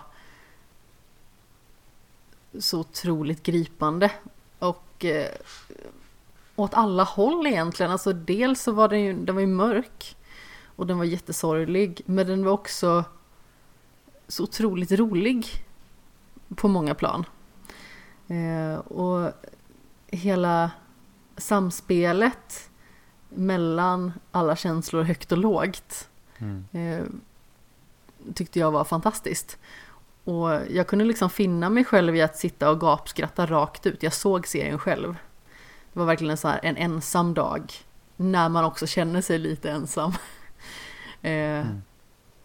[2.59, 4.11] så otroligt gripande.
[4.59, 5.31] Och eh,
[6.57, 7.93] åt alla håll egentligen.
[7.93, 10.17] Alltså dels så var den ju, den var ju mörk
[10.77, 12.03] och den var jättesorglig.
[12.07, 13.05] Men den var också
[14.29, 15.65] så otroligt rolig
[16.57, 17.25] på många plan.
[18.29, 19.33] Eh, och
[20.07, 20.71] hela
[21.37, 22.71] samspelet
[23.29, 26.07] mellan alla känslor högt och lågt
[26.39, 26.65] Mm.
[26.73, 27.05] eh,
[28.35, 29.59] tyckte jag var fantastiskt.
[30.25, 34.03] Och jag kunde liksom finna mig själv i att sitta och gapskratta rakt ut.
[34.03, 35.17] Jag såg serien själv.
[35.93, 37.73] Det var verkligen så här en ensam dag.
[38.17, 40.11] När man också känner sig lite ensam.
[41.23, 41.83] eh, Mm.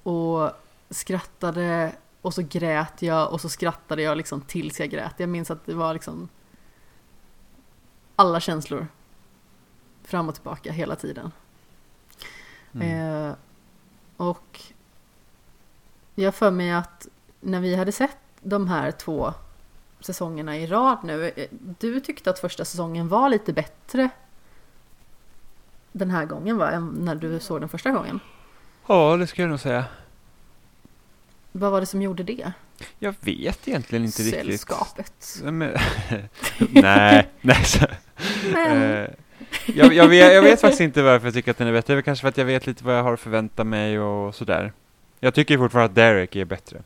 [0.04, 0.52] Och
[0.90, 1.92] skrattade
[2.26, 5.14] och så grät jag och så skrattade jag liksom tills jag grät.
[5.18, 6.30] Jag minns att det var liksom
[8.16, 8.88] alla känslor
[10.04, 11.32] fram och tillbaka hela tiden.
[12.74, 13.28] Mm.
[13.28, 13.36] Eh,
[14.18, 14.62] och
[16.16, 17.08] jag för mig att
[17.42, 19.34] när vi hade sett de här två
[20.00, 21.30] säsongerna i rad nu.
[21.36, 21.48] eh,
[21.80, 24.10] Du tyckte att första säsongen var lite bättre
[25.92, 26.72] den här gången va?
[26.72, 28.20] Än när du såg den första gången.
[28.88, 29.86] Ja, det ska jag nog säga.
[31.58, 32.52] Vad var det som gjorde det?
[33.00, 34.46] Jag vet egentligen inte riktigt.
[34.46, 35.42] Sällskapet.
[35.44, 35.78] Nej,
[36.72, 37.66] nej, nej.
[37.66, 37.86] Så,
[38.54, 39.10] Men, eh,
[39.66, 41.94] jag, jag, vet, jag vet faktiskt inte varför jag tycker att den är bättre.
[41.94, 44.36] Det är kanske för att jag vet lite vad jag har att förvänta mig och
[44.36, 44.74] sådär.
[45.20, 46.82] Jag tycker fortfarande att Derek är bättre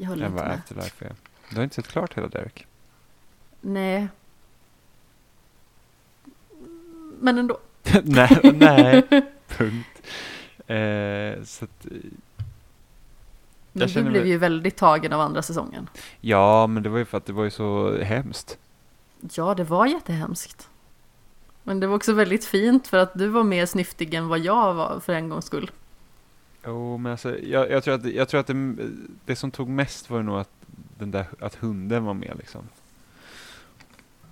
[0.00, 0.58] jag håller än inte vad med.
[0.58, 1.14] Afterlife är.
[1.50, 2.66] Du har inte sett klart hela Derek?
[3.60, 4.08] Nej.
[7.20, 7.58] Men ändå.
[8.04, 9.02] nej, nej,
[9.48, 10.02] punkt.
[10.74, 11.90] Eh, så att, eh,
[13.72, 15.88] Men du blev mig- ju väldigt tagen av andra säsongen.
[16.20, 18.58] ja, men det var ju för att det var ju så hemskt.
[19.34, 20.68] Ja, det var jättehemskt.
[21.62, 24.74] Men det var också väldigt fint för att du var mer snyftig än vad jag
[24.74, 25.70] var för en gångs skull.
[26.64, 28.76] Jo, men alltså, jag, jag tror att, jag tror att det,
[29.24, 30.50] det som tog mest var nog att,
[30.98, 32.62] den där, att hunden var med liksom.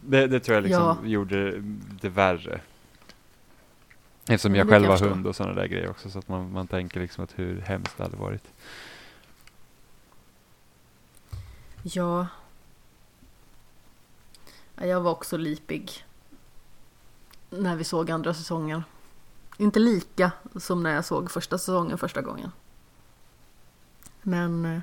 [0.00, 1.08] Det, det tror jag liksom Ja.
[1.08, 1.62] gjorde
[2.00, 2.60] det värre.
[4.28, 6.10] Eftersom jag det själv har hund och sådana där grejer också.
[6.10, 8.44] Så att man, man tänker liksom att hur hemskt det hade varit.
[11.82, 12.26] Ja.
[14.74, 16.04] Ja, Jag var också lipig.
[17.50, 18.82] När vi såg andra säsongen.
[19.56, 22.52] Inte lika som när jag såg första säsongen första gången.
[24.22, 24.80] Men eh,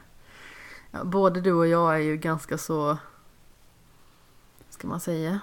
[0.91, 2.97] ja, både du och jag är ju ganska så,
[4.69, 5.39] ska man säga?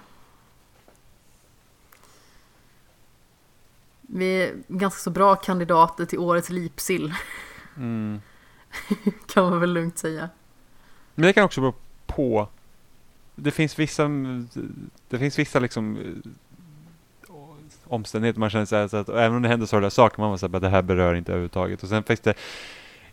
[4.14, 7.14] Vi är ganska så bra kandidater till årets lipsill,
[7.76, 8.20] Mm.
[9.26, 10.28] kan man väl lugnt säga.
[11.14, 11.74] Men det kan också bero
[12.06, 12.48] på.
[13.34, 14.10] Det finns vissa,
[15.08, 17.32] det finns vissa liksom eh,
[17.84, 20.36] omständigheter man känner så här, så att även om det händer sorgliga saker, man var
[20.36, 21.82] så här, det här berör inte överhuvudtaget.
[21.82, 22.34] Och sen finns det,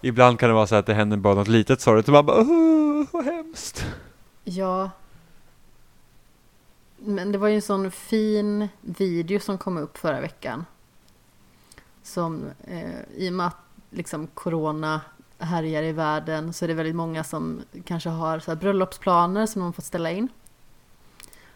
[0.01, 2.41] ibland kan det vara så att det händer bara något litet sorgligt och man bara,
[2.41, 3.85] åh, vad hemskt.
[4.43, 4.91] Ja.
[6.97, 10.65] Men det var ju en sån fin video som kom upp förra veckan.
[12.03, 13.57] Som eh, i och med att
[13.89, 15.01] liksom corona
[15.39, 19.61] härjar i världen så är det väldigt många som kanske har så här bröllopsplaner som
[19.61, 20.29] de fått ställa in.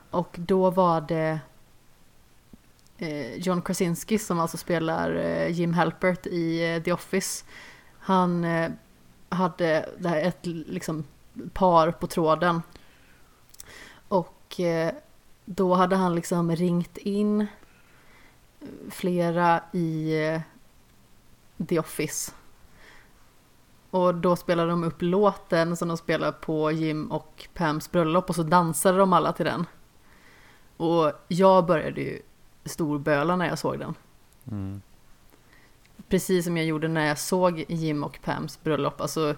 [0.10, 1.40] Och då var det
[2.98, 7.46] eh, John Krasinski som alltså spelar eh, Jim Halpert i eh, The Office.
[8.00, 8.72] Han eh,
[9.30, 11.04] hade det här ett liksom
[11.54, 12.62] par på tråden.
[14.08, 14.94] Och eh,
[15.46, 17.48] då hade han liksom ringt in
[18.90, 20.42] flera i eh,
[21.68, 22.32] The Office.
[23.90, 28.36] Och då spelade de upp låten som de spelar på Jim och Pams bröllop och
[28.36, 29.66] så dansade de alla till den.
[30.78, 32.22] Och jag började ju
[32.66, 33.96] storböla när jag såg den.
[34.52, 34.82] Mm.
[36.08, 39.02] Precis som jag gjorde när jag såg Jim och Pams bröllop.
[39.02, 39.36] Alltså,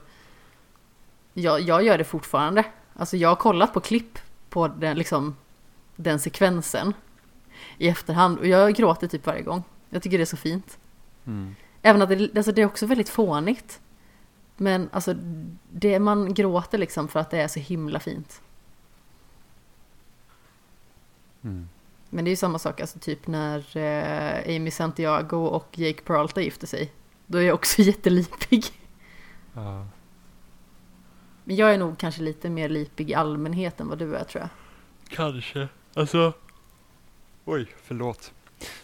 [1.34, 2.65] jag, jag gör det fortfarande.
[2.93, 4.19] Alltså jag har kollat på klipp
[4.49, 5.35] på den, liksom,
[5.95, 6.93] den sekvensen
[7.77, 9.64] i efterhand och jag gråter typ varje gång.
[9.89, 10.80] Jag tycker det är så fint.
[11.26, 11.56] Mm.
[11.81, 13.81] Även att det, alltså det är också väldigt fånigt.
[14.57, 15.15] Men alltså,
[15.72, 18.41] det, man gråter liksom för att det är så himla fint.
[21.43, 21.69] Mm.
[22.10, 26.41] Men det är ju samma sak, alltså typ när eh, Amy Santiago och Jake Peralta
[26.41, 26.91] gifter sig.
[27.26, 28.65] Då är jag också jättelipig.
[29.53, 29.88] Ja.
[31.43, 34.41] Men jag är nog kanske lite mer lipig i allmänhet än vad du är tror
[34.41, 34.49] jag.
[35.10, 35.68] Kanske.
[35.93, 36.34] Alltså.
[37.48, 38.34] Oj, förlåt.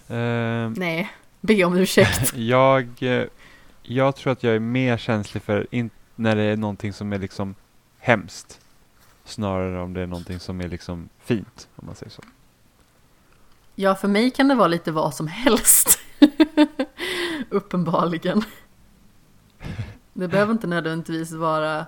[0.07, 1.11] Ehm, Nej,
[1.41, 2.33] be om ursäkt.
[2.35, 3.25] jag, eh,
[3.83, 7.19] jag tror att jag är mer känslig för in, när det är någonting som är
[7.19, 7.55] liksom
[7.99, 8.59] hemskt.
[9.23, 12.21] Snarare om det är någonting som är liksom fint, om man säger så.
[13.75, 15.99] Ja, för mig kan det vara lite vad som helst.
[17.49, 18.43] Uppenbarligen.
[20.13, 21.85] Det behöver inte nödvändigtvis vara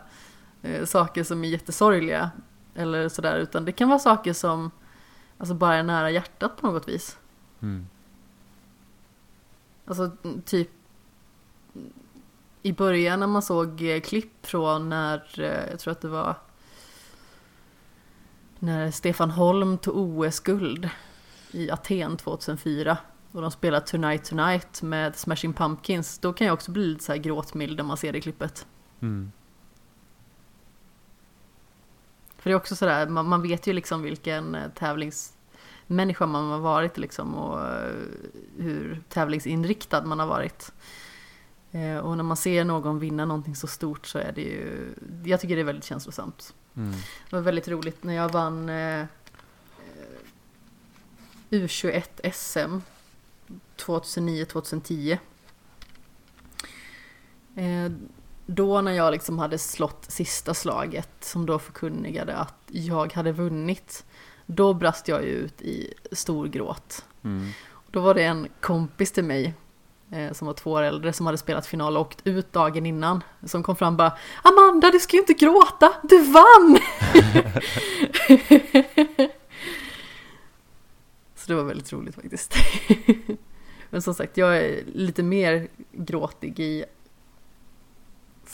[0.62, 2.32] eh, saker som är jättesorgliga
[2.76, 4.72] eller sådär, utan det kan vara saker som
[5.38, 7.18] alltså bara är nära hjärtat på något vis.
[7.61, 7.88] Mm.
[9.85, 10.11] Alltså
[10.45, 10.69] typ
[12.61, 16.35] i början när man såg eh, klipp från när, eh, jag tror att det var
[18.60, 20.89] när Stefan Holm tog OS-guld
[21.51, 22.97] i Aten 2004
[23.31, 26.19] och de spelade Tonight Tonight med Smashing Pumpkins.
[26.19, 28.68] Då kan jag också bli lite så här gråtmild när man ser det klippet.
[28.99, 29.31] Mm.
[32.44, 36.60] För det är också sådär, man, man vet ju liksom vilken eh, tävlingsmänniska man har
[36.60, 37.91] varit liksom och eh,
[38.57, 40.72] hur tävlingsinriktad man har varit.
[41.72, 44.94] Eh, Och när man ser någon vinna någonting så stort så är det ju,
[45.26, 46.53] jag tycker det är väldigt känslosamt.
[46.76, 46.91] Mm.
[47.30, 49.07] Det var väldigt roligt när jag vann eh, eh,
[51.49, 52.80] U21 SM
[53.78, 55.18] 2009-2010.
[57.56, 57.91] Eh,
[58.45, 64.06] då när jag liksom hade slått sista slaget som då förkunnigade att jag hade vunnit.
[64.45, 67.06] Då brast jag ut i stor gråt.
[67.24, 67.49] Mm.
[67.91, 69.53] Då var det en kompis till mig
[70.11, 73.24] eh, som var två år äldre som hade spelat final och åkt ut dagen innan.
[73.45, 76.80] Som kom fram och bara Amanda du ska ju inte gråta, du vann!
[81.36, 82.56] Så det var väldigt roligt faktiskt.
[83.90, 86.86] Men som sagt, jag är lite mer gråtig i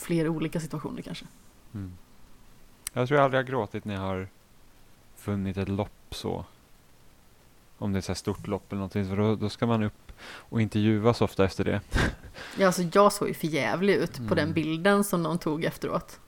[0.00, 1.24] fler olika situationer kanske.
[1.74, 1.92] Mm.
[2.92, 4.28] Jag tror jag aldrig har gråtit när jag har
[5.16, 6.44] funnit ett lopp så.
[7.78, 10.12] Om det är så här stort lopp eller någonting, för då, då ska man upp
[10.32, 11.80] och intervjuas ofta efter det.
[12.58, 14.36] Ja, alltså jag såg ju för jävlig ut på Mm.
[14.36, 16.20] den bilden som de tog efteråt.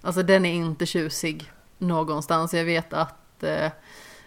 [0.00, 2.54] Alltså den är inte tjusig någonstans.
[2.54, 3.70] Jag vet att eh,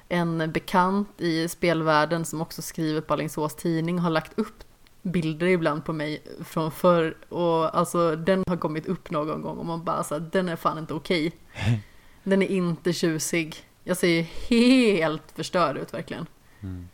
[0.10, 4.64] en bekant i spelvärlden som också skriver på Alingsås tidning har lagt upp
[5.02, 9.66] bilder ibland på mig från förr och alltså den har kommit upp någon gång och
[9.66, 11.32] man bara så här, den är fan inte okej.
[12.24, 13.56] Den är inte tjusig.
[13.84, 16.26] Jag ser helt förstörd ut verkligen.
[16.62, 16.90] Mm.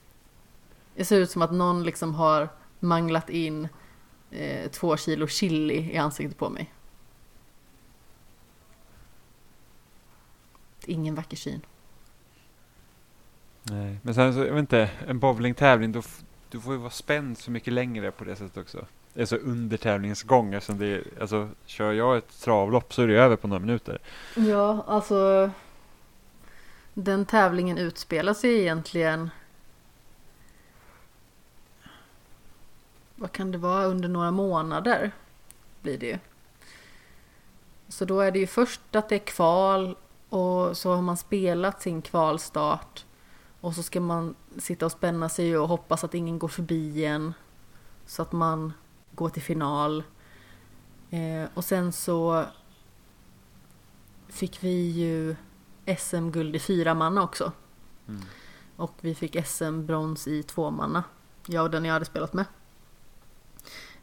[0.96, 2.50] Det ser ut som att någon liksom har
[2.80, 3.68] manglat in
[4.32, 6.74] eh, två kilo chili i ansiktet på mig.
[10.86, 11.62] Ingen vacker syn.
[13.64, 13.98] Nej.
[14.02, 16.02] Men sen så, jag vet inte, en bowlingtävling, då,
[16.50, 18.86] du får ju vara spänd så mycket längre på det sättet också.
[19.20, 23.36] Alltså under tävlingens gång, Alltså, det alltså kör jag ett travlopp så är det över
[23.36, 24.00] på några minuter.
[24.36, 25.52] Ja, alltså
[26.94, 29.30] den tävlingen utspelar sig egentligen
[33.16, 35.12] vad kan det vara under några månader
[35.82, 36.18] blir det ju.
[37.88, 39.98] Så då är det ju först att det är kval
[40.30, 43.05] och så har man spelat sin kvalstart
[43.66, 47.34] och så ska man sitta och spänna sig och hoppas att ingen går förbi en
[48.06, 48.74] så att man
[49.12, 50.04] går till final.
[51.10, 52.46] Eh, och sen så
[54.28, 55.36] fick vi ju
[55.98, 57.52] SM-guld i fyra manna också.
[58.08, 58.22] Mm.
[58.76, 61.04] Och vi fick SM-brons i två manna.
[61.48, 62.46] Jag och den jag hade spelat med.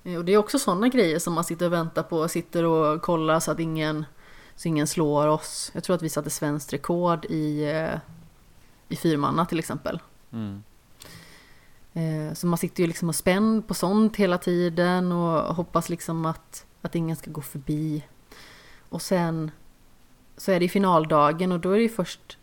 [0.05, 2.29] Eh, Och det är också sådana grejer som man sitter och väntar på.
[2.29, 4.05] Sitter och kollar så att ingen,
[4.57, 5.71] så ingen slår oss.
[5.75, 7.99] Jag tror att vi satte svenskt rekord i, eh,
[8.93, 10.01] i fyrmanna till exempel.
[10.33, 10.63] Mm.
[11.93, 16.27] Eh, Så man sitter ju liksom och spänd på sånt hela tiden och hoppas liksom
[16.27, 18.05] att, att ingen ska gå förbi.
[18.89, 19.51] Och sen
[20.37, 22.39] så är det finaldagen och då är det ju först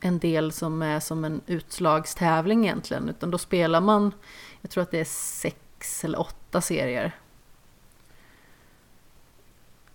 [0.00, 3.08] en del som är som en utslagstävling egentligen.
[3.08, 4.12] Utan då spelar man,
[4.60, 5.04] jag tror att det är
[5.40, 7.12] sex eller åtta serier.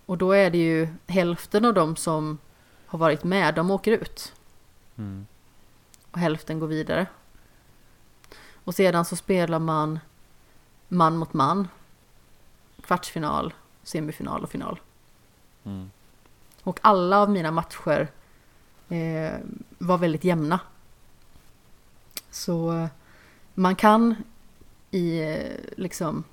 [0.06, 2.38] Och då är det ju hälften av dem som
[2.86, 4.32] har varit med, de åker ut.
[4.96, 5.26] Mm.
[6.14, 7.06] Och hälften går vidare.
[8.64, 9.98] Och sedan så spelar man
[10.88, 11.68] man mot man.
[12.82, 14.80] Kvartsfinal, semifinal och final.
[15.64, 15.90] Mm.
[16.62, 18.08] Och alla av mina matcher
[18.88, 19.32] eh,
[19.78, 20.60] var väldigt jämna.
[22.30, 22.86] Så eh,
[23.54, 24.14] man kan
[24.90, 26.24] i, eh, liksom,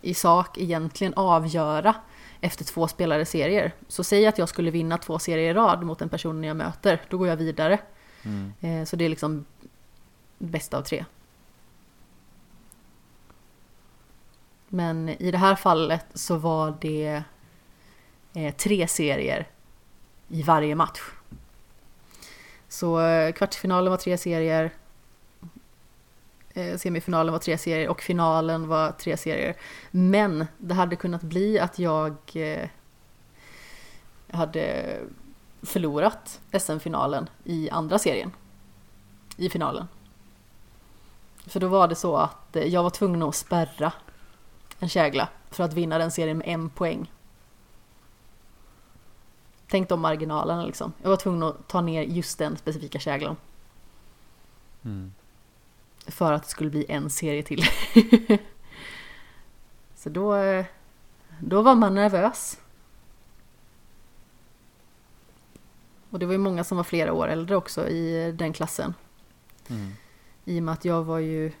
[0.00, 1.94] i sak egentligen avgöra
[2.40, 3.72] efter två spelade serier.
[3.88, 7.02] Så säg att jag skulle vinna två serier i rad mot en person jag möter,
[7.08, 7.78] då går jag vidare.
[8.24, 8.52] Mm.
[8.60, 9.44] Eh, så det är liksom
[10.38, 11.04] bästa av tre.
[14.68, 17.22] Men i det här fallet så var det
[18.34, 19.48] eh, tre serier
[20.28, 21.00] i varje match.
[22.68, 24.70] Så eh, kvartsfinalen var tre serier,
[26.76, 29.56] semifinalen var tre serier och finalen var tre serier.
[29.90, 32.16] Men det hade kunnat bli att jag
[34.30, 34.98] hade
[35.64, 38.32] förlorat SM-finalen i andra serien.
[39.36, 39.88] I finalen.
[41.46, 43.92] För då var det så att eh, jag var tvungen att spärra
[44.78, 47.12] en kägla för att vinna den serien med en poäng.
[49.68, 50.92] Tänk de marginalerna liksom.
[51.02, 53.36] Jag var tvungen att ta ner just den specifika käglan.
[54.84, 55.14] Mm.
[56.06, 57.62] För att det skulle bli en serie till.
[59.94, 60.66] Så då, eh,
[61.40, 62.58] då var man nervös.
[66.14, 68.94] Och det var ju många som var flera år äldre också i den klassen.
[69.68, 69.92] Mm.
[70.44, 71.52] I och med att jag var ju...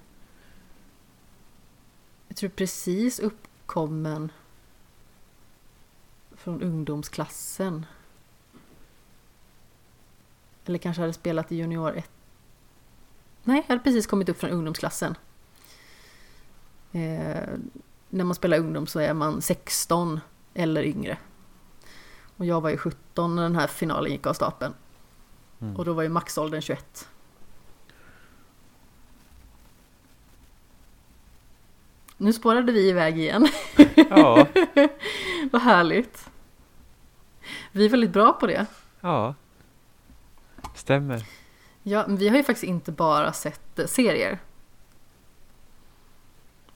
[2.28, 4.32] Jag tror precis uppkommen
[6.32, 7.86] från ungdomsklassen.
[10.64, 12.10] Eller kanske hade spelat i junior 1.
[13.42, 15.14] Nej, jag hade precis kommit upp från ungdomsklassen.
[16.92, 17.48] Eh,
[18.08, 20.20] när man spelar ungdom så är man 16
[20.54, 21.18] eller yngre.
[22.36, 24.74] Och jag var ju 17 när den här finalen gick av stapeln.
[25.60, 25.76] Mm.
[25.76, 27.08] Och då var ju maxåldern 21.
[32.16, 33.48] Nu spårade vi iväg igen.
[34.10, 34.46] Ja,
[35.52, 36.30] Vad härligt.
[37.72, 38.66] Vi är väldigt bra på det.
[39.00, 39.34] ja.
[40.74, 41.26] Stämmer.
[41.82, 44.38] Ja, men vi har ju faktiskt inte bara sett eh, serier.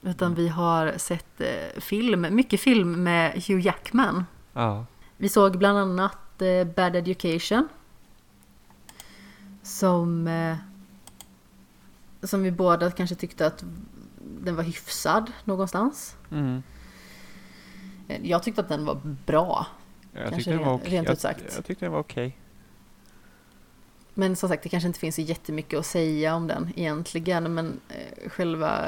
[0.01, 4.25] Utan vi har sett eh, film, mycket film med Hugh Jackman.
[4.53, 4.85] Ja.
[5.21, 7.67] Vi såg bland annat eh, Bad Education.
[9.63, 10.57] Som, eh,
[12.23, 13.63] som vi båda kanske tyckte att
[14.41, 16.15] den var hyfsad någonstans.
[16.31, 16.63] Mm.
[18.07, 19.67] Eh, Jag tyckte att den var bra.
[20.13, 20.89] Jag Kanske tyckte den var okej.
[20.91, 21.43] rent Jag, ut sagt.
[21.55, 22.37] jag tyckte den var okej.
[24.13, 27.53] Men som sagt, det kanske inte finns så jättemycket att säga om den egentligen.
[27.53, 27.79] Men
[28.27, 28.85] själva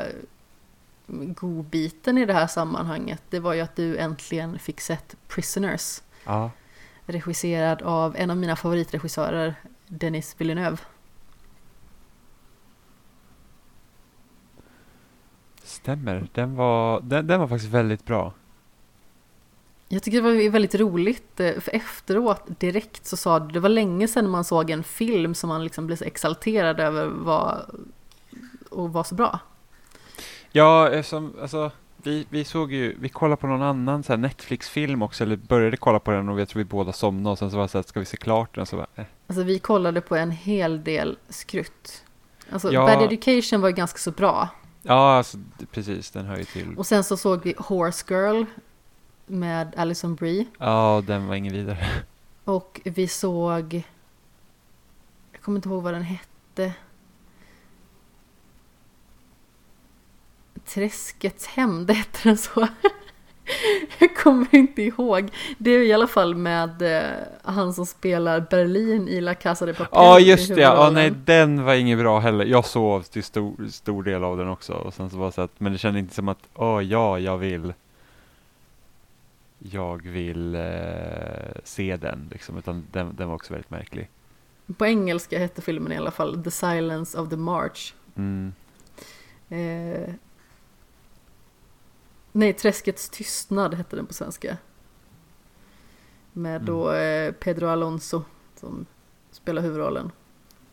[1.07, 6.01] godbiten i det här sammanhanget, det var ju att du äntligen fick sett Prisoners.
[6.25, 6.51] Ja.
[7.05, 9.55] Regisserad av en av mina favoritregissörer,
[9.87, 10.77] Denis Villeneuve.
[15.81, 16.27] stämmer.
[16.33, 18.33] Den var, den, den var faktiskt väldigt bra.
[19.87, 23.69] Jag tycker det var väldigt roligt, eh, för efteråt direkt så sa du, det var
[23.69, 27.65] länge sedan man såg en film som man liksom blev så exalterad över var,
[28.69, 29.39] och var så bra.
[30.51, 31.71] Ja, eftersom, alltså,
[32.03, 35.99] vi, vi såg ju, vi kollade på någon annan så Netflix-film också, eller började kolla
[35.99, 37.83] på den och jag tror vi båda somnade och sen så var det så här,
[37.83, 38.65] ska vi se klart den?
[38.65, 39.05] Så bara, eh.
[39.27, 42.03] Alltså vi kollade på en hel del skrutt.
[42.51, 42.85] Alltså Ja.
[42.85, 44.49] Bad Education var ju ganska så bra.
[44.81, 45.37] Ja, alltså,
[45.71, 46.77] precis, den hör ju till.
[46.77, 48.45] Och sen så såg vi Horse Girl
[49.25, 50.45] med Alison Brie.
[50.59, 51.87] Ja, den var ingen vidare.
[52.43, 53.83] Och vi såg...
[55.31, 56.73] Jag kommer inte ihåg vad den hette.
[60.73, 62.67] Träskets hämnd hette den så.
[63.99, 65.29] Jag kommer inte ihåg.
[65.57, 67.11] Det är i alla fall med eh,
[67.43, 69.89] han som spelar Berlin i La Casa de Papel.
[69.91, 70.61] Ja, just det.
[70.61, 72.45] Ja, nej, den var ingen bra heller.
[72.45, 74.73] Jag sov till stor, stor del av den också.
[74.73, 77.37] Och sen så var så att, men det kändes inte som att, åh ja, jag
[77.37, 77.73] vill
[79.59, 80.61] jag vill eh,
[81.63, 84.09] se den liksom, utan den, den var också väldigt märklig.
[84.77, 87.93] På engelska hette filmen i alla fall The Silence of the March.
[88.15, 88.53] Mm.
[89.49, 90.13] Eh,
[92.31, 94.57] nej, Träskets tystnad hette den på svenska.
[96.33, 96.65] Med Mm.
[96.65, 98.23] då eh, Pedro Alonso
[98.55, 98.85] som
[99.31, 100.11] spelar huvudrollen.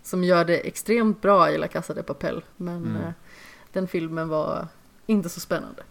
[0.02, 2.44] Som gör det extremt bra i La Casa de Papel.
[2.56, 2.96] Men Mm.
[2.96, 3.12] eh,
[3.72, 4.68] den filmen var
[5.06, 5.82] inte så spännande.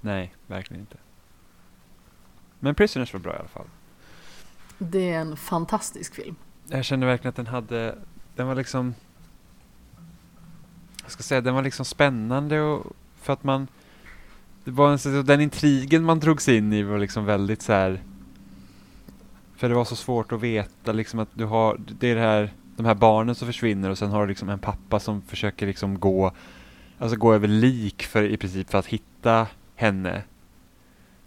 [0.00, 0.96] Nej, verkligen inte.
[2.58, 3.66] Men Prisoners var bra i alla fall.
[4.78, 6.36] Det är en fantastisk film.
[6.66, 7.98] Jag kände verkligen att den hade,
[8.36, 8.94] den var liksom,
[11.02, 13.68] jag ska säga, den var liksom spännande och för att man,
[14.64, 18.00] det var en, så- den intrigen man drogs in i var liksom väldigt så här.
[19.56, 22.50] För det var så svårt att veta liksom att du har, det är det här,
[22.76, 26.00] de här barnen som försvinner och sen har du liksom en pappa som försöker liksom
[26.00, 26.32] gå,
[26.98, 30.22] alltså gå över lik för i princip för att hitta henne.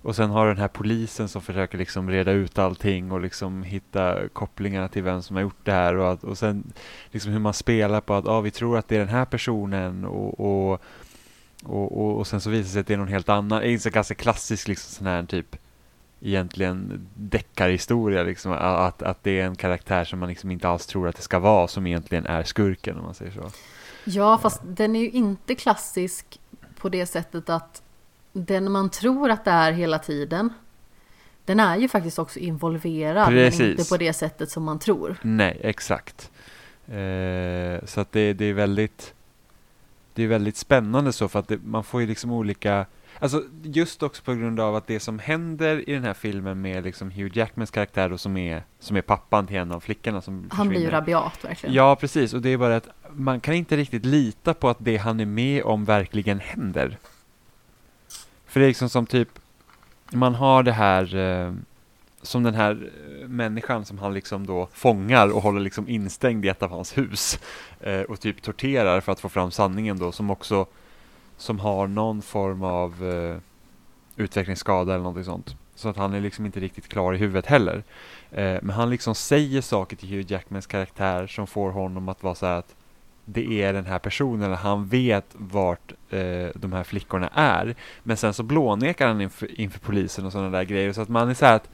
[0.01, 3.63] Och sen har du den här polisen som försöker liksom reda ut allting och liksom
[3.63, 6.73] hitta kopplingarna till vem som har gjort det här och, att, och sen
[7.11, 10.05] liksom hur man spelar på att ah, vi tror att det är den här personen
[10.05, 10.81] och, och,
[11.65, 13.63] och, och, och sen så visar det sig att det är någon helt annan.
[13.63, 15.55] En så ganska klassisk liksom sån här typ
[16.21, 21.07] egentligen deckarhistoria liksom att, att det är en karaktär som man liksom inte alls tror
[21.07, 23.51] att det ska vara som egentligen är skurken om man säger så.
[24.03, 26.39] Ja, fast den är ju inte klassisk
[26.77, 27.81] på det sättet att
[28.33, 30.53] den man tror att det är hela tiden,
[31.45, 33.79] den är ju faktiskt också involverad, men Precis.
[33.79, 35.17] inte på det sättet som man tror.
[35.21, 36.31] Nej, exakt.
[36.87, 39.14] Eh, så att det, det är väldigt
[40.15, 42.85] det är väldigt spännande så för att det, man får ju liksom olika
[43.19, 46.83] Alltså just också på grund av att det som händer i den här filmen med
[46.83, 50.49] liksom Hugh Jackmans karaktär då som är, som är pappan till en av flickorna som
[50.51, 51.75] Han blir ju rabiat verkligen.
[51.75, 52.33] Ja, precis.
[52.33, 55.25] Och det är bara att man kan inte riktigt lita på att det han är
[55.25, 56.97] med om verkligen händer.
[58.45, 59.29] För det är liksom som typ,
[60.11, 61.53] man har det här, eh,
[62.25, 62.91] som den här
[63.21, 66.97] eh, människan som han liksom då fångar och håller liksom instängd i ett av hans
[66.97, 67.39] hus.
[67.79, 70.65] Eh, och typ torterar för att få fram sanningen då, som också,
[71.37, 73.37] som har någon form av eh,
[74.15, 75.55] utvecklingsskada eller någonting sånt.
[75.75, 77.83] Så att han är liksom inte riktigt klar i huvudet heller.
[78.31, 82.35] Eh, men han liksom säger saker till Hugh Jackmans karaktär som får honom att vara
[82.35, 82.75] så här att
[83.25, 87.75] det är den här personen, han vet vart eh, de här flickorna är.
[88.03, 90.93] Men sen så blånekar han inför, inför polisen och sådana där grejer.
[90.93, 91.69] Så att man är så här att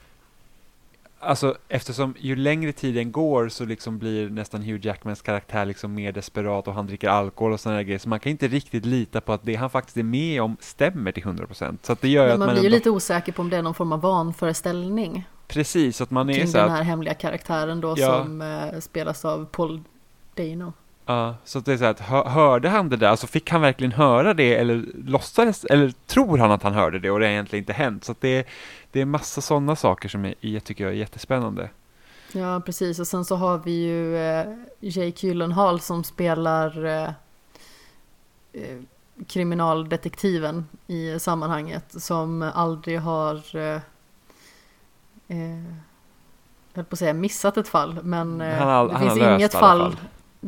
[1.24, 6.12] Alltså eftersom ju längre tiden går så liksom blir nästan Hugh Jackmans karaktär liksom mer
[6.12, 7.98] desperat och han dricker alkohol och sådana grejer.
[7.98, 11.12] Så man kan inte riktigt lita på att det han faktiskt är med om stämmer
[11.12, 11.78] till 100%.
[11.82, 13.56] Så att det gör Men att man man blir ändå, lite osäker på om det
[13.56, 17.14] är någon form av vanföreställning Precis, att man är kring så den här, här hemliga
[17.14, 18.22] karaktären då Ja.
[18.24, 19.80] som eh, spelas av Paul
[20.36, 20.72] Dano.
[21.06, 23.60] Ja, så att det är så att hö- hörde han det där, alltså fick han
[23.60, 27.30] verkligen höra det eller låtsades, eller tror han att han hörde det och det har
[27.32, 28.04] egentligen inte hänt.
[28.04, 28.44] Så att det, är-
[28.92, 31.70] det är massa sådana saker som är, jag tycker jag är jättespännande.
[32.32, 32.98] Ja, precis.
[32.98, 37.10] Och sen så har vi ju eh, Jake Gyllenhaal som spelar eh,
[38.52, 38.78] eh,
[39.26, 43.80] kriminaldetektiven i sammanhanget som aldrig har eh,
[45.28, 45.62] eh,
[46.74, 49.16] jag höll på att säga missat ett fall, men eh, Han har- det han finns
[49.22, 49.96] inget fall, fall.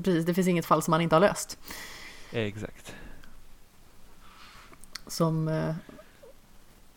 [0.02, 1.58] Precis, det finns inget fall som han inte har löst.
[2.32, 2.94] Exakt.
[5.06, 5.74] Som eh,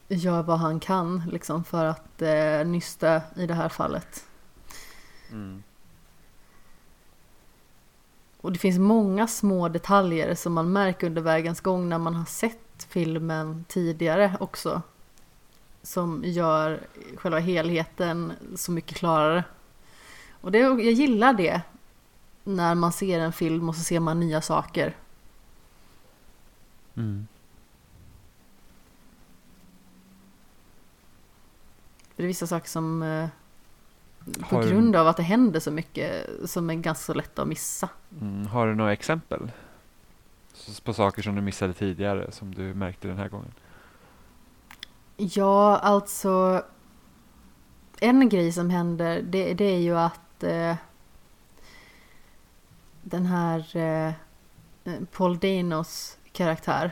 [0.07, 4.25] gör vad han kan liksom för att eh, nysta i det här fallet.
[5.31, 5.63] Mm.
[8.41, 12.25] Och det finns många små detaljer som man märker under vägens gång när man har
[12.25, 14.81] sett filmen tidigare också.
[15.81, 16.81] Som gör
[17.15, 19.43] själva helheten så mycket klarare.
[20.41, 21.61] Och det, jag gillar det.
[22.43, 24.95] När man ser en film och så ser man nya saker.
[26.95, 27.27] Mm.
[32.17, 33.29] Det är vissa saker som eh,
[34.49, 37.89] på Har grund av att det händer så mycket som är ganska lätt att missa.
[38.21, 39.51] Mm, har du några exempel?
[40.83, 43.53] På saker som du missade tidigare som du märkte den här gången?
[45.17, 46.63] Ja, alltså
[47.99, 50.75] en grej som händer det, det är ju att eh,
[53.01, 54.13] den här eh,
[55.11, 56.91] Paul Danos karaktär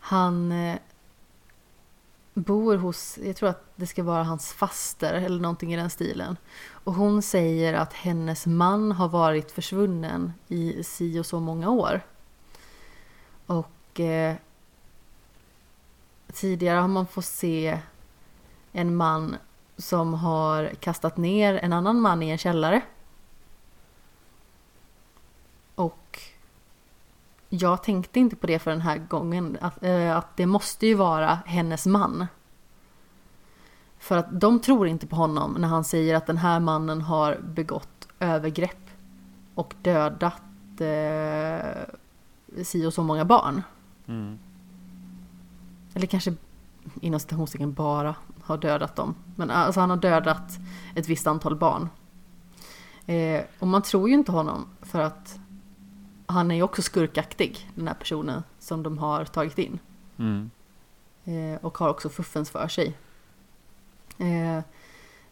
[0.00, 0.78] han eh,
[2.34, 6.36] bor hos, jag tror att det ska vara hans faster eller någonting i den stilen.
[6.70, 12.00] Och hon säger att hennes man har varit försvunnen i si och så många år.
[13.46, 14.36] Och eh,
[16.32, 17.78] tidigare har man fått se
[18.72, 19.36] en man
[19.76, 22.82] som har kastat ner en annan man i en källare.
[25.74, 26.20] Och
[27.50, 30.94] jag tänkte inte på det för den här gången, att, eh, att det måste ju
[30.94, 32.26] vara hennes man.
[33.98, 37.38] För att de tror inte på honom när han säger att den här mannen har
[37.38, 38.90] begått övergrepp
[39.54, 40.42] och dödat
[40.80, 43.62] eh, si och så många barn.
[44.06, 44.38] Mm.
[45.94, 46.34] Eller kanske
[47.00, 49.14] inom citationstecken bara har dödat dem.
[49.36, 50.58] Men alltså han har dödat
[50.94, 51.88] ett visst antal barn.
[53.06, 55.38] Eh, och man tror ju inte honom för att
[56.30, 59.78] han är ju också skurkaktig, den här personen som de har tagit in.
[60.18, 60.50] Mm.
[61.24, 62.96] Eh, och har också fuffens för sig.
[64.18, 64.64] Eh,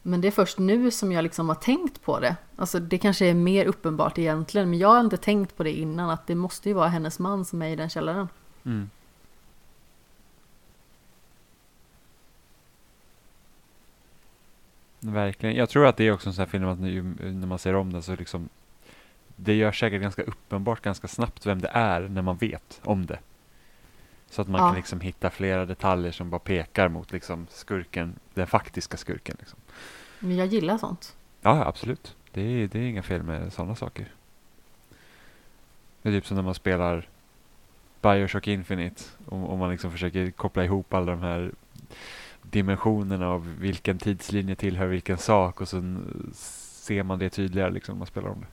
[0.02, 2.36] men det är först nu som jag liksom har tänkt på det.
[2.56, 6.10] Alltså det kanske är mer uppenbart egentligen, men jag har inte tänkt på det innan
[6.10, 8.28] att det måste ju vara hennes man som är i den källaren.
[8.64, 8.90] Mm.
[15.00, 15.56] Verkligen.
[15.56, 17.74] Jag tror att det är också en sån här film att nu, när man ser
[17.74, 18.48] om den så liksom
[19.40, 23.18] det gör säkert ganska uppenbart ganska snabbt vem det är när man vet om det.
[24.30, 24.66] Så att man Ja.
[24.68, 29.36] kan liksom hitta flera detaljer som bara pekar mot liksom skurken, den faktiska skurken.
[29.38, 29.58] Liksom.
[30.18, 31.16] Men jag gillar sånt.
[31.40, 32.16] Ja, absolut.
[32.32, 34.08] Det är, det är inga fel med sådana saker.
[36.02, 37.08] Det är typ som när man spelar
[38.02, 39.04] Bioshock Infinite.
[39.26, 41.52] Om, om man liksom försöker koppla ihop alla de här
[42.42, 46.04] dimensionerna av vilken tidslinje tillhör vilken sak och sen
[46.34, 48.46] ser man det tydligare liksom när man spelar om det.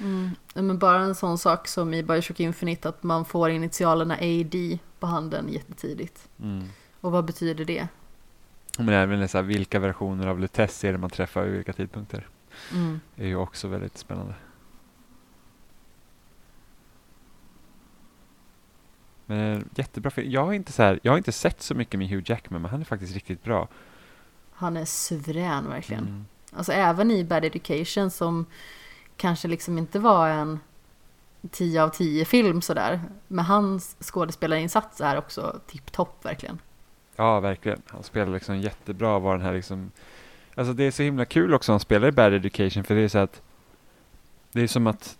[0.00, 0.30] Mm.
[0.54, 5.06] Men bara en sån sak som i Bioshock Infinite att man får initialerna AD på
[5.06, 6.28] handen jättetidigt.
[6.40, 6.68] Mm.
[7.00, 7.88] Och vad betyder det?
[8.78, 12.28] Men även så här, vilka versioner av Lutess är det man träffar vid vilka tidpunkter.
[12.72, 13.00] Mm.
[13.16, 14.34] är ju också väldigt spännande.
[19.26, 20.30] Men jättebra film.
[20.30, 22.70] Jag har, inte så här, jag har inte sett så mycket med Hugh Jackman men
[22.70, 23.68] han är faktiskt riktigt bra.
[24.52, 26.02] Han är suverän verkligen.
[26.02, 26.24] Mm.
[26.52, 28.46] Alltså även i Bad Education som
[29.22, 30.60] kanske liksom inte var en
[31.50, 33.00] 10 av 10 film sådär.
[33.28, 36.58] Men hans skådespelarinsats är också tipptopp verkligen.
[37.16, 37.82] Ja, verkligen.
[37.86, 39.18] Han spelar liksom jättebra.
[39.18, 39.90] Var den här liksom...
[40.54, 43.08] Alltså det är så himla kul också han spelar i Bad Education för det är
[43.08, 43.42] så att
[44.52, 45.18] det är som att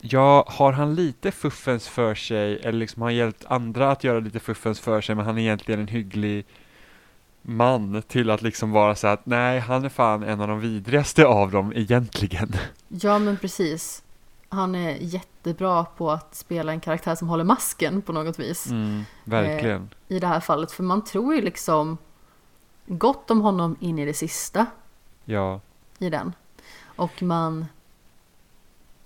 [0.00, 4.20] Ja, har han lite fuffens för sig eller liksom har han hjälpt andra att göra
[4.20, 6.46] lite fuffens för sig men han är egentligen en hygglig
[7.46, 11.26] man till att liksom vara så att nej, han är fan en av de vidrigaste
[11.26, 12.52] av dem egentligen.
[12.88, 14.02] Ja men precis.
[14.48, 18.66] Han är jättebra på att spela en karaktär som håller masken på något vis.
[18.66, 19.88] Mm, verkligen.
[20.08, 20.72] I det här fallet.
[20.72, 21.98] För man tror ju liksom
[22.86, 24.66] gott om honom in i det sista
[25.24, 25.60] Ja,
[25.98, 26.32] i den.
[26.84, 27.66] Och man...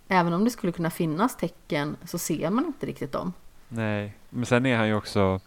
[0.09, 3.33] Även om det skulle kunna finnas tecken så ser man inte riktigt dem.
[3.69, 4.15] nej.
[4.31, 5.41] Men sen är han ju också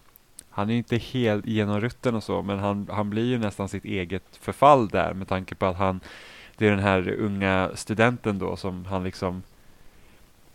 [0.51, 3.69] han är ju inte helt genom rutten och så, men han, han blir ju nästan
[3.69, 5.99] sitt eget förfall där med tanke på att han,
[6.57, 9.43] det är den här unga studenten då som han liksom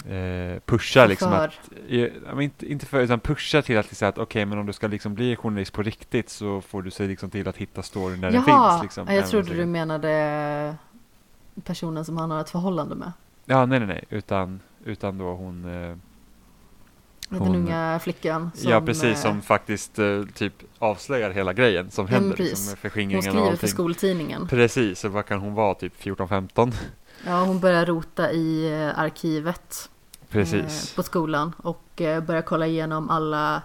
[0.05, 1.45] eh, pushar liksom För.
[1.45, 4.73] att, eh, inte, inte för, utan pushar till att säga att okej, men om du
[4.73, 8.21] ska liksom bli journalist på riktigt så får du se liksom till att hitta storyn
[8.21, 8.83] den Jaha, finns.
[8.83, 10.77] Liksom, ja, jag trodde du menade
[11.65, 13.13] personen som han har ett förhållande med.
[13.45, 15.97] Ja, nej, nej, nej, utan, utan då hon eh,
[17.29, 18.71] Den Hon- unga flickan som...
[18.71, 22.37] ja, precis, eh, som faktiskt eh, typ avslöjar hela grejen som händer.
[22.37, 24.49] Liksom, Hon skriver för skoltidningen.
[24.49, 25.75] Precis, så vad kan hon vara?
[25.75, 26.73] Typ 14-15?
[27.27, 29.91] Ja, hon börjar rota i eh, arkivet
[30.29, 30.91] Precis.
[30.93, 33.63] eh, på skolan och eh, börjar kolla igenom alla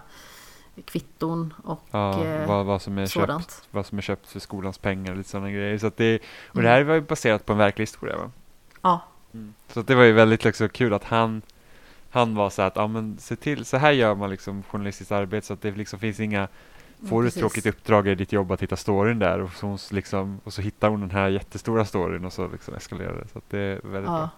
[0.84, 3.62] kvitton och ja, eh, vad, vad, som är köpt, sådant.
[3.70, 5.78] vad som är köpt för skolans pengar och lite sådana grejer.
[5.78, 6.18] Så det,
[6.48, 6.64] och Mm.
[6.64, 8.30] det här var ju baserat på en verklig historia va?
[8.82, 9.00] Ja,
[9.72, 11.42] Så att det var ju väldigt liksom, kul att han
[12.12, 15.46] Han var så att, ja men se till, så här gör man liksom journalistiskt arbete
[15.46, 16.48] så att det liksom finns inga
[17.08, 20.40] Får du ett tråkigt uppdrag i ditt jobb att hitta storyn där och så, liksom,
[20.44, 23.28] och så hittar hon den här jättestora storyn och så liksom eskalerar det.
[23.28, 24.30] Så det är väldigt Ja.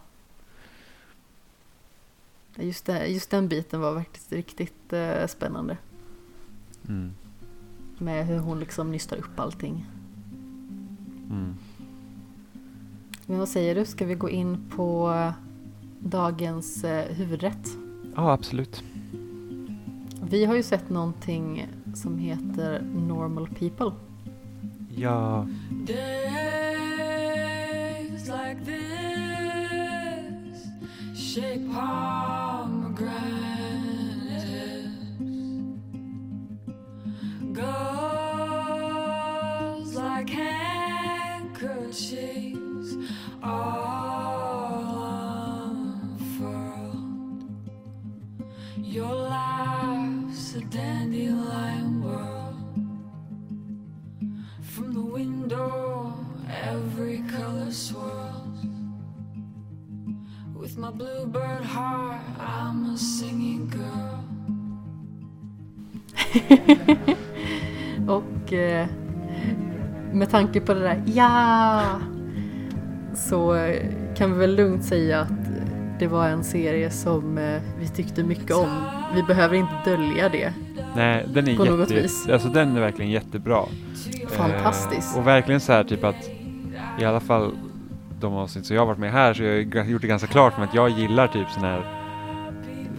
[2.55, 2.65] bra.
[2.65, 5.77] Just, det, just den biten var faktiskt riktigt eh, spännande.
[6.89, 7.13] Mm.
[7.99, 9.87] Med hur hon liksom nystar upp allting.
[11.31, 11.55] Mm.
[13.27, 15.11] Men vad säger du, ska vi gå in på
[16.05, 17.69] dagens eh, huvudrätt?
[18.17, 18.83] Ja, absolut.
[20.31, 23.93] Vi har ju sett någonting som heter Normal People.
[24.97, 25.47] Ja,
[25.87, 25.99] Days
[28.29, 28.75] like this
[31.35, 33.05] shake pomegranates.
[38.65, 42.97] Girls like handkerchiefs
[43.43, 44.44] all
[50.75, 52.57] dandelion world.
[54.63, 56.13] From the window,
[56.51, 58.67] every color swirls.
[60.53, 64.21] With my bluebird heart, I'm a singing girl.
[68.09, 68.87] Och eh,
[70.13, 71.81] med tanke på det där ja
[73.15, 75.49] så eh, kan vi väl lugnt säga att
[75.99, 79.04] det var en serie som eh, vi tyckte mycket om.
[79.15, 80.53] Vi behöver inte dölja det.
[80.97, 82.29] nej, den är På något jätte, vis.
[82.29, 83.65] alltså den är verkligen jättebra.
[84.29, 85.15] Fantastisk.
[85.15, 86.31] Eh, och verkligen så här typ att
[87.01, 87.51] i alla fall
[88.21, 90.29] de avsnitt som jag har varit med här så har jag ju gjort det ganska
[90.29, 92.01] klart med att jag gillar typ sån här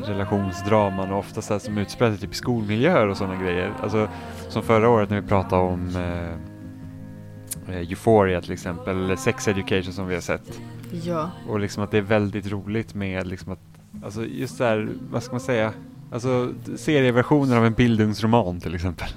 [0.05, 3.73] relationsdraman och ofta så här som utspelar sig typ i skolmiljöer och sådana grejer.
[3.81, 4.07] Alltså
[4.49, 9.93] som förra året när vi pratade om eh, eh, Euphoria till exempel, eller Sex Education
[9.93, 10.59] som vi har sett.
[11.03, 13.59] Ja, Och liksom att det är väldigt roligt med liksom att,
[14.03, 15.73] alltså just där, vad ska man säga,
[16.15, 19.07] alltså serieversioner av en bildungsroman till exempel.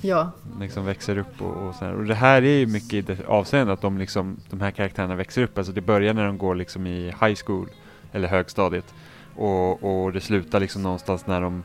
[0.00, 0.30] ja,
[0.60, 1.92] liksom växer upp och, och så här.
[1.92, 5.14] Och det här är ju mycket i det avseendet att de liksom, de här karaktärerna
[5.14, 7.68] växer upp, alltså det börjar när de går liksom i high school,
[8.12, 8.94] eller högstadiet.
[9.36, 11.62] Och, och det slutar liksom någonstans när de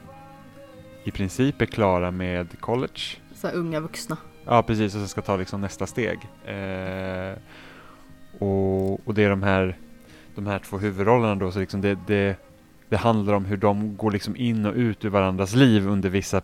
[1.03, 3.01] i princip är klara med college.
[3.35, 4.17] så här unga vuxna.
[4.45, 6.19] Ja, precis, och så ska ta liksom nästa steg.
[6.45, 7.33] Eh,
[8.39, 9.77] och, och det är de här,
[10.35, 12.35] de här två huvudrollerna då, så liksom det, det,
[12.89, 16.41] det handlar om hur de går liksom in och ut ur varandras liv under vissa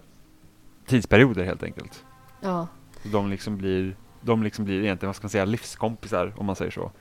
[0.87, 2.03] tidsperioder helt enkelt.
[2.41, 2.67] Ja,
[3.03, 6.71] De liksom blir, de liksom blir egentligen, vad ska man säga, livskompisar om man säger
[6.71, 6.91] så.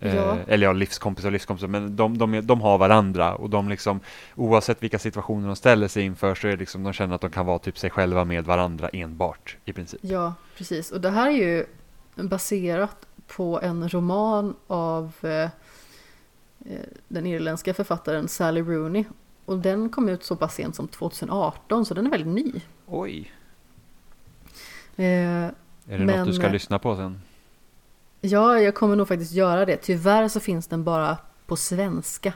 [0.00, 0.08] Ja.
[0.08, 3.68] Eh, eller ja, livskompisar och livskompisar, men de, de, är, de har varandra och de
[3.68, 4.00] liksom,
[4.34, 7.30] oavsett vilka situationer de ställer sig inför så är det liksom, de känner att de
[7.30, 10.00] kan vara typ sig själva med varandra enbart i princip.
[10.02, 10.90] ja, precis.
[10.90, 11.66] Och det här är ju
[12.16, 15.50] baserat på en roman av eh, eh,
[17.08, 19.04] den irländska författaren Sally Rooney.
[19.44, 22.60] Och den kom ut så pass sent som 2018, så den är väldigt ny.
[22.86, 23.32] Oj!
[24.96, 25.52] Eh, Är
[25.86, 27.20] det Men- något du ska lyssna på sen?
[28.20, 29.76] Ja, jag kommer nog faktiskt göra det.
[29.76, 32.32] Tyvärr så finns den bara på svenska.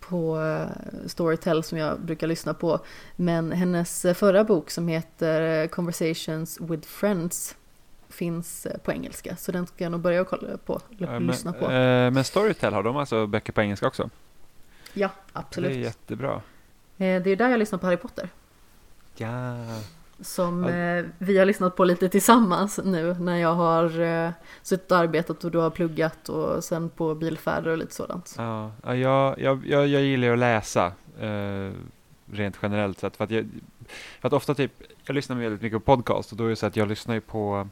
[0.00, 0.66] På eh,
[1.06, 2.80] Storytel som jag brukar lyssna på.
[3.16, 7.56] Men hennes eh, förra bok som heter eh, Conversations with Friends
[8.10, 9.36] finns eh, på engelska.
[9.36, 11.66] Så den ska jag nog börja kolla på, Ja, lyssna men, på.
[11.66, 14.10] eh, men Storytel, har de alltså böcker på engelska också?
[14.94, 15.76] ja, Det är absolut.
[15.76, 16.32] jättebra.
[16.98, 18.28] Eh, det är där jag lyssnar på Harry Potter.
[19.16, 19.54] Ja.
[20.20, 21.04] Som Ja.
[21.18, 24.30] vi har lyssnat på lite tillsammans nu när jag har eh,
[24.62, 28.34] suttit och arbetat och du har pluggat och sen på bilfärder och lite sådant.
[28.38, 30.92] Ja, ja jag, jag, jag, jag gillar att läsa
[32.32, 33.16] rent generellt sett.
[33.16, 33.48] För att, jag,
[34.20, 34.72] för att ofta typ,
[35.06, 37.20] jag lyssnar väldigt mycket på podcast och då är det så att jag lyssnar ju
[37.20, 37.68] på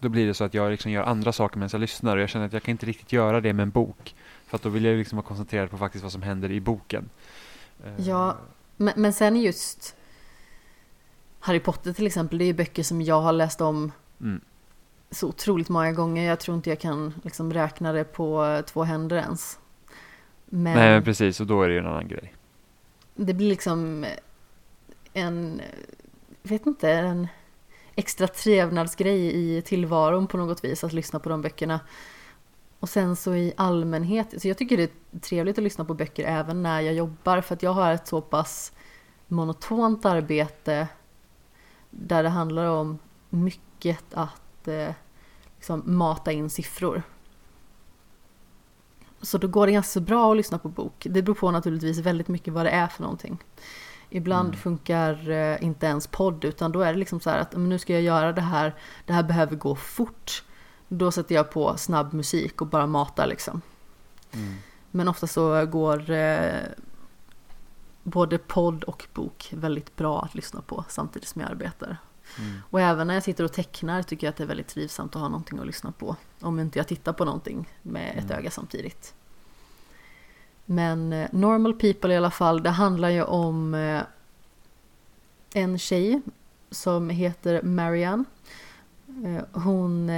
[0.00, 2.28] då blir det så att jag liksom gör andra saker medan jag lyssnar och jag
[2.28, 4.14] känner att jag kan inte riktigt göra det med en bok.
[4.46, 7.10] För att då vill jag liksom vara koncentrerad på faktiskt vad som händer i boken.
[7.84, 8.36] Eh, Ja.
[8.76, 9.96] Men, men sen just
[11.40, 14.40] Harry Potter till exempel, det är ju böcker som jag har läst om Mm.
[15.10, 16.28] så otroligt många gånger.
[16.28, 19.58] Jag tror inte jag kan liksom räkna det på två händer ens.
[20.46, 22.34] Men Nej men precis, och då är det ju en annan grej.
[23.14, 24.06] det blir liksom
[25.12, 25.60] en,
[26.42, 27.28] vet inte, en
[28.00, 31.80] extra trevnadsgrej i tillvaron på något vis att lyssna på de böckerna.
[32.80, 36.24] Och sen så i allmänhet, så jag tycker det är trevligt att lyssna på böcker
[36.24, 38.72] även när jag jobbar för att jag har ett så pass
[39.28, 40.88] monotont arbete
[41.90, 42.98] där det handlar om
[43.30, 44.94] mycket att eh,
[45.56, 47.02] liksom mata in siffror.
[49.22, 51.06] Så då går det ganska bra att lyssna på bok.
[51.10, 53.38] Det beror på naturligtvis väldigt mycket vad det är för någonting.
[54.10, 54.60] Ibland Mm.
[54.60, 57.92] funkar eh, inte ens podd utan då är det liksom så här att nu ska
[57.92, 58.74] jag göra det här,
[59.06, 60.44] det här behöver gå fort.
[60.88, 63.60] Då sätter jag på snabb musik och bara matar liksom.
[64.32, 64.54] Mm.
[64.90, 66.60] Men ofta så går eh,
[68.02, 71.96] både podd och bok väldigt bra att lyssna på samtidigt som jag arbetar.
[72.38, 72.58] Mm.
[72.70, 75.22] Och även när jag sitter och tecknar tycker jag att det är väldigt trivsamt att
[75.22, 76.16] ha någonting att lyssna på.
[76.40, 78.38] Om inte jag tittar på någonting med ett Mm.
[78.38, 79.14] öga samtidigt.
[80.70, 84.02] Men eh, Normal People i alla fall, det handlar ju om eh,
[85.54, 86.20] en tjej
[86.70, 88.24] som heter Marianne.
[89.24, 90.08] Eh, hon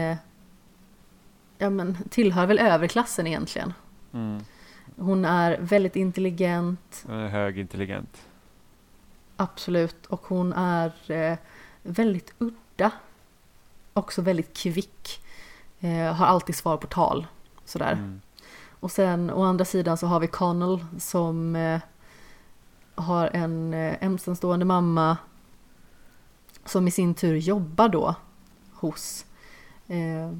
[1.58, 3.72] ja men tillhör väl överklassen egentligen.
[4.12, 4.40] Mm.
[4.96, 8.22] Hon är väldigt intelligent, Hon är högintelligent.
[9.36, 10.92] absolut, och hon är
[11.82, 12.90] väldigt udda.
[13.92, 15.20] Också väldigt kvick.
[16.16, 17.26] Har alltid svar på tal.
[17.64, 17.92] Sådär.
[17.92, 18.20] Mm.
[18.82, 21.80] Och sen å andra sidan så har vi Connell som eh,
[22.94, 25.16] har en eh, ensamstående mamma
[26.64, 28.14] som i sin tur jobbar då
[28.72, 29.26] hos
[29.86, 30.32] eh,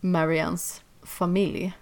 [0.00, 1.72] Marians familj.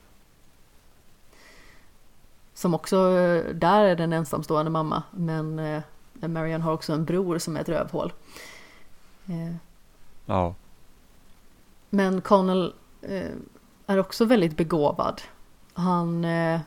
[2.54, 5.82] Som också, eh, där är den ensamstående mamma men eh,
[6.12, 8.12] Marian har också en bror som är ett rövhål.
[9.26, 9.54] Eh,
[10.26, 10.54] Ja.
[11.90, 13.30] men Connell eh,
[13.86, 15.22] är också väldigt begåvad.
[15.80, 16.60] Han eh,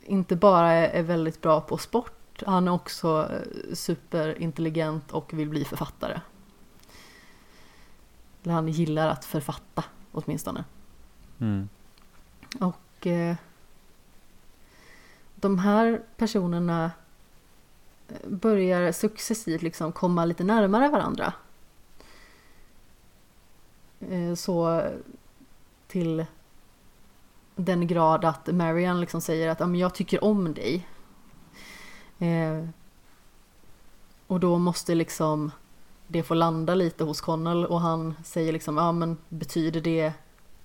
[0.00, 5.64] inte bara är, väldigt bra på sport, han är också eh, superintelligent och vill bli
[5.64, 6.20] författare.
[8.42, 10.64] Eller han gillar att författa åtminstone.
[11.40, 11.68] Mm.
[12.60, 13.36] Och eh,
[15.34, 16.90] de här personerna
[18.08, 21.32] eh, börjar successivt liksom komma lite närmare varandra.
[24.00, 24.82] Eh, så
[25.86, 26.26] till
[27.56, 30.86] den grad att Marian liksom säger att "Ja, men jag tycker om dig.
[32.18, 32.68] Eh,
[34.26, 35.50] och då måste liksom
[36.06, 40.12] det få landa lite hos Connell och han säger liksom ja men betyder det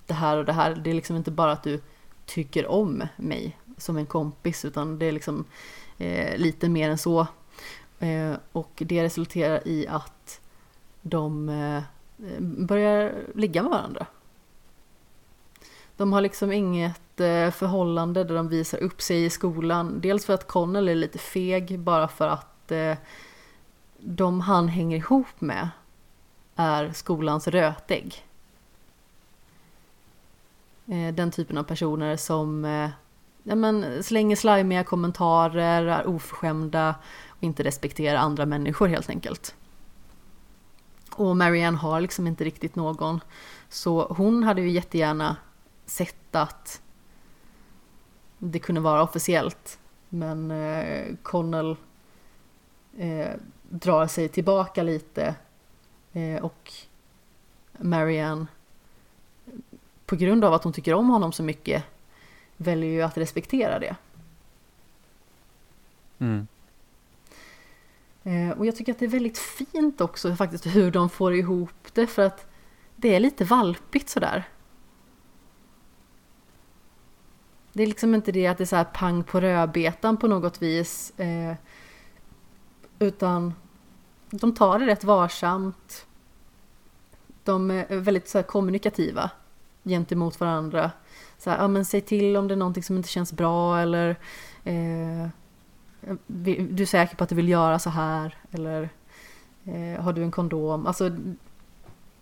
[0.05, 0.75] det här och det här?
[0.75, 1.81] Det är liksom inte bara att du
[2.25, 5.45] tycker om mig som en kompis utan det är liksom
[5.97, 7.27] eh, lite mer än så.
[7.99, 10.41] Eh, och det resulterar i att
[11.01, 11.83] de eh,
[12.39, 14.05] börjar ligga med varandra.
[15.97, 20.01] De har liksom inget eh, förhållande där de visar upp sig i skolan.
[20.01, 22.95] Dels för att Connell är lite feg bara för att eh,
[23.99, 25.69] de han hänger ihop med
[26.55, 28.25] är skolans rötägg.
[30.85, 32.63] Eh, den typen av personer som
[33.43, 36.95] ja, men, slänger slimiga kommentarer, är oförskämda
[37.27, 39.55] och inte respekterar andra människor helt enkelt.
[41.15, 43.19] Och Marianne har liksom inte riktigt någon.
[43.69, 45.35] Så hon hade ju jättegärna
[45.87, 46.81] sett att
[48.37, 49.79] det kunde vara officiellt.
[50.09, 51.75] Men eh, Connell
[52.97, 53.31] eh,
[53.69, 55.35] drar sig tillbaka lite
[56.13, 56.73] eh, och
[57.77, 58.47] Marianne
[60.05, 61.83] på grund av att hon tycker om honom så mycket
[62.57, 63.95] väljer ju att respektera det.
[66.19, 66.47] Mm.
[68.23, 71.93] Eh, och jag tycker att det är väldigt fint också faktiskt hur de får ihop
[71.93, 72.45] det för att
[72.95, 74.47] det är lite valpigt sådär.
[77.77, 80.61] Det är liksom inte det att det är så här pang på rödbetan på något
[80.61, 81.19] vis.
[81.19, 81.55] Eh,
[82.99, 83.53] utan
[84.29, 86.05] de tar det rätt varsamt.
[87.43, 89.31] De är väldigt så här kommunikativa
[89.83, 90.91] gentemot varandra.
[91.37, 94.09] Så här, ja, men säg till om det är någonting som inte känns bra eller
[94.63, 95.27] eh,
[96.27, 98.89] du är säker på att du vill göra så här eller
[99.63, 100.87] eh, har du en kondom?
[100.87, 101.11] Alltså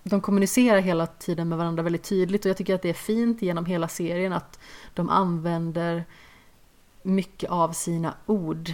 [0.09, 3.41] de kommunicerar hela tiden med varandra väldigt tydligt och jag tycker att det är fint
[3.41, 4.59] genom hela serien att
[4.93, 6.05] de använder
[7.03, 8.73] mycket av sina ord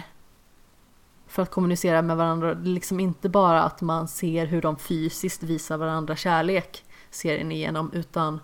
[1.26, 2.54] för att kommunicera med varandra.
[2.54, 7.52] Det är liksom inte bara att man ser hur de fysiskt visar varandra kärlek serien
[7.52, 8.40] igenom utan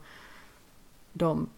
[1.12, 1.48] de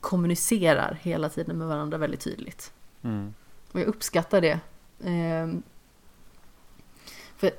[0.00, 2.72] kommunicerar hela tiden med varandra väldigt tydligt.
[3.02, 3.34] Mm.
[3.72, 4.60] Och jag uppskattar det.
[5.04, 5.62] Ehm,
[7.36, 7.50] för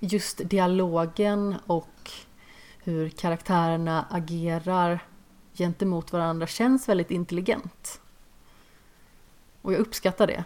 [0.00, 2.10] just dialogen och
[2.86, 5.04] hur karaktärerna agerar
[5.54, 8.00] gentemot varandra känns väldigt intelligent.
[9.62, 10.44] Och jag uppskattar det.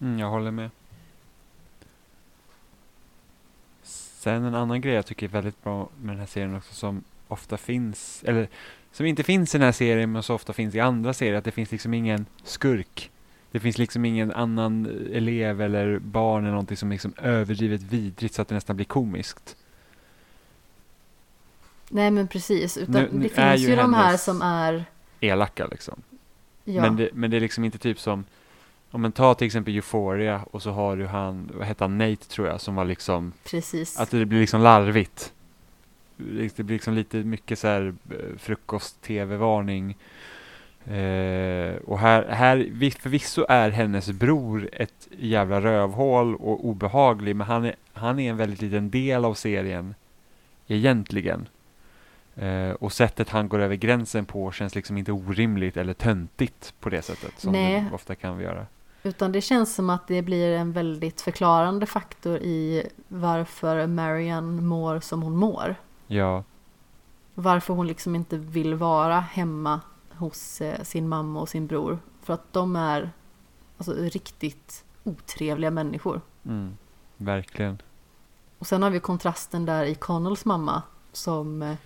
[0.00, 0.70] Mm, jag håller med.
[3.82, 7.04] Sen en annan grej jag tycker är väldigt bra med den här serien också som
[7.28, 8.48] ofta finns, eller
[8.92, 11.44] som inte finns i den här serien men som ofta finns i andra serier, att
[11.44, 13.11] det finns liksom ingen skurk.
[13.52, 18.34] Det finns liksom ingen annan elev eller barn eller någonting som är liksom överdrivet vidrigt
[18.34, 19.56] så att det nästan blir komiskt.
[21.88, 24.84] Nej men precis, utan Nu- nu det finns ju ju de här som är...
[25.20, 26.02] Elaka liksom.
[26.64, 28.24] Ja, Men, det, men det är liksom inte typ som,
[28.90, 32.28] om man tar till exempel Euphoria och så har du han, vad heter han, Nate
[32.28, 33.98] tror jag, som var liksom precis.
[33.98, 35.32] Att det blir liksom larvigt.
[36.16, 39.96] Det blir liksom lite mycket så här eh, frukost-tv-varning.
[40.86, 47.46] Eh, och här, här, vi- förvisso är hennes bror ett jävla rövhål och obehaglig, men
[47.46, 49.94] han är, han är en väldigt liten del av serien
[50.66, 51.48] egentligen.
[52.36, 56.90] Eh, och sättet han går över gränsen på känns liksom inte orimligt eller töntigt på
[56.90, 57.80] det sättet som Nej.
[57.90, 58.66] det ofta kan vi göra.
[59.02, 65.00] Utan det känns som att det blir en väldigt förklarande faktor i varför Marian mår
[65.00, 65.74] som hon mår.
[66.06, 66.44] Ja,
[67.34, 69.80] Varför hon liksom inte vill vara hemma
[70.22, 71.98] hos eh, sin mamma och sin bror.
[72.22, 73.12] För att de är
[73.76, 76.20] alltså, riktigt otrevliga människor.
[76.44, 76.76] mm,
[77.16, 77.82] verkligen.
[78.58, 80.82] Och sen har vi kontrasten där i Connells mamma
[81.12, 81.76] som eh,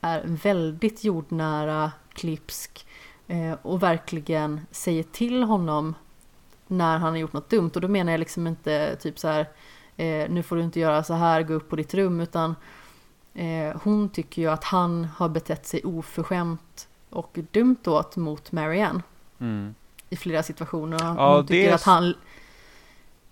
[0.00, 2.86] är väldigt jordnära, klipsk
[3.26, 5.94] eh, och verkligen säger till honom
[6.66, 7.70] när han har gjort något dumt.
[7.74, 9.48] Och då menar jag liksom inte typ så här
[10.28, 12.54] nu får du inte göra så här, gå upp på ditt rum utan
[13.82, 19.02] hon tycker ju att han har betett sig oförskämt och dumt åt mot Marianne
[19.40, 19.74] Mm.
[20.10, 20.98] i flera situationer.
[21.02, 22.14] Ja, hon, det tycker är att han,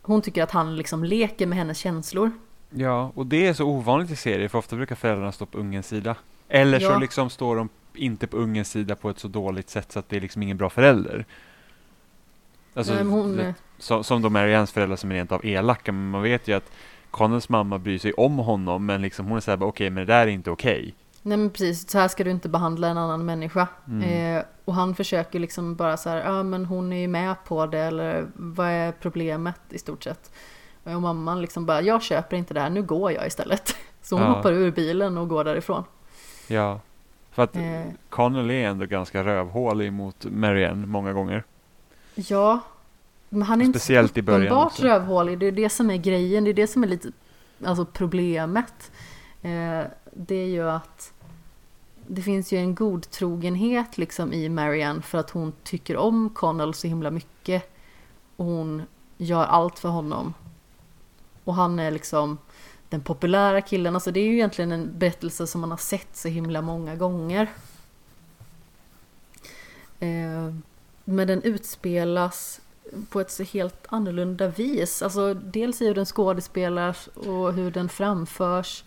[0.02, 2.30] hon tycker att han liksom leker med hennes känslor.
[2.70, 5.86] Ja, och det är så ovanligt i serier för ofta brukar föräldrarna stå på ungens
[5.86, 6.16] sida.
[6.48, 6.98] Eller så Ja.
[6.98, 10.16] liksom står de inte på ungens sida på ett så dåligt sätt så att det
[10.16, 11.24] är liksom ingen bra förälder.
[12.74, 16.22] Alltså, Nej, hon, det- som, då Mariannes föräldrar som är rent av elaka, men man
[16.22, 16.72] vet ju att
[17.10, 20.20] Connells mamma bryr sig om honom, men liksom hon är såhär, okej, men det där
[20.26, 20.94] är inte okej.
[21.22, 23.68] Nej men precis, så här ska du inte behandla en annan människa.
[23.88, 24.36] Mm.
[24.36, 27.66] Eh, och han försöker liksom bara så här, ja men hon är ju med på
[27.66, 30.32] det eller vad är problemet i stort sett.
[30.84, 33.76] Och mamman liksom bara, jag köper inte det här, nu går jag istället.
[34.02, 34.32] Så hon Ja.
[34.32, 35.84] hoppar ur bilen och går därifrån.
[36.48, 36.80] Ja,
[37.30, 41.44] för att Eh, Connell är ändå ganska rövhålig mot Marianne många gånger.
[42.14, 42.60] ja,
[43.28, 45.38] men han är Speciellt inte i början uppenbart rövhålig.
[45.38, 47.08] Det är det som är grejen, det är det som är lite,
[47.64, 48.90] alltså problemet.
[49.42, 49.80] Eh,
[50.14, 51.12] det är ju att
[52.06, 56.86] det finns ju en godtrogenhet liksom i Marianne för att hon tycker om Connell så
[56.86, 57.70] himla mycket.
[58.36, 58.82] Och hon
[59.16, 60.34] gör allt för honom.
[61.44, 62.38] Och han är liksom
[62.88, 63.94] den populära killen.
[63.94, 67.50] Alltså det är ju egentligen en berättelse som man har sett så himla många gånger.
[70.00, 70.54] Eh,
[71.04, 72.60] men den utspelas
[73.08, 75.02] på ett så helt annorlunda vis.
[75.02, 78.84] Alltså dels i hur den skådespelas och hur den framförs.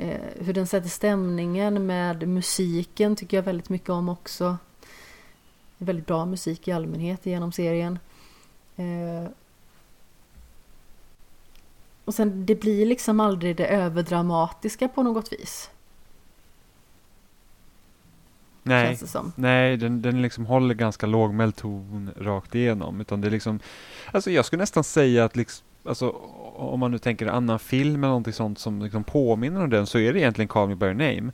[0.00, 4.58] Eh, hur den sätter stämningen med musiken tycker jag väldigt mycket om också.
[5.78, 7.98] Väldigt bra musik i allmänhet genom serien.
[8.76, 9.30] Eh,
[12.04, 15.70] och sen det blir liksom aldrig det överdramatiska på något vis.
[18.62, 18.98] Nej.
[19.34, 23.00] Nej, den, den liksom håller ganska lågmäld ton rakt igenom.
[23.00, 23.60] Utan det är liksom,
[24.12, 26.16] alltså jag skulle nästan säga att liksom, alltså,
[26.60, 29.86] om man nu tänker en annan film eller någonting sånt som liksom påminner om den
[29.86, 31.32] så är det egentligen Call Me By Your Name.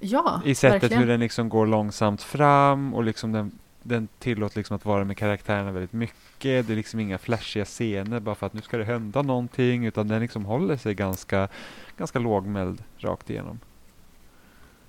[0.00, 1.02] Ja, I sättet verkligen.
[1.02, 3.52] hur den liksom går långsamt fram och liksom den,
[3.82, 6.66] den tillåter liksom att vara med karaktärerna väldigt mycket.
[6.66, 10.08] Det är liksom inga flashiga scener bara för att nu ska det hända någonting utan
[10.08, 11.48] den liksom håller sig ganska,
[11.96, 13.60] ganska lågmäld rakt igenom.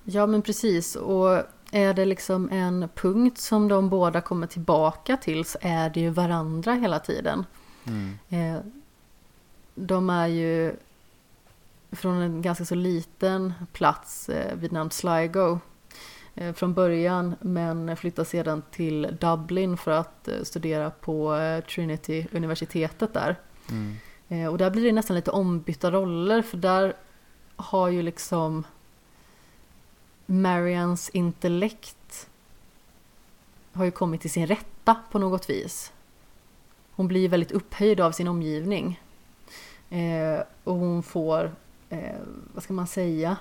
[0.04, 5.46] Ja men precis och är det liksom en punkt som de båda kommer tillbaka till
[5.46, 7.46] så är det ju varandra hela tiden.
[7.88, 8.18] Mm.
[8.30, 8.62] Eh,
[9.76, 10.76] De är ju
[11.92, 15.60] från en ganska så liten plats eh, vid namn Sligo
[16.36, 21.38] eh, från början men flyttar sedan till Dublin för att eh, studera på
[21.70, 23.36] Trinity-universitetet där.
[23.70, 23.98] Mm.
[24.52, 26.94] Och där blir det nästan lite ombytta roller för där
[27.56, 28.64] har ju liksom
[30.26, 32.30] Marians intellekt
[33.74, 35.92] har ju kommit till sin rätta på något vis.
[36.92, 39.03] Hon blir väldigt upphöjd av sin omgivning.
[39.94, 41.52] Eh, och hon får,
[41.90, 42.16] eh,
[42.54, 43.38] vad ska man säga,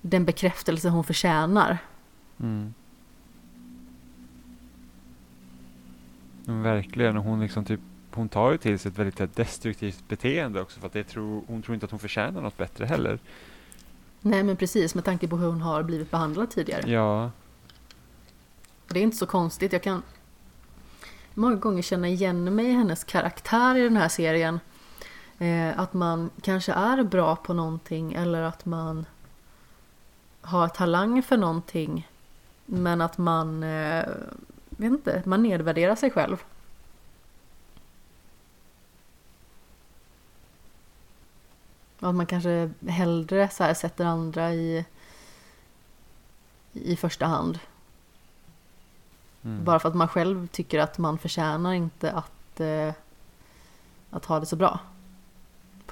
[0.00, 1.78] den bekräftelse hon förtjänar.
[2.40, 2.74] Mm.
[6.44, 7.80] Men verkligen, hon liksom typ
[8.12, 11.62] hon tar ju till sig ett väldigt destruktivt beteende också för att det tror, hon
[11.62, 13.18] tror inte att hon förtjänar något bättre heller.
[14.20, 16.90] Nej men precis, med tanke på hur hon har blivit behandlad tidigare.
[16.90, 17.30] Ja,
[18.88, 19.72] Och det är inte så konstigt.
[19.72, 20.02] Jag kan
[21.34, 24.60] många gånger känna igen mig i hennes karaktär i den här serien.
[25.40, 29.06] Eh, att man kanske är bra på någonting eller att man
[30.40, 32.08] har talang för någonting.
[32.66, 34.04] Men att man, eh,
[34.68, 36.44] vet inte, man nedvärderar sig själv.
[42.00, 44.84] Att man kanske hellre så här sätter andra i,
[46.72, 47.58] i första hand.
[49.42, 49.64] mm.
[49.64, 52.94] Bara för att man själv tycker att man förtjänar inte att, eh,
[54.10, 54.80] att ha det så bra.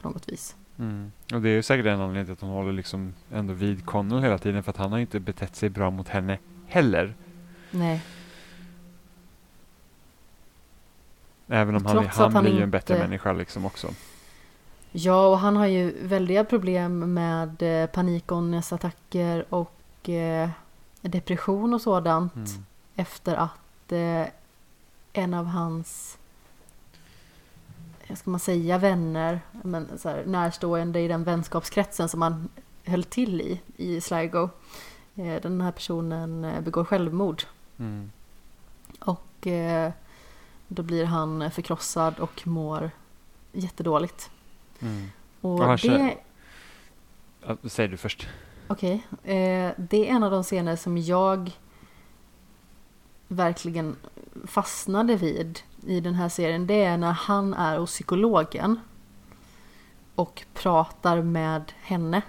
[0.02, 0.56] På något vis.
[0.78, 1.12] Mm.
[1.34, 4.22] Och det är ju säkert en anledning till att hon håller liksom ändå vid Connell
[4.22, 7.14] hela tiden för att han har ju inte betett sig bra mot henne heller.
[7.70, 8.02] Nej.
[11.48, 13.88] Även om han, Trots han, han blir ju en bättre inte- människa liksom också.
[14.92, 20.48] Ja, och han har ju väldiga problem med eh, panikångestattacker och eh,
[21.00, 22.34] depression och sådant.
[22.34, 22.64] Mm.
[22.96, 24.26] Efter att eh,
[25.12, 26.17] en av hans,
[28.16, 32.48] ska man säga, vänner, men så här, närstående i den vänskapskretsen som han
[32.84, 34.50] höll till i, i Sligo.
[35.14, 37.42] Eh, Den här personen eh, begår självmord
[37.80, 38.10] Mm.
[39.00, 39.92] och eh,
[40.68, 42.90] då blir han förkrossad och mår
[43.52, 44.30] jättedåligt.
[44.80, 45.06] Mm.
[45.40, 46.16] Och han det,
[47.64, 48.28] säg du först.
[48.68, 51.50] Okej, eh, det är en av de scener som jag
[53.28, 53.96] verkligen
[54.46, 56.66] fastnade vid i den här serien.
[56.66, 58.80] Det är när han är hos psykologen
[60.14, 62.22] och pratar med henne.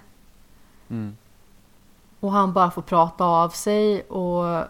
[0.90, 1.18] Mm.
[2.20, 4.66] Och han bara får prata av sig och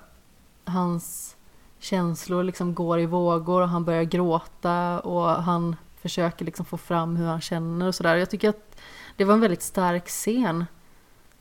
[0.64, 1.36] hans
[1.80, 7.16] känslor liksom går i vågor och han börjar gråta och han försöker liksom få fram
[7.16, 8.16] hur han känner och sådär.
[8.16, 8.80] Jag tycker att
[9.16, 10.66] det var en väldigt stark scen.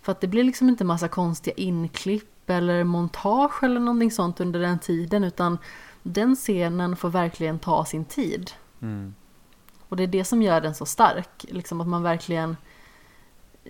[0.02, 4.60] För att det blir liksom inte massa konstiga inklipp eller montage eller någonting sånt under
[4.60, 5.58] den tiden utan
[6.08, 8.50] den scenen får verkligen ta sin tid.
[8.80, 9.14] Mm.
[9.88, 11.44] Och det är det som gör den så stark.
[11.48, 12.56] Liksom att man verkligen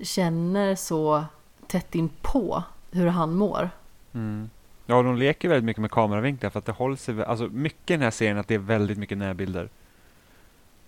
[0.03, 1.25] känner så
[1.67, 3.71] tätt in på hur han mår.
[4.13, 4.51] Mm.
[4.87, 7.95] Ja, de leker väldigt mycket med kameravinklar för att det håller sig, alltså mycket i
[7.95, 9.69] den här serien att det är väldigt mycket närbilder.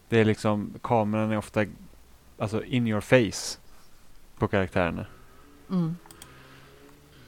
[0.09, 1.65] Det är liksom, kameran är ofta,
[2.39, 3.59] alltså in your face
[4.39, 5.07] på karaktärerna.
[5.71, 5.97] Mm.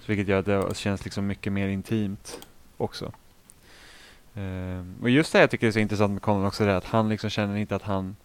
[0.00, 2.46] Så vilket gör att det känns liksom mycket mer intimt
[2.76, 3.12] också.
[4.34, 7.09] Ehm, och just det jag tycker är så intressant med Conan också är att han
[7.09, 8.16] liksom känner inte att han,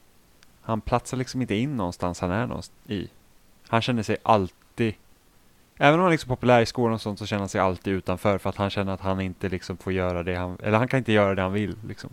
[0.62, 3.10] han platsar liksom inte in någonstans han är någonstans i.
[3.68, 4.94] Han känner sig alltid,
[5.78, 7.94] även om han är liksom populär i skolan och sånt så känner han sig alltid
[7.94, 10.88] utanför för att han känner att han inte liksom får göra det han, eller han
[10.88, 12.10] kan inte göra det han vill liksom.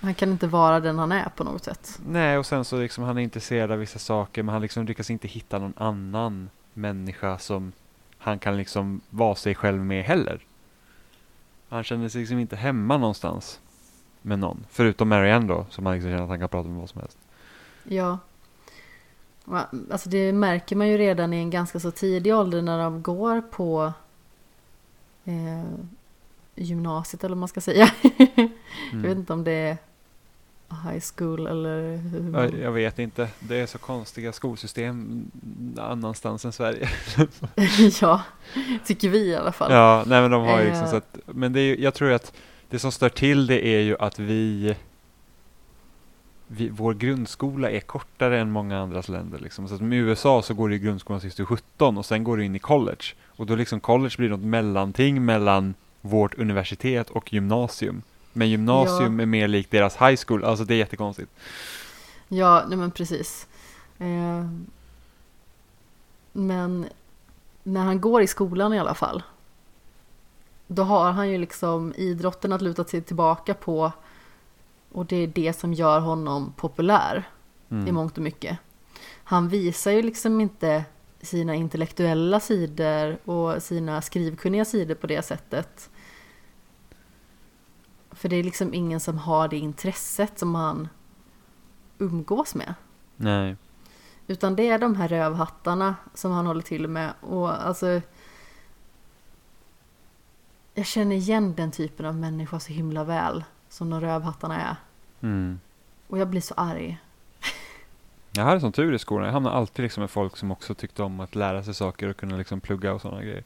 [0.00, 2.00] Han kan inte vara den han är på något sätt.
[2.06, 5.10] Nej, och sen så liksom han är intresserad av vissa saker men han liksom lyckas
[5.10, 7.72] inte hitta någon annan människa som
[8.18, 10.40] han kan liksom vara sig själv med heller.
[11.68, 13.60] Han känner sig liksom inte hemma någonstans
[14.22, 14.66] med någon.
[14.70, 17.18] Förutom Marianne då, som han liksom känner att han kan prata med vad som helst.
[17.84, 18.18] Ja.
[19.90, 23.40] Alltså det märker man ju redan i en ganska så tidig ålder när de går
[23.40, 23.92] på
[25.24, 25.64] eh,
[26.54, 27.88] gymnasiet eller vad man ska säga.
[28.02, 28.50] Jag vet
[28.92, 29.18] Mm.
[29.18, 29.76] inte om det är
[30.70, 32.60] high school eller hur man...
[32.60, 35.30] Jag, vet inte, det är så konstiga skolsystem
[35.78, 36.88] annanstans än Sverige.
[38.00, 38.22] ja,
[38.86, 39.72] tycker vi i alla fall.
[39.72, 40.90] Ja, nej men de har ju liksom Eh.
[40.90, 42.32] så att, men det är, jag tror att
[42.70, 44.74] det som stör till det är ju att vi,
[46.46, 49.68] vi vår grundskola är kortare än många andras länder liksom.
[49.68, 52.24] Så att med USA så går det i grundskolan tills du är 17 och sen
[52.24, 53.04] går du in i college.
[53.26, 58.02] Och då liksom college blir något mellanting mellan vårt universitet och gymnasium.
[58.32, 59.22] Men gymnasium Ja.
[59.22, 61.30] är mer likt deras high school, alltså det är jättekonstigt.
[62.28, 63.46] Ja, nej men precis.
[63.98, 64.46] Eh,
[66.32, 66.86] men
[67.62, 69.22] när han går i skolan i alla fall.
[70.66, 73.92] Då har han ju liksom idrotten att luta sig tillbaka på.
[74.92, 77.28] Och det är det som gör honom populär
[77.68, 77.94] i Mm.
[77.94, 78.58] mångt och mycket.
[79.24, 80.84] Han visar ju liksom inte
[81.22, 85.90] sina intellektuella sidor och sina skrivkunniga sidor på det sättet.
[88.18, 90.88] För det är liksom ingen som har det intresset som han
[91.98, 92.74] umgås med.
[93.16, 93.56] Nej.
[94.26, 97.12] Utan det är de här rövhattarna som han håller till med.
[97.20, 98.00] Och alltså...
[100.74, 103.44] Jag känner igen den typen av människa så himla väl.
[103.68, 104.76] Som de rövhattarna är.
[105.20, 105.60] Mm.
[106.08, 106.98] Och jag blir så arg.
[108.30, 109.26] Jag hade sån tur i skolan.
[109.26, 112.16] Jag hamnade alltid liksom med folk som också tyckte om att lära sig saker och
[112.16, 113.44] kunna liksom plugga och sådana grejer.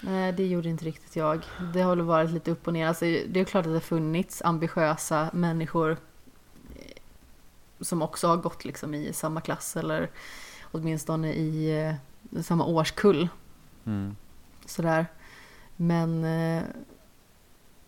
[0.00, 1.42] Nej, det gjorde inte riktigt jag.
[1.74, 2.86] Det har väl varit lite upp och ner.
[2.86, 5.90] Alltså, det är klart att det har funnits ambitiösa människor
[6.74, 6.96] eh,
[7.80, 10.10] som också har gått liksom i samma klass eller
[10.62, 13.28] åtminstone i eh, samma årskull.
[13.84, 14.16] Mm.
[14.66, 15.06] Sådär.
[15.76, 16.62] Men eh,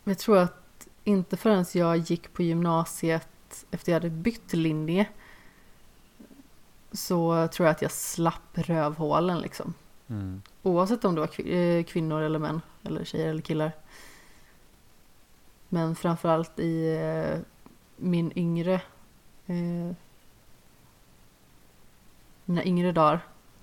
[0.05, 3.29] jag tror att inte förrän jag gick på gymnasiet
[3.71, 5.07] efter jag hade bytt linje
[6.93, 9.75] så tror jag att jag slapp rövhålen liksom.
[10.13, 10.43] Mm.
[10.63, 13.73] Oavsett om det var eh, kvinnor eller män, eller tjejer eller killar.
[15.69, 17.39] Men framförallt i eh,
[17.97, 18.75] min yngre,
[19.47, 19.95] eh,
[22.45, 23.21] mina yngre dagar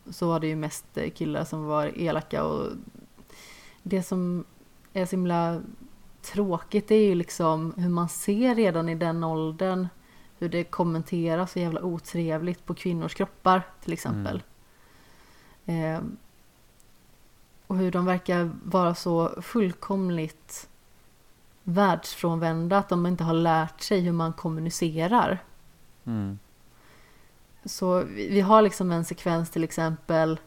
[0.09, 2.67] så var det ju mest killar som var elaka och
[3.83, 4.45] det som
[4.93, 5.61] är så himla
[6.21, 9.87] tråkigt är ju liksom hur man ser redan i den åldern
[10.37, 14.43] hur det kommenteras så jävla otrevligt på kvinnors kroppar till exempel.
[15.65, 15.99] Eh,
[17.69, 20.69] och hur de verkar vara så fullkomligt
[21.63, 25.43] världsfrånvända att de inte har lärt sig hur man kommunicerar.
[26.05, 26.39] Mm.
[27.65, 30.39] Så vi vi har liksom en sekvens till exempel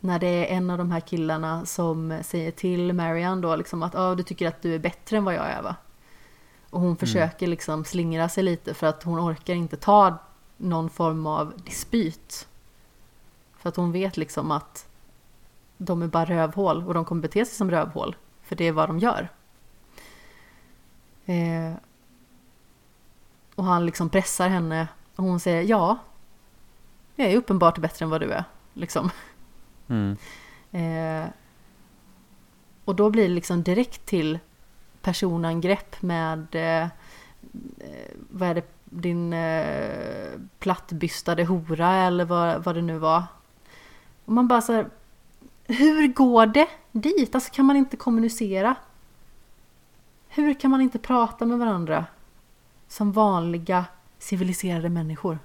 [0.00, 3.94] när det är en av de här killarna som säger till Marianne då liksom att
[3.94, 5.76] ah, du tycker att du är bättre än vad jag är va?
[6.70, 10.18] Och hon försöker liksom slingra sig lite för att hon orkar inte ta
[10.56, 12.48] någon form av dispyt.
[13.56, 14.88] För att hon vet liksom att
[15.84, 18.16] de är bara rövhål och de kommer bete sig som rövhål.
[18.42, 19.28] För det är vad de gör.
[21.26, 21.74] Eh,
[23.54, 25.98] och han liksom pressar henne och hon säger ja.
[27.16, 28.44] Jag är uppenbart bättre än vad du är.
[28.72, 29.10] Liksom.
[29.88, 30.16] Mm.
[30.70, 31.28] Eh,
[32.84, 34.38] och då blir det liksom direkt till
[35.02, 36.82] personangrepp med eh,
[37.78, 43.24] eh, vad är det, din eh, plattbystade hora eller vad, vad det nu var.
[44.24, 44.86] Och man bara så här,
[45.72, 47.34] hur går det dit?
[47.34, 48.74] Alltså kan man inte kommunicera?
[50.28, 52.06] Hur kan man inte prata med varandra
[52.88, 53.84] som vanliga
[54.18, 55.38] civiliserade människor?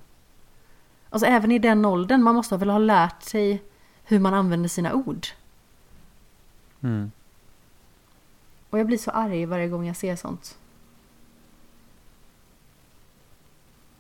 [1.10, 3.64] Alltså även i den åldern, man måste väl ha lärt sig
[4.04, 5.28] hur man använder sina ord.
[6.84, 7.12] Mm.
[8.70, 10.58] Och jag blir så arg varje gång jag ser sånt.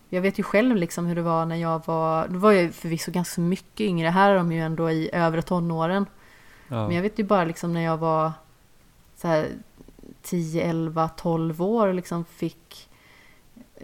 [0.09, 3.11] Jag vet ju själv liksom hur det var när jag var, då var jag förvisso
[3.11, 6.05] ganska mycket yngre, här är de ju ändå i övre tonåren.
[6.67, 6.87] Ja.
[6.87, 8.31] Men jag vet ju bara liksom när jag var
[9.15, 9.51] så här
[10.21, 12.89] 10, 11, 12 år och liksom fick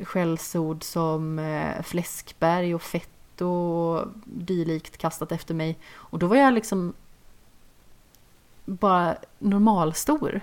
[0.01, 5.77] skällsord som eh, fläskberg och fett och dylikt kastat efter mig.
[5.93, 6.93] Och då var jag liksom
[8.65, 10.41] bara normalstor.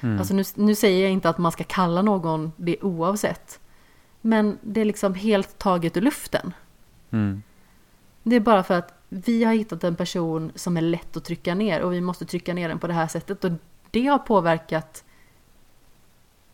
[0.00, 0.18] Mm.
[0.18, 3.60] Alltså nu, nu säger jag inte att man ska kalla någon det oavsett.
[4.20, 6.54] Men det är liksom helt taget ur luften.
[7.10, 7.42] Mm.
[8.22, 11.54] Det är bara för att vi har hittat en person som är lätt att trycka
[11.54, 13.44] ner och vi måste trycka ner den på det här sättet.
[13.44, 13.50] Och
[13.90, 15.04] det har påverkat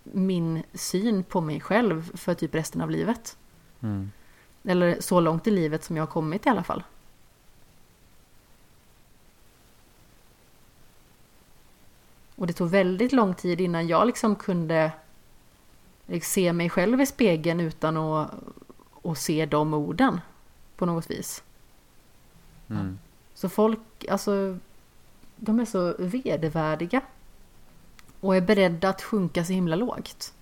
[0.02, 3.38] min syn på mig själv för typ resten av livet.
[3.80, 4.10] Mm.
[4.64, 6.82] Eller så långt i livet som jag har kommit i alla fall.
[12.36, 14.92] Och det tog väldigt lång tid innan jag liksom kunde
[16.22, 18.30] se mig själv i spegeln utan att,
[19.02, 20.20] att se de orden
[20.76, 21.42] på något vis.
[22.70, 22.98] Mm.
[23.34, 23.80] Så folk,
[24.10, 24.58] alltså,
[25.36, 27.00] de är så vedervärdiga.
[28.20, 30.34] Och är beredda att sjunka så himla lågt.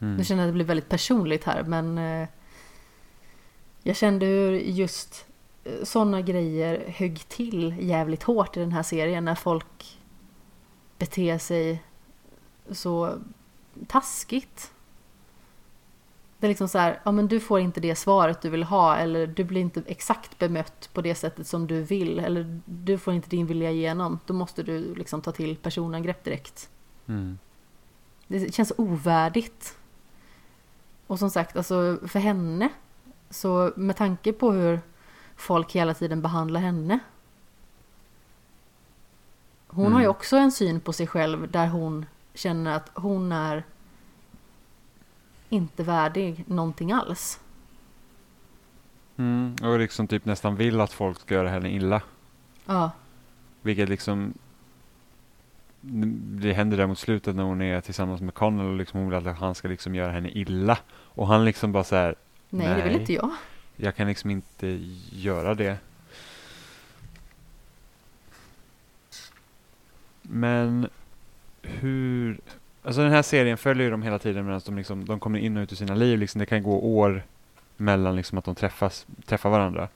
[0.00, 0.16] Mm.
[0.16, 2.28] Nu känner jag att det blir väldigt personligt här men eh,
[3.82, 5.26] jag kände hur just
[5.82, 9.98] sådana grejer högg till jävligt hårt i den här serien när folk
[10.98, 11.82] beter sig
[12.70, 13.18] så
[13.86, 14.72] taskigt.
[16.44, 18.96] Det är liksom så här, ja men du får inte det svaret du vill ha
[18.96, 23.14] eller du blir inte exakt bemött på det sättet som du vill eller du får
[23.14, 24.18] inte din vilja igenom.
[24.26, 26.70] Då måste du liksom ta till personangrepp direkt.
[27.06, 27.38] Mm.
[28.26, 29.76] Det känns ovärdigt.
[31.06, 32.68] Och som sagt, alltså för henne,
[33.30, 34.80] så med tanke på hur
[35.36, 36.98] folk hela tiden behandlar henne.
[39.66, 40.10] Hon har ju Mm.
[40.16, 43.64] också en syn på sig själv där hon känner att hon är
[45.54, 47.40] inte värdig någonting alls.
[49.16, 49.56] Mm.
[49.62, 52.02] Och liksom typ nästan vill att folk ska göra henne illa.
[52.66, 52.90] Ja,
[53.62, 54.34] Vilket liksom
[56.40, 59.28] det händer där mot slutet när hon är tillsammans med Connell och liksom hon vill
[59.28, 60.78] att han ska liksom göra henne illa.
[60.92, 62.14] Och han liksom bara så här,
[62.50, 63.00] nej, det vill Nej.
[63.00, 63.30] inte jag.
[63.76, 64.80] jag kan liksom inte
[65.12, 65.78] göra det.
[70.22, 70.88] Men
[71.62, 72.40] hur,
[72.84, 75.56] alltså den här serien följer ju dem hela tiden medan de liksom, de kommer in
[75.56, 76.38] och ut ur sina liv liksom.
[76.38, 77.22] Det kan gå år
[77.76, 79.88] mellan liksom att de träffas, träffar varandra.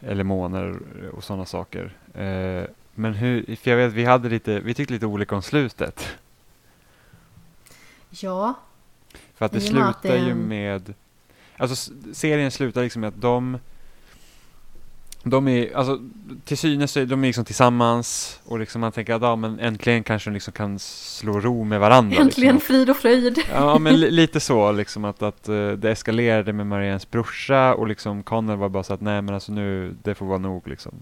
[0.00, 0.76] Eller månader
[1.12, 1.92] och sådana saker.
[2.14, 2.64] Eh,
[2.94, 6.16] men hur, för jag vet vi hade lite, vi tyckte lite olika om slutet.
[8.10, 8.54] Ja,
[9.34, 10.94] För att det I slutar ju med...
[11.56, 13.58] Alltså serien slutar liksom med att de...
[15.22, 15.98] De är, alltså
[16.44, 20.30] till synes är de liksom tillsammans och liksom man tänker att ja, men äntligen kanske
[20.30, 22.16] de liksom kan slå ro med varandra.
[22.20, 22.74] äntligen Liksom.
[22.74, 23.38] frid och fröjd.
[23.52, 27.88] Ja men li- lite så liksom att, att eh, det eskalerade med Mariannes brorsa och
[27.88, 30.92] liksom Connell var bara så att nej men alltså nu, det får vara nog liksom.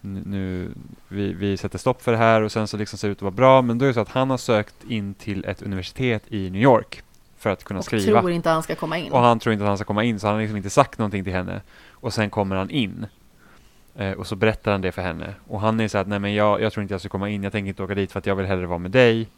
[0.00, 0.68] Nu,
[1.08, 3.22] vi, vi sätter stopp för det här och sen så liksom ser det ut att
[3.22, 6.22] vara bra men då är det så att han har sökt in till ett universitet
[6.28, 7.02] i New York
[7.38, 8.20] för att kunna Och skriva.
[8.20, 9.12] tror inte han ska komma in.
[9.12, 10.98] Och han tror inte att han ska komma in så han har liksom inte sagt
[10.98, 11.60] någonting till henne.
[11.92, 13.06] Och sen kommer han in.
[13.98, 15.34] Eh, och så berättar han det för henne.
[15.48, 17.28] Och han är så här att nej men jag, jag tror inte jag ska komma
[17.28, 19.28] in, jag tänker inte åka dit för att jag vill hellre vara med dig.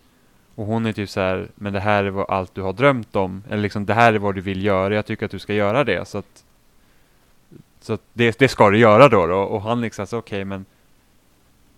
[0.55, 3.17] Och hon är typ så här, men det här är vad allt du har drömt
[3.17, 3.43] om.
[3.49, 5.85] Eller liksom det här är vad du vill göra, jag tycker att du ska göra
[5.85, 6.09] det.
[6.09, 6.45] Så att,
[7.81, 9.27] så att det, det ska du göra då.
[9.27, 9.39] då.
[9.39, 10.65] Och han liksom okej okej men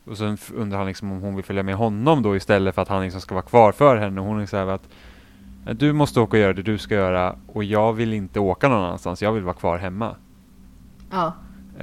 [0.04, 2.88] och sen undrar han liksom om hon vill följa med honom då istället för att
[2.88, 4.20] han liksom ska vara kvar för henne.
[4.20, 4.88] Och hon är så här att
[5.66, 8.68] eh, du måste åka och göra det du ska göra och jag vill inte åka
[8.68, 10.16] någon annanstans, jag vill vara kvar hemma.
[11.10, 11.32] Ja,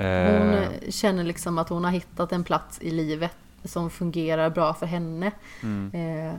[0.03, 3.31] hon Eh, eh, känner liksom att hon har hittat en plats i livet
[3.63, 5.31] som fungerar bra för henne.
[5.63, 5.91] mm,
[6.27, 6.33] Eh,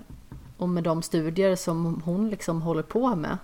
[0.57, 3.39] och med de studier som hon liksom håller på med.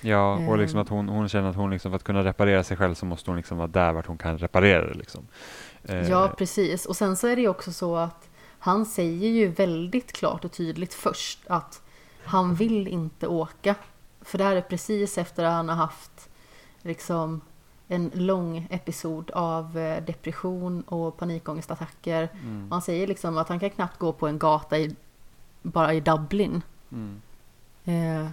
[0.00, 2.76] Ja, och liksom att hon, hon känner att hon liksom för att kunna reparera sig
[2.76, 5.26] själv så måste hon liksom vara där vart hon kan reparera det liksom.
[5.84, 6.86] Eh, Ja, precis.
[6.86, 8.28] Och sen så är det ju också så att
[8.58, 11.82] han säger ju väldigt klart och tydligt först att
[12.24, 13.74] han vill inte åka.
[14.20, 16.28] För det här är precis efter att han har haft
[16.82, 17.40] liksom
[17.92, 22.28] en lång episod av eh, depression och panikångestattacker.
[22.32, 24.96] mm, Man säger liksom att han kan knappt gå på en gata i,
[25.62, 26.62] bara i Dublin
[26.92, 27.22] mm,
[27.84, 28.30] eh,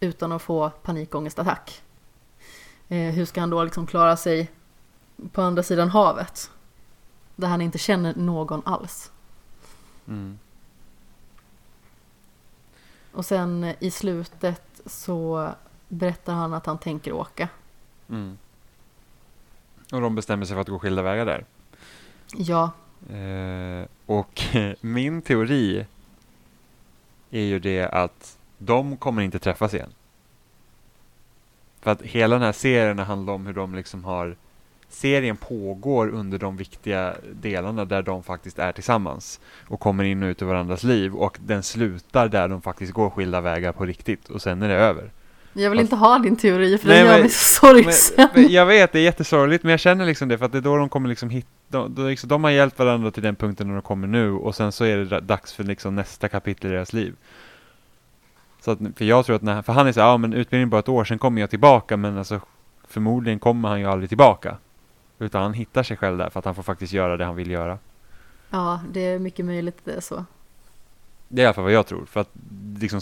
[0.00, 1.82] utan att få panikångestattack.
[2.88, 4.50] Eh, hur ska han då liksom klara sig
[5.32, 6.50] på andra sidan havet?
[7.36, 9.12] Där han inte känner någon alls.
[10.08, 10.38] mm,
[13.12, 15.50] Och sen eh, i slutet så
[15.88, 17.48] berättar han att han tänker åka.
[18.08, 18.38] mm.
[19.92, 21.44] Och de bestämmer sig för att gå skilda vägar där.
[22.36, 22.70] Ja,
[23.10, 24.42] Eh, och
[24.80, 25.86] min teori
[27.30, 29.90] är ju det att de kommer inte träffas igen.
[31.80, 34.36] För att hela den här serien handlar om hur de liksom har
[34.88, 40.26] Serien pågår under de viktiga delarna där de faktiskt är tillsammans och kommer in och
[40.26, 44.28] ut i varandras liv och den slutar där de faktiskt går skilda vägar på riktigt
[44.28, 45.10] och sen är det över.
[45.52, 48.28] Jag vill inte ha din teori för den gör mig så sorgsen.
[48.52, 50.76] Jag vet, det är jättesorgligt men jag känner liksom det för att det är då
[50.76, 53.74] de kommer liksom hitta de, de, liksom, de har hjälpt varandra till den punkten när
[53.74, 56.74] de kommer nu och sen så är det da- dags för liksom nästa kapitel i
[56.74, 57.14] deras liv.
[58.60, 60.78] Så att, för jag tror att när, för han är så ja men utbildningen bara
[60.78, 62.40] ett år, sen kommer jag tillbaka men alltså
[62.88, 64.56] förmodligen kommer han ju aldrig tillbaka.
[65.18, 67.50] Utan han hittar sig själv där för att han får faktiskt göra det han vill
[67.50, 67.78] göra.
[68.50, 70.24] Ja, det är mycket möjligt det är så.
[71.28, 72.30] Det är i alla fall vad jag tror för att
[72.80, 73.00] liksom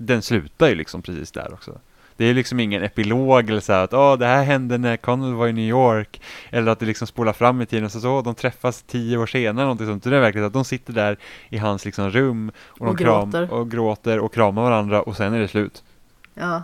[0.00, 1.78] den slutar ju liksom precis där också.
[2.16, 5.34] Det är liksom ingen epilog eller så här att åh, det här hände när Connell
[5.34, 6.22] var i New York.
[6.50, 9.26] Eller att det liksom spolar fram i tiden och så, så de träffas tio år
[9.26, 10.04] senare någonting sånt.
[10.04, 11.18] Det är verkligen att de sitter där
[11.48, 13.52] i hans liksom rum och, de Och kram, gråter.
[13.52, 15.82] och gråter och kramar varandra och sen är det slut.
[16.34, 16.62] Ja.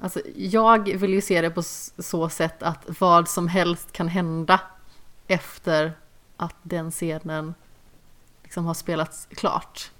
[0.00, 1.62] Alltså, jag vill ju se det på
[1.98, 4.60] så sätt att vad som helst kan hända
[5.26, 5.92] efter
[6.36, 7.54] att den scenen
[8.42, 9.90] liksom har spelats klart.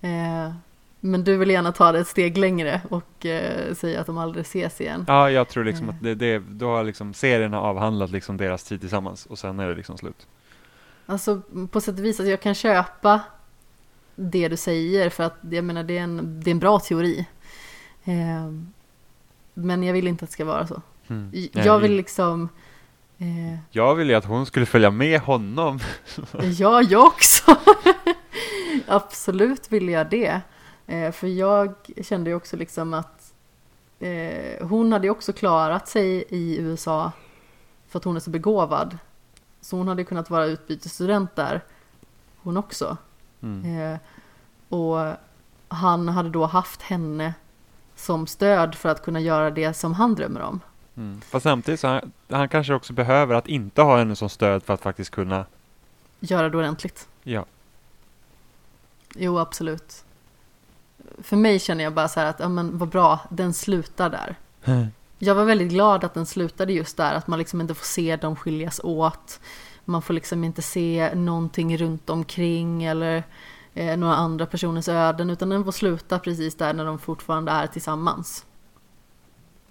[0.00, 0.52] Eh,
[1.00, 4.42] men du vill gärna ta det ett steg längre och eh, säga att de aldrig
[4.42, 5.04] ses igen.
[5.08, 5.94] Ja, jag tror liksom Eh.
[5.94, 9.60] att det, det, då har liksom serien har avhandlat liksom deras tid tillsammans och sen
[9.60, 10.26] är det liksom slut.
[11.06, 13.20] Alltså på sätt och vis, alltså, jag kan köpa
[14.16, 17.26] det du säger för att jag menar det är en, det är en bra teori.
[18.04, 18.52] Eh,
[19.54, 20.82] men jag vill inte att det ska vara så.
[21.08, 21.30] Mm.
[21.52, 22.48] Jag vill liksom...
[23.18, 25.78] Eh, jag ville ju att hon skulle följa med honom.
[26.58, 27.56] Ja, jag också.
[28.86, 30.40] Absolut vill jag det.
[30.88, 33.34] Eh, för jag kände ju också liksom att
[34.00, 37.12] eh, hon hade ju också klarat sig i USA
[37.88, 38.98] för att hon är så begåvad.
[39.60, 41.64] Så hon hade kunnat vara utbytesstudent där,
[42.36, 42.96] hon också.
[43.40, 43.80] Mm.
[43.80, 43.98] Eh,
[44.68, 45.14] och
[45.68, 47.34] han hade då haft henne
[47.96, 50.60] som stöd för att kunna göra det som han drömmer om.
[50.96, 51.20] Mm.
[51.20, 54.74] Fast samtidigt så han, han kanske också behöver att inte ha henne som stöd för
[54.74, 55.46] att faktiskt kunna,
[56.20, 57.08] Göra det ordentligt.
[57.22, 57.44] ja.
[59.14, 60.04] Jo, absolut.
[61.22, 64.36] För mig känner jag bara så här att, ja men vad bra, den slutar där.
[65.18, 68.16] Jag var väldigt glad att den slutade just där, att man liksom inte får se
[68.16, 69.40] dem skiljas åt.
[69.84, 73.22] Man får liksom inte se någonting runt omkring eller
[73.74, 77.66] eh, några andra personers öden, utan den får sluta precis där när de fortfarande är
[77.66, 78.46] tillsammans.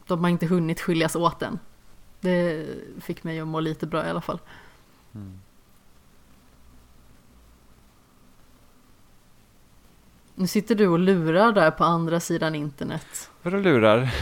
[0.07, 1.60] De har inte hunnit skiljas åt än.
[2.22, 2.65] Det
[3.02, 4.40] fick mig att må lite bra i alla fall.
[10.39, 14.14] Nu sitter du och lurar där på andra sidan internet Vadå lurar?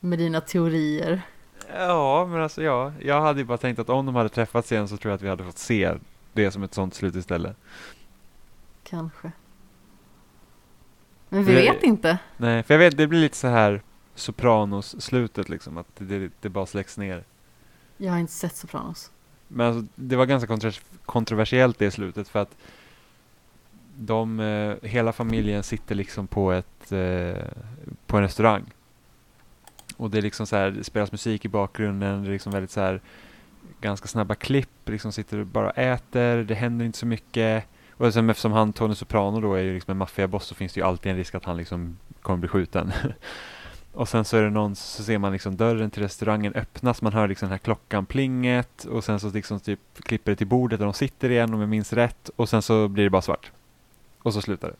[0.00, 1.22] med dina teorier.
[1.74, 2.92] Ja, men alltså ja.
[3.00, 5.22] Jag hade ju bara tänkt att om de hade träffats igen så tror jag att
[5.22, 5.94] vi hade fått se
[6.32, 7.56] det som ett sånt slut istället.
[8.84, 9.32] Kanske.
[11.28, 12.18] Men vi Det- vet inte.
[12.36, 13.82] Nej, för jag vet, det blir lite så här
[14.14, 17.24] Sopranos-slutet liksom, att det, det, bara släcks ner.
[17.96, 19.10] Jag har inte sett Sopranos.
[19.48, 22.56] Men alltså, det var ganska kontro- kontroversiellt det slutet för att
[23.98, 27.44] de, eh, hela familjen sitter liksom på ett, eh,
[28.06, 28.64] på en restaurang.
[29.96, 32.70] Och det är liksom så här, det spelas musik i bakgrunden, det är liksom väldigt
[32.70, 33.00] så här
[33.80, 37.64] ganska snabba klipp, liksom sitter och bara äter, det händer inte så mycket.
[37.96, 40.80] Och sen eftersom han, Tony Soprano då är ju liksom en maffiaboss så finns det
[40.80, 42.92] ju alltid en risk att han liksom kommer bli skjuten.
[43.92, 47.12] och sen så är det någon, så ser man liksom dörren till restaurangen öppnas, man
[47.12, 50.78] hör liksom den här klockan plinget och sen så liksom typ klipper det till bordet
[50.78, 53.52] där de sitter igen om jag minns rätt och sen så blir det bara svart.
[54.24, 54.76] Och så slutar det.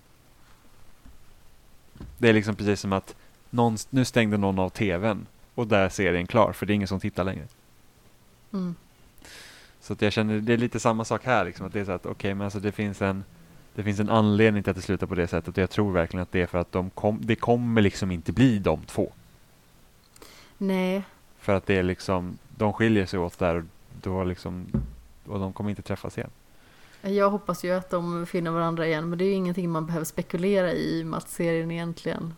[2.19, 3.15] Det är liksom precis som att
[3.51, 6.89] någon, nu stängde någon av tvn och där är serien klar för det är ingen
[6.89, 7.47] som tittar längre.
[8.53, 8.75] Mm.
[9.81, 11.93] Så att jag känner, det är lite samma sak här liksom, att det är så
[11.93, 13.25] att okej, men alltså det finns en
[13.75, 16.23] Det finns en anledning till att det slutar på det sättet och jag tror verkligen
[16.23, 19.13] att det är för att de kom, det kommer liksom inte bli de två.
[20.59, 21.03] Nej,
[21.39, 23.65] För att det är liksom, de skiljer sig åt där och
[24.03, 24.67] då liksom,
[25.27, 26.31] och de kommer inte träffas igen
[27.13, 30.05] jag hoppas ju att de finner varandra igen men det är ju ingenting man behöver
[30.05, 32.35] spekulera i i och med att serien egentligen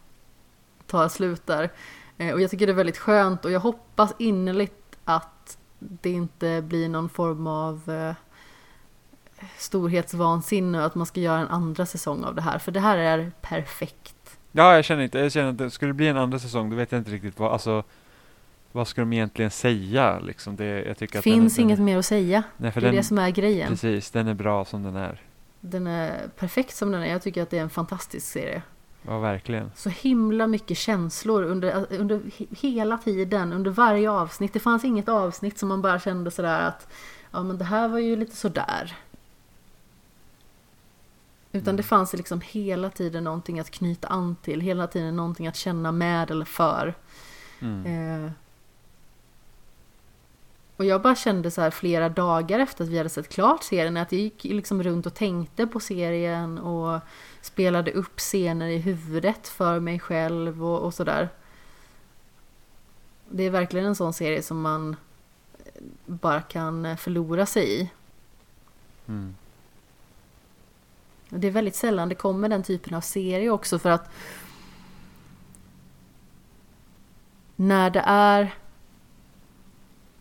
[0.87, 1.71] tar slut där.
[2.19, 6.63] Eh, och jag tycker det är väldigt skönt och jag hoppas innerligt att det inte
[6.63, 8.15] blir någon form av eh,
[9.59, 12.99] storhetsvansinne och att man ska göra en andra säsong av det här för det här
[12.99, 14.39] är perfekt.
[14.53, 16.93] Ja, jag känner inte, jag känner att det skulle bli en andra säsong, då vet
[16.93, 17.85] jag inte riktigt vad, alltså
[18.77, 20.57] vad ska de egentligen säga liksom?
[20.57, 22.43] Det, jag tycker att den- Finns den, inget mer att säga.
[22.57, 23.69] Nej, för Det är den, det som är grejen.
[23.69, 25.23] precis, den är bra som den är.
[25.61, 27.07] Den är perfekt som den är.
[27.07, 28.63] Jag tycker att det är en fantastisk serie.
[29.03, 29.71] Ja, verkligen.
[29.75, 34.53] Så himla mycket känslor under, under he- hela tiden, under varje avsnitt.
[34.53, 36.89] Det fanns inget avsnitt som man bara kände sådär att
[37.31, 38.97] ja men det här var ju lite sådär.
[41.53, 41.77] Utan Mm.
[41.77, 45.93] det fanns liksom hela tiden någonting att knyta an till, hela tiden någonting att känna
[45.93, 46.95] med eller för.
[47.61, 48.25] Mm.
[48.25, 48.31] Eh,
[50.77, 53.97] och jag bara kände så här flera dagar efter att vi hade sett klart serien
[53.97, 57.01] att jag gick liksom runt och tänkte på serien och
[57.41, 61.29] spelade upp scener i huvudet för mig själv och, och sådär.
[63.29, 64.97] Det är verkligen en sån serie som man
[65.59, 67.91] eh, bara kan eh, förlora sig i.
[69.09, 69.35] Mm.
[71.29, 74.11] Det är väldigt sällan det kommer den typen av serie också för att
[77.57, 78.55] när det är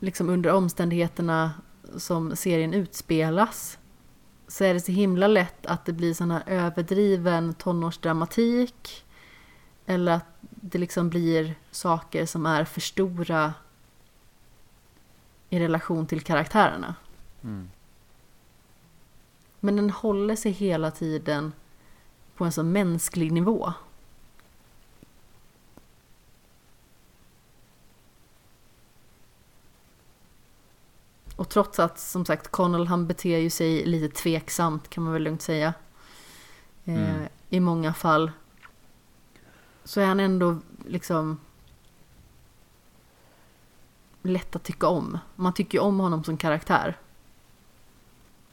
[0.05, 1.51] liksom under omständigheterna
[1.97, 3.77] som serien utspelas
[4.47, 9.05] så är det så himla lätt att det blir sån här överdriven tonårsdramatik
[9.85, 13.53] eller att det liksom blir saker som är för stora
[15.49, 16.95] i relation till karaktärerna.
[17.43, 17.69] Mm.
[19.59, 21.53] Men den håller sig hela tiden
[22.35, 23.73] på en så mänsklig nivå.
[31.35, 35.23] Och trots att som sagt Connell han beter ju sig lite tveksamt kan man väl
[35.23, 35.73] lugnt säga.
[36.85, 37.27] Eh, Mm.
[37.49, 38.31] I många fall.
[39.83, 41.39] Så är han ändå liksom
[44.21, 45.19] lätt att tycka om.
[45.35, 46.97] Man tycker ju om honom som karaktär.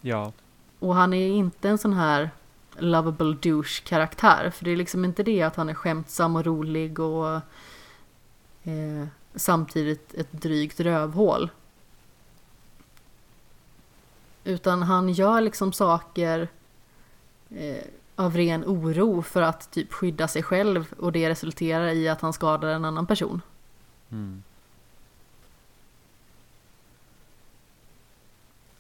[0.00, 0.32] Ja.
[0.78, 2.30] Och han är inte en sån här
[2.78, 4.50] lovable douche karaktär.
[4.50, 7.34] För det är liksom inte det att han är skämtsam och rolig och
[8.62, 11.50] eh, samtidigt ett drygt rövhål.
[14.44, 16.48] Utan han gör liksom saker
[17.51, 17.85] eh,
[18.16, 22.32] av ren oro för att typ skydda sig själv och det resulterar i att han
[22.32, 23.40] skadar en annan person.
[24.11, 24.43] Mm.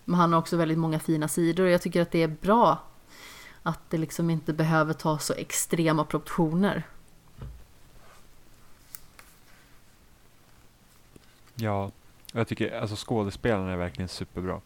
[0.04, 2.78] Men han har också väldigt många fina sidor och jag tycker att det är bra
[3.62, 6.82] att det liksom inte behöver ta så extrema proportioner.
[11.54, 11.90] Ja.
[12.32, 14.60] Jag tycker alltså skådespelarna är verkligen superbra.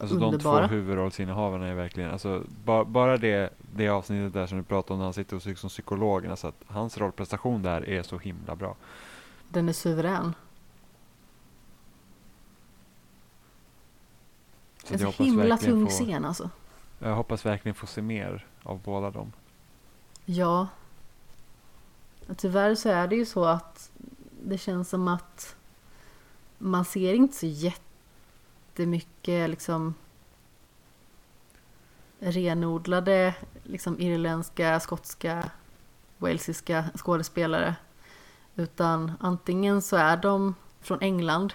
[0.00, 0.68] Alltså de Underbara.
[0.68, 4.98] två huvudrollsinnehavarna är verkligen, alltså ba, bara det, det avsnittet där som du pratade om
[4.98, 8.56] när han sitter och psyk som psykologen, alltså att hans rollprestation där är så himla
[8.56, 8.76] bra.
[9.48, 10.34] Den är suverän.
[14.84, 16.50] Så En så himla tung få, scen alltså.
[16.98, 19.32] Jag hoppas verkligen få se mer av båda dem.
[20.24, 20.68] Ja.
[22.36, 23.90] Tyvärr så är det ju så att
[24.42, 25.56] det känns som att
[26.58, 27.46] man ser inte så
[28.74, 29.94] jättemycket liksom
[32.18, 35.50] renodlade liksom irländska, skotska,
[36.18, 37.76] walesiska skådespelare.
[38.56, 41.54] Utan antingen så är de från England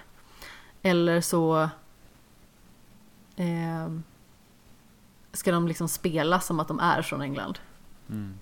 [0.82, 1.70] eller så
[3.36, 3.90] eh,
[5.32, 7.60] ska de liksom spela som att de är från England.
[8.10, 8.34] Mm.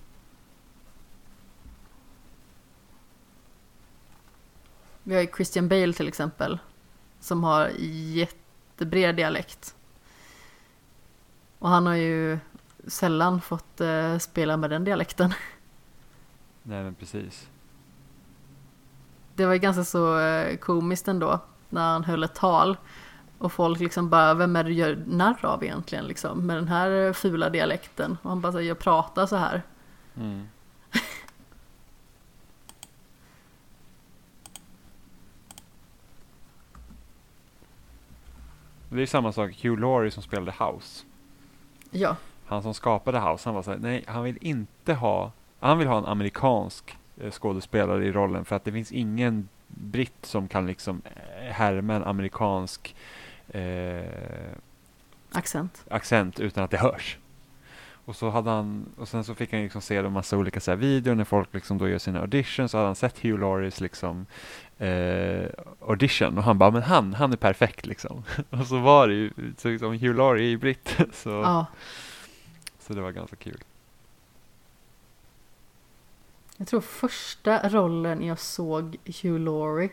[5.02, 6.58] Vi har ju Christian Bale till exempel.
[7.20, 7.68] Som har
[8.78, 9.74] jättebred dialekt.
[11.58, 12.38] Och han har ju
[12.86, 15.34] sällan fått eh, spela med den dialekten.
[16.62, 17.48] Nej men precis.
[19.34, 21.40] Det var ju ganska så eh, komiskt ändå.
[21.70, 22.76] När han höll ett tal.
[23.38, 26.46] Och folk liksom bara, vem är det du gör narr av egentligen liksom?
[26.46, 28.18] Med den här eh, fula dialekten.
[28.22, 29.62] Och han bara, så, jag pratar så här.
[30.16, 30.48] Mm.
[38.88, 41.04] Det är samma sak, Hugh Laurie som spelade House.
[41.90, 45.88] Ja, Han som skapade House, han var såhär, nej han vill inte ha, han vill
[45.88, 50.66] ha en amerikansk eh, skådespelare i rollen för att det finns ingen britt som kan
[50.66, 52.96] liksom eh, härma en amerikansk
[53.48, 54.02] eh,
[55.32, 55.84] accent.
[55.90, 57.18] accent utan att det hörs.
[58.08, 60.70] Och så hade han, och sen så fick han liksom se en massa olika så
[60.70, 63.82] här videor när folk liksom då gör sina auditions, så hade han sett Hugh Laurie's
[63.82, 64.26] liksom
[64.78, 65.48] eh,
[65.88, 68.24] audition och han bara, men han, han är perfekt liksom.
[68.50, 71.66] och så var det ju, så liksom Hugh Laurie är ju britt, så, Ja,
[72.78, 73.64] så det var ganska kul.
[76.56, 79.90] jag tror första rollen jag såg Hugh Laurie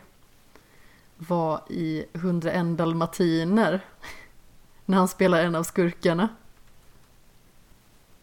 [1.16, 3.80] var i 101 dalmatiner.
[4.84, 6.28] När han spelar en av skurkarna.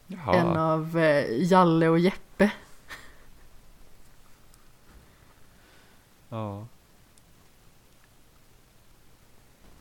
[0.08, 2.52] Ja, En av eh, Jalle och Jeppe.
[6.30, 6.68] ja.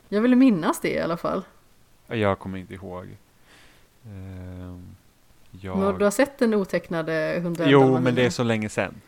[0.09, 1.43] Jag vill minnas det i alla fall.
[2.07, 3.17] Jag kommer inte ihåg.
[4.05, 4.95] Ehm,
[5.51, 5.77] jag...
[5.77, 9.01] Men du har sett den otecknade 101 Jo, men det är så länge sedan.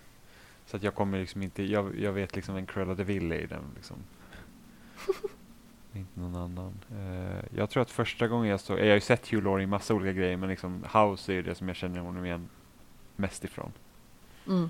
[0.65, 3.35] Så att jag kommer liksom inte, jag, jag vet liksom vem Cruella de Vil är
[3.35, 3.97] i den liksom.
[5.99, 6.73] inte någon annan.
[6.91, 9.67] Eh, jag tror att första gången jag såg, jag har ju sett Hugh Laurie i
[9.67, 12.49] massa olika grejer, men liksom House är ju det som jag känner honom igen
[13.15, 13.71] mest ifrån.
[14.47, 14.69] Mm.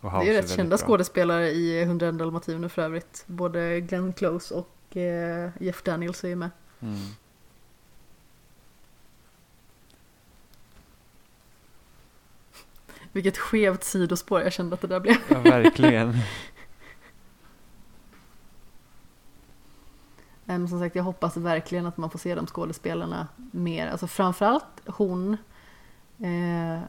[0.00, 0.86] Det är ju rätt väldigt kända bra.
[0.86, 3.24] skådespelare i 101 dalmatiner för övrigt.
[3.26, 6.50] Både Glenn Close och eh, Jeff Daniels är ju med.
[6.80, 6.98] Mm.
[13.14, 15.16] Vilket skevt sidospår jag kände att det där blev.
[15.28, 16.14] Ja, verkligen.
[20.44, 23.86] Men som sagt, jag hoppas verkligen att man får se de skådespelarna mer.
[23.86, 25.36] Alltså framförallt hon.
[26.18, 26.80] Eh,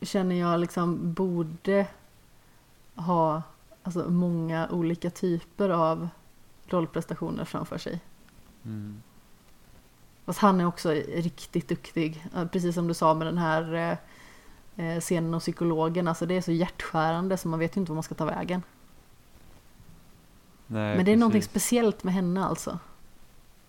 [0.00, 1.86] känner jag liksom borde
[2.94, 3.42] ha
[3.82, 6.08] alltså, många olika typer av
[6.66, 8.00] rollprestationer framför sig.
[8.64, 9.02] Mm.
[10.26, 12.26] Fast han är också riktigt duktig.
[12.52, 13.74] Precis som du sa med den här
[14.76, 16.08] eh, eh, scenen och psykologen.
[16.08, 18.62] Alltså det är så hjärtskärande så man vet ju inte vad man ska ta vägen.
[20.66, 22.78] Nej, Men det är någonting speciellt med henne alltså.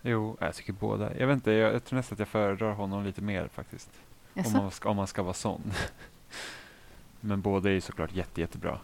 [0.01, 1.17] Jo, jag tycker båda.
[1.17, 3.90] Jag vet inte, jag, jag tror nästan att jag föredrar honom lite mer faktiskt.
[4.34, 5.61] Om man, ska, om man ska vara sån.
[7.19, 8.80] Men båda är ju såklart jätte, jättebra.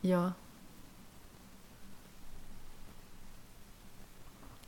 [0.00, 0.32] Ja.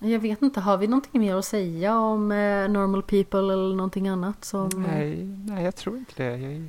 [0.07, 4.09] Jag vet inte, har vi någonting mer att säga om eh, Normal People eller någonting
[4.09, 4.69] annat som...
[4.69, 6.37] Nej, nej, jag tror inte det.
[6.37, 6.69] Jag...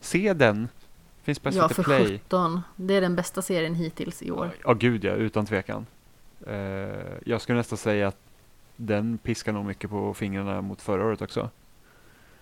[0.00, 0.68] Se den.
[1.22, 2.06] Finns på ja, för Play.
[2.06, 2.60] 17.
[2.76, 4.50] Det är den bästa serien hittills i år.
[4.64, 5.86] Ja, gud ja, utan tvekan.
[6.46, 6.54] Eh,
[7.24, 8.16] jag skulle nästan säga att
[8.76, 11.50] den piskar nog mycket på fingrarna mot förra året också.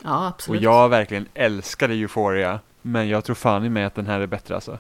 [0.02, 0.62] Ja, Och absolut.
[0.62, 4.54] jag verkligen älskade Euphoria, men jag tror fan i mig att den här är bättre
[4.54, 4.78] alltså.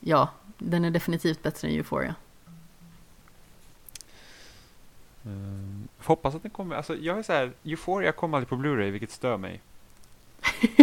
[0.00, 2.14] Ja, den är definitivt bättre än Euphoria.
[5.24, 8.90] Um, hoppas att den kommer, alltså jag är så här, Euphoria kom aldrig på Blu-ray
[8.90, 9.60] vilket stör mig.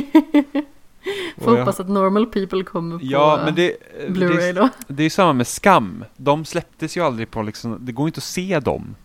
[1.38, 4.70] Får jag- hoppas att Normal People kommer på Ja, men det, eh, Blu-ray det, då.
[4.88, 6.06] det är samma med Skam.
[6.18, 8.96] De släpptes ju aldrig på liksom, det går inte att se dem.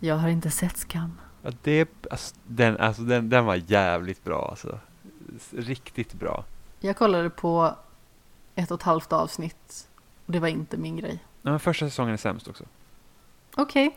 [0.00, 1.18] Jag har inte sett Skam.
[1.42, 4.78] Ja, det, alltså, den, alltså, den, den var jävligt bra alltså.
[5.50, 6.44] Riktigt bra.
[6.80, 7.74] Jag kollade på
[8.54, 9.88] ett och ett halvt avsnitt
[10.26, 11.10] och det var inte min grej.
[11.42, 12.64] Nej, men första säsongen är sämst också.
[13.56, 13.96] Okej,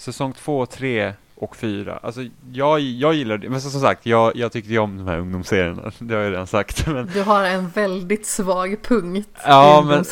[0.00, 1.96] Säsong två, tre och fyra.
[2.02, 2.20] Alltså
[2.52, 3.48] jag, jag gillar det.
[3.48, 5.92] Men som sagt, jag, jag tyckte ju om de här ungdomsserierna.
[5.98, 6.86] Det har jag redan sagt.
[6.86, 10.04] Men, du har en väldigt svag punkt Ja, i men-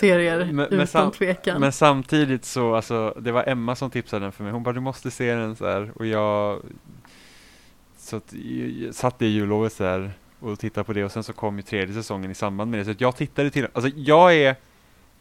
[0.47, 1.61] men, men- utan sam- tvekan.
[1.61, 4.53] men samtidigt så, alltså, det var Emma som tipsade den för mig.
[4.53, 5.91] Hon bara, du måste se den så här.
[5.95, 6.59] Och jag,
[7.99, 8.33] så att,
[8.83, 10.11] jag, satt i jullovet så här
[10.41, 11.05] och tittade på det.
[11.05, 12.85] Och sen så kom ju tredje säsongen i samband med det.
[12.85, 14.57] Så jag tittade till, alltså jag är,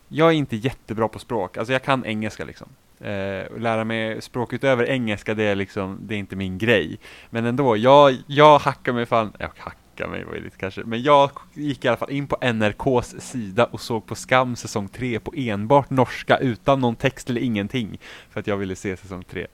[0.08, 1.58] jag är inte jättebra på språk.
[1.58, 2.68] Alltså jag kan engelska liksom.
[3.00, 7.00] Eh, lära mig språk utöver engelska, det är liksom, det är inte min grej.
[7.30, 11.02] Men ändå, jag, jag hackar mig fan, jag hackar mig var ju lite kanske, men
[11.02, 15.20] jag gick i alla fall in på NRKs sida och såg på Skam säsong 3
[15.20, 18.00] på enbart norska utan någon text eller ingenting.
[18.30, 19.48] För att jag ville se säsong 3.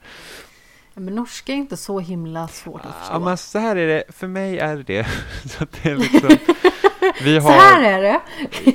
[0.94, 3.14] Men norska är inte så himla svårt att förstå.
[3.14, 5.06] Ja men så här är det, för mig är det
[5.44, 6.28] så det är liksom,
[7.24, 8.20] vi Så här har, är det!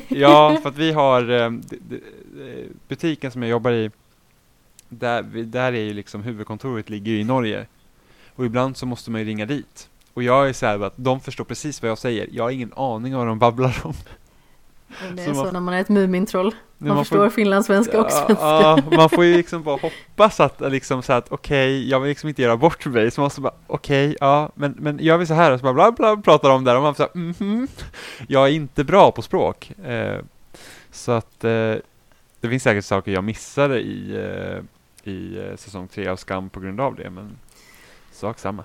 [0.07, 1.51] ja för att vi har eh, eh,
[2.88, 3.91] butiken som jag jobbar i,
[4.90, 7.66] där, där är ju liksom huvudkontoret ligger ju i Norge.
[8.35, 9.90] Och ibland så måste man ju ringa dit.
[10.14, 12.27] Och jag är så här att de förstår precis vad jag säger.
[12.32, 13.93] Jag har ingen aning om vad de babblar om.
[15.16, 16.56] Det Så är så man- när man är ett Mumintroll.
[16.77, 18.34] Man, får- förstår finlandssvenska och svenska.
[18.45, 22.30] ja, man får ju liksom bara hoppas att liksom så att okej, jag vill liksom
[22.30, 25.34] inte göra bort mig, så man måste bara okej, ja, men, men gör vi så
[25.34, 27.68] här och så bara bla bla pratar om det och man får så här, mhm,
[28.27, 29.72] jag är inte bra på språk.
[29.85, 30.19] Eh,
[30.92, 31.74] så att eh,
[32.42, 34.64] det finns säkert saker jag missade i, eh,
[35.09, 37.38] i eh, säsong tre av Skam på grund av det, men
[38.11, 38.63] sak samma.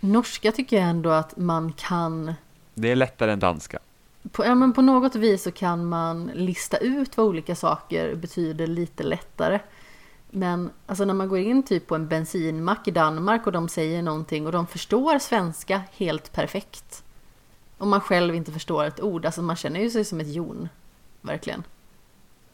[0.00, 2.34] Norska tycker jag ändå att man kan.
[2.74, 3.78] Det är lättare än danska.
[4.32, 8.66] på, ja, men på något vis så kan man lista ut vad olika saker betyder
[8.66, 9.60] lite lättare.
[10.30, 14.02] Men alltså när man går in typ på en bensinmack i Danmark och de säger
[14.02, 17.04] någonting och de förstår svenska helt perfekt.
[17.78, 20.68] Och man själv inte förstår ett ord, alltså man känner ju sig som ett jon.
[21.20, 21.62] Verkligen.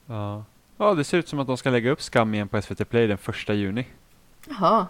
[0.07, 0.45] Ja.
[0.81, 3.07] Ja, det ser ut som att de ska lägga upp Skam igen på SVT Play
[3.07, 3.87] den första juni.
[4.49, 4.87] Jaha,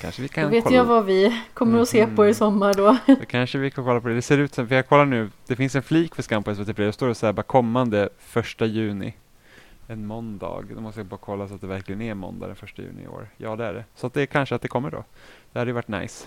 [0.00, 0.76] Kanske vi då kan vet kolla.
[0.76, 2.34] jag vad vi kommer att se på i Mhm.
[2.34, 2.96] sommar då.
[3.06, 4.14] Då kanske vi kan kolla på det.
[4.14, 6.54] Det ser ut som, för jag kollar nu, det finns en flik för Skam på
[6.54, 6.86] SVT Play.
[6.86, 9.14] Det står det så här bara kommande första juni.
[9.86, 10.62] En måndag.
[10.74, 13.08] Då måste jag bara kolla så att det verkligen är måndag den första juni i
[13.08, 13.28] år.
[13.36, 13.84] Ja, det är det.
[13.94, 15.04] Så att det är kanske att det kommer då.
[15.52, 16.26] Det hade ju varit nice.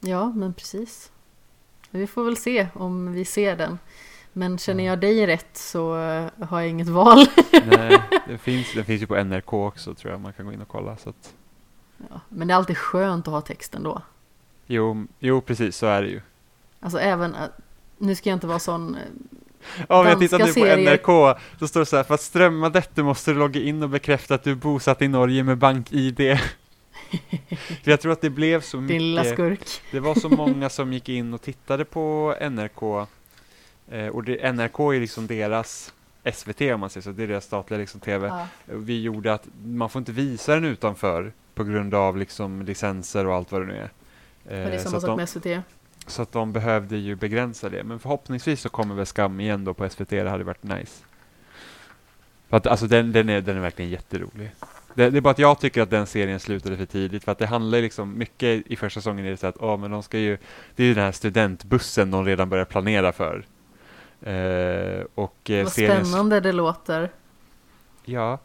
[0.00, 1.12] Ja, men precis.
[1.90, 3.78] Vi får väl se om vi ser den.
[4.38, 7.26] Men känner jag dig rätt så eh, har jag inget val.
[7.66, 10.60] Nej, det finns, den finns ju på NRK också tror jag man kan gå in
[10.60, 10.96] och kolla.
[10.96, 11.34] Så att,
[12.10, 14.02] Ja, men det är alltid skönt att ha texten då.
[14.66, 16.20] jo, jo, precis så är det ju.
[16.80, 17.40] Alltså även, eh,
[17.98, 19.00] nu ska jag inte vara sån, eh,
[19.88, 20.60] Ja, men jag tittade nu på.
[20.60, 23.88] NRK, så står det så här, för att strömma detta måste du logga in och
[23.88, 26.16] bekräfta att du är bosatt i Norge med bank-id.
[27.82, 29.82] för jag tror att det blev så din lilla mycket, skurk.
[29.90, 33.08] det var så många som gick in och tittade på NRK,
[33.90, 35.92] eh, och det, NRK är liksom deras
[36.32, 38.26] SVT om man säger så, det är deras statliga liksom TV.
[38.26, 38.46] Ja.
[38.66, 43.34] Vi gjorde att man får inte visa den utanför på grund av liksom licenser och
[43.34, 43.90] allt vad det nu är.
[44.42, 45.64] Men det är Eh, samma sak de, med SVT.
[46.06, 47.84] så att de behövde ju begränsa det.
[47.84, 50.10] Men förhoppningsvis så kommer väl Skam igen då på SVT.
[50.10, 51.04] Det hade varit nice.
[52.48, 54.50] För att, alltså den, den, är, den är verkligen jätterolig.
[54.94, 57.24] Det, det är bara att jag tycker att den serien slutade för tidigt.
[57.24, 59.90] För att det handlar liksom mycket i första säsongen är det så att åh, men
[59.90, 60.38] de ska ju,
[60.76, 63.44] det är ju den här studentbussen de redan börjar planera för.
[64.22, 67.10] Eh, och eh, Vad serien spännande det låter.
[68.04, 68.38] Ja.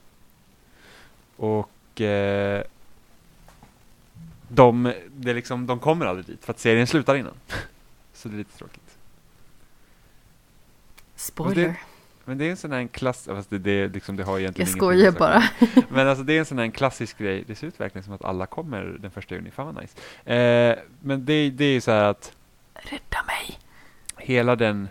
[1.36, 2.64] Och eh,
[4.48, 7.34] de, det liksom, de kommer aldrig dit för att serien slutar innan.
[8.14, 8.98] Så det är lite tråkigt.
[11.16, 11.76] Spoiler.
[12.26, 14.70] Men det är en sån här en klass, fast det, det, liksom, det har egentligen
[14.70, 15.44] Jag skojar bara.
[15.90, 17.44] Men alltså det är en sån här en klassisk grej.
[17.48, 19.52] Det ser ut verkligen som att alla kommer den första juni.
[19.52, 20.34] Fan vad nice.
[20.34, 22.34] Eh, men det, det är ju så här att
[22.74, 23.60] Rädda mig.
[24.18, 24.88] hela den...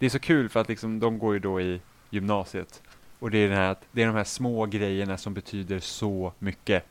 [0.00, 1.80] Det är så kul för att liksom, de går ju då i
[2.10, 2.82] gymnasiet.
[3.18, 6.84] Och det är, den här, det är de här små grejerna som betyder så mycket.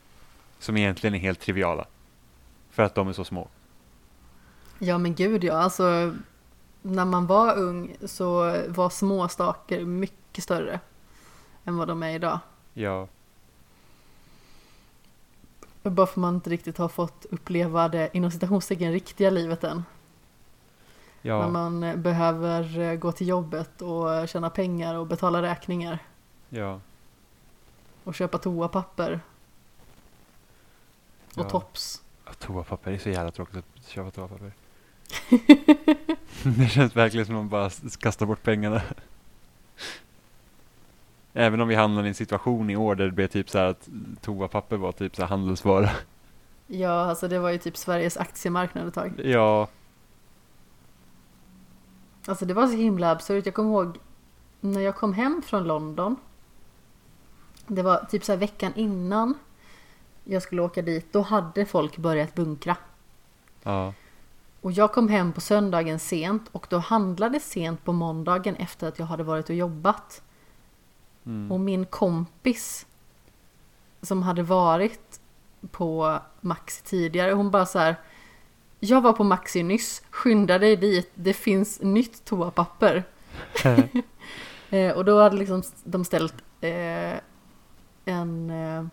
[0.58, 1.86] Som egentligen är helt triviala.
[2.70, 3.48] För att de är så små.
[4.78, 6.14] Ja men gud ja, alltså
[6.82, 10.80] när man var ung så var små saker mycket större
[11.64, 12.38] än vad de är idag.
[12.74, 13.08] Ja,
[15.82, 19.82] Bara för man inte riktigt har fått uppleva det inom citationstecken riktiga livet än.
[21.22, 25.98] När ja, man eh, behöver eh, gå till jobbet och tjäna pengar och betala räkningar
[26.48, 26.80] ja.
[28.04, 29.20] och köpa toapapper
[31.34, 31.50] och Ja.
[31.50, 32.02] tops.
[32.24, 34.52] Ja, Toapapper, det är så jävla tråkigt att köpa toapapper.
[36.58, 38.82] det känns verkligen som att man bara kastar bort pengarna.
[41.32, 43.66] Även om vi hamnar i en situation i år där det blev typ så här
[43.66, 43.88] att
[44.20, 45.90] toapapper var typ så här handelsvara.
[46.66, 49.20] Ja, alltså det var ju typ Sveriges aktiemarknad ett tag.
[49.24, 49.68] Ja,
[52.26, 53.46] Alltså det var så himla absurt.
[53.46, 53.98] Jag kommer ihåg
[54.60, 56.16] när jag kom hem från London.
[57.66, 59.34] Det var typ så veckan innan
[60.24, 61.12] jag skulle åka dit.
[61.12, 62.76] Då hade folk börjat bunkra.
[63.62, 63.94] ja,
[64.60, 68.98] Och jag kom hem på söndagen sent och då handlade sent på måndagen efter att
[68.98, 70.22] jag hade varit och jobbat.
[71.26, 71.52] mm.
[71.52, 72.86] Och min kompis
[74.02, 75.20] som hade varit
[75.70, 77.96] på Maxi tidigare, hon bara så här.
[78.80, 83.04] Jag var på Maxi nyss, skynda dig dit, det finns nytt toapapper.
[84.72, 87.20] Eh, och då hade liksom de ställt eh,
[88.04, 88.84] en eh,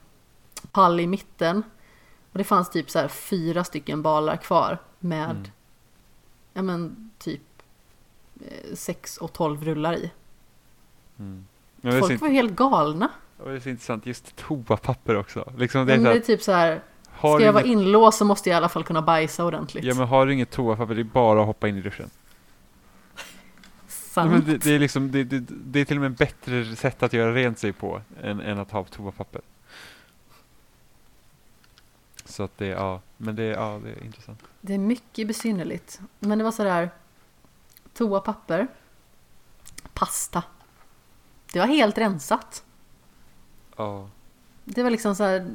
[0.71, 1.63] pall i mitten.
[2.31, 5.43] Och det fanns typ så här fyra stycken balar kvar med Mm.
[6.53, 7.41] ja men typ
[8.45, 10.11] eh, sex och tolv rullar i.
[11.19, 11.45] Mm.
[11.75, 13.09] Men det, är Folk var helt galna.
[13.37, 15.53] och det är så intressant, just toapapper också.
[15.57, 16.81] Liksom det Det är så är, att, typ så här,
[17.17, 19.83] har ska jag vara inget, inlåst så måste jag i alla fall kunna bajsa ordentligt.
[19.83, 22.09] ja, men har du inget toapapper, det är bara att hoppa in i duschen.
[24.17, 24.31] Ja, Sant.
[24.31, 27.03] men det, det, är liksom, det, det, det är till och med ett bättre sätt
[27.03, 29.41] att göra rent sig på än, än att ha toapapper.
[32.25, 34.43] Så att det, ja, men det, ja, det är intressant.
[34.61, 35.99] Det är mycket besynnerligt.
[36.19, 36.89] Men det var sådär
[37.93, 38.67] toapapper,
[39.93, 40.43] pasta.
[41.53, 42.63] Det var helt rensat.
[43.75, 44.09] Ja,
[44.69, 45.47] Det var liksom så här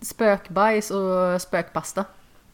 [0.00, 2.04] spökbajs och spökpasta.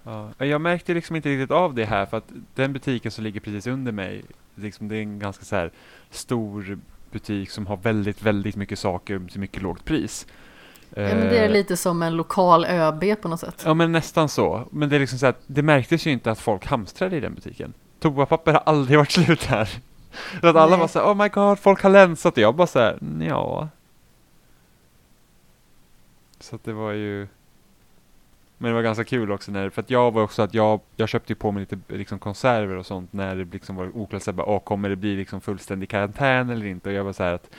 [0.04, 0.30] ja.
[0.38, 3.66] Jag märkte liksom inte riktigt av det här för att den butiken som ligger precis
[3.66, 4.24] under mig,
[4.54, 5.70] liksom det är en ganska så här
[6.10, 6.78] stor
[7.10, 10.26] butik som har väldigt, väldigt mycket saker till mycket lågt pris.
[10.90, 13.62] Ja, men det är Eh, lite som en lokal ÖB på något sätt.
[13.66, 14.68] Ja men nästan så.
[14.70, 17.34] Men det är liksom så att det märktes ju inte att folk hamstrade i den
[17.34, 17.72] butiken.
[18.00, 19.68] Toapapper har aldrig varit slut här.
[20.40, 20.78] Så att alla Nej.
[20.78, 22.32] var så här, oh my god, folk har länsat.
[22.32, 23.68] Och jag bara så här, ja.
[26.44, 27.26] Så att det var ju
[28.58, 31.08] Men det var ganska kul också när, för att jag var också att jag, jag
[31.08, 34.30] köpte ju på mig lite liksom konserver och sånt när det liksom var oklart så
[34.30, 36.88] här, bara, åh, kommer det bli liksom fullständig karantän eller inte?
[36.88, 37.50] Och jag var så här att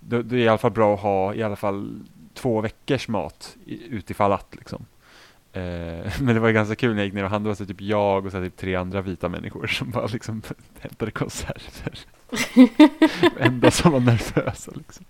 [0.00, 2.00] då, det är i alla fall bra att ha i alla fall
[2.34, 4.86] två veckors mat i- utifall att liksom.
[5.52, 5.62] Eh,
[6.20, 8.26] men det var ganska kul när jag gick ner och handlade, det så typ jag
[8.26, 10.42] och så typ tre andra vita människor som bara liksom
[10.80, 11.98] hämtade konserver.
[13.38, 15.04] Enda som var nervösa liksom.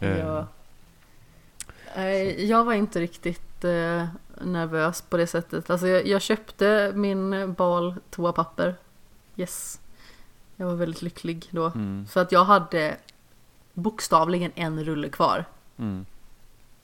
[0.00, 0.46] Eh, Ja.
[2.38, 4.06] Jag var inte riktigt eh,
[4.40, 5.70] nervös på det sättet.
[5.70, 8.76] Alltså jag, jag köpte min bal toapapper.
[9.36, 9.80] Yes.
[10.56, 11.64] Jag var väldigt lycklig då.
[11.66, 12.96] Mm, För att jag hade
[13.74, 15.44] bokstavligen en rulle kvar.
[15.76, 16.06] mm,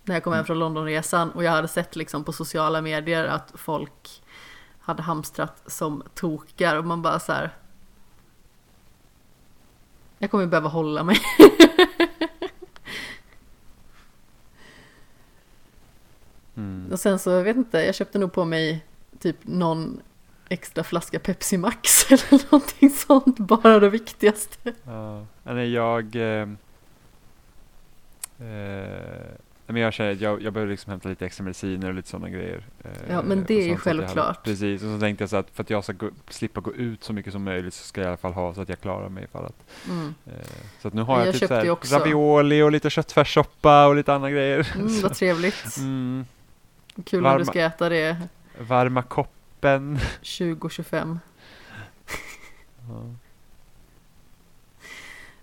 [0.05, 3.53] När jag kom hem från Londonresan och jag hade sett liksom på sociala medier att
[3.55, 4.23] folk
[4.81, 7.51] hade hamstrat som tokar och man bara så här.
[10.19, 11.17] Jag kommer behöva hålla mig.
[16.57, 16.93] mm.
[16.93, 18.85] Och sen så, jag vet inte, jag köpte nog på mig
[19.19, 20.01] typ någon
[20.49, 24.73] extra flaska Pepsi Max eller någonting sånt, bara det viktigaste.
[24.85, 26.17] Ja, nej, jag...
[26.17, 26.49] Eh,
[28.39, 29.25] eh,
[29.67, 32.29] men jag känner att jag, jag behöver liksom hämta lite extra mediciner och lite sådana
[32.29, 32.67] grejer.
[32.85, 34.45] eh, Ja, men det är ju jag hade- självklart.
[34.45, 37.05] Precis, och så tänkte jag så att för att jag ska gå, slippa gå ut
[37.05, 39.09] så mycket som möjligt så ska jag i alla fall ha så att jag klarar
[39.09, 40.15] mig ifall att Mm.
[40.27, 40.33] eh,
[40.83, 44.15] Så att nu har jag, Jag typ så här ravioli och lite köttfärssoppa och lite
[44.15, 44.73] andra grejer.
[44.75, 45.77] Mm, vad trevligt.
[45.79, 46.27] Mm,
[47.05, 49.99] Kul när du Varma- ska äta det varma koppen.
[50.39, 51.19] 2025.
[52.89, 53.15] Ja.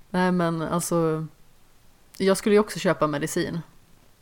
[0.09, 1.27] Nej men alltså,
[2.17, 3.59] jag skulle ju också köpa medicin.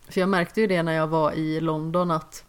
[0.08, 2.46] För jag märkte ju det när jag var i London att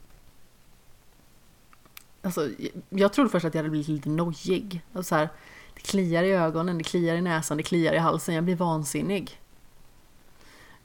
[2.23, 2.49] Alltså,
[2.89, 4.83] jag trodde först att jag hade blivit lite nojig.
[4.93, 5.29] Alltså så här,
[5.75, 9.41] det kliar i ögonen, det kliar i näsan, det kliar i halsen, jag blir vansinnig.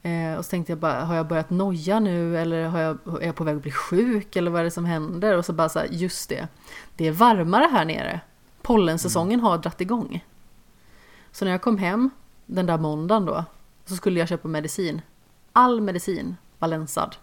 [0.06, 3.26] Eh, och så tänkte jag bara, har jag börjat noja nu eller har jag, är
[3.26, 5.36] jag på väg att bli sjuk eller vad är det som händer?
[5.36, 6.48] Och så bara så här, just det,
[6.96, 8.20] det är varmare här nere.
[8.62, 10.24] Pollensäsongen har dratt igång.
[11.30, 12.10] Så när jag kom hem
[12.46, 13.44] den där måndagen då,
[13.84, 15.02] så skulle jag köpa medicin.
[15.52, 17.16] All medicin var länsad.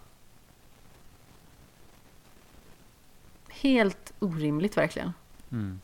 [3.48, 5.12] Helt orimligt verkligen.
[5.52, 5.80] Mm.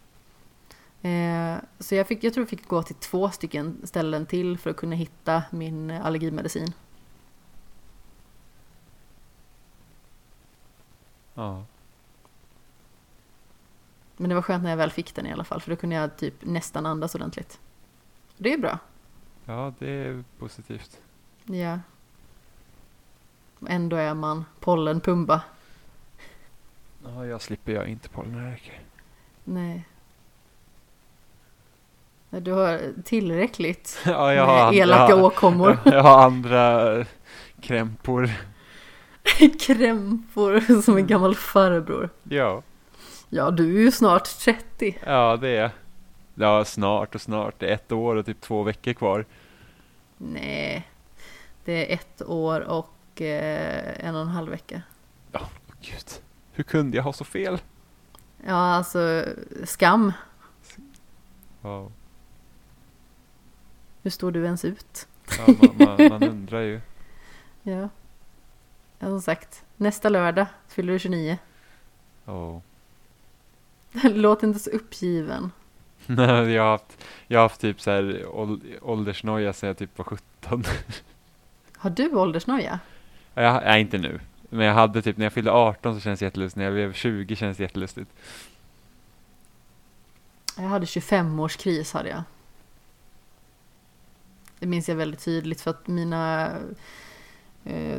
[1.02, 4.70] Eh, så jag, fick, jag tror jag fick gå till två stycken ställen till för
[4.70, 6.72] att kunna hitta min allergimedicin.
[11.40, 11.64] Ja.
[14.16, 15.96] Men det var skönt när jag väl fick den i alla fall, för då kunde
[15.96, 17.60] jag typ nästan andas ordentligt.
[18.36, 18.78] Det är bra.
[19.44, 21.00] ja, det är positivt.
[21.44, 21.78] Ja.
[23.68, 25.42] Ändå är man pollenpumba.
[27.04, 28.80] Ja, jag slipper jag inte pollenallergiker.
[29.44, 29.84] Nej.
[32.30, 35.78] Du har tillräckligt Ja, jag har, med an- elaka jag, har- åkommor.
[35.84, 37.04] jag har andra
[37.60, 38.30] krämpor.
[39.60, 42.08] Krämpor som en gammal farbror.
[42.22, 42.62] Ja.
[43.28, 44.98] Ja, du är ju snart 30.
[45.06, 45.70] Ja, det är
[46.34, 47.54] Ja, snart och snart.
[47.58, 49.24] Det är ett år och typ två veckor kvar.
[50.16, 50.88] Nej,
[51.64, 54.82] det är ett år och eh, en och en halv vecka.
[55.32, 55.48] Åh,
[55.80, 56.06] Gud.
[56.52, 57.58] Hur kunde jag ha så fel?
[58.46, 59.24] Ja, alltså
[59.64, 60.12] skam.
[61.62, 61.90] Ja,
[64.02, 65.08] Hur står du ens ut?
[65.38, 66.80] ja man, man, man undrar ju.
[67.62, 67.88] Ja.
[69.08, 69.64] Som sagt.
[69.76, 71.38] Nästa lördag fyller du 29.
[72.26, 72.58] Oh.
[74.02, 75.52] Låt inte så uppgiven.
[76.06, 79.98] Nej, jag har haft, jag har haft typ så här ål- åldersnoja sedan jag typ
[79.98, 80.64] var 17.
[81.76, 82.78] Har du åldersnoja?
[83.34, 84.20] Ja, Jag, nej, inte nu.
[84.48, 86.56] Men jag hade typ när jag fyllde 18 så känns det jättelustigt.
[86.56, 88.10] När jag blev 20 känns det jättelustigt.
[90.56, 92.22] Jag hade 25-årskris hade jag.
[94.58, 96.50] Det minns jag väldigt tydligt för att mina
[97.64, 97.98] eh,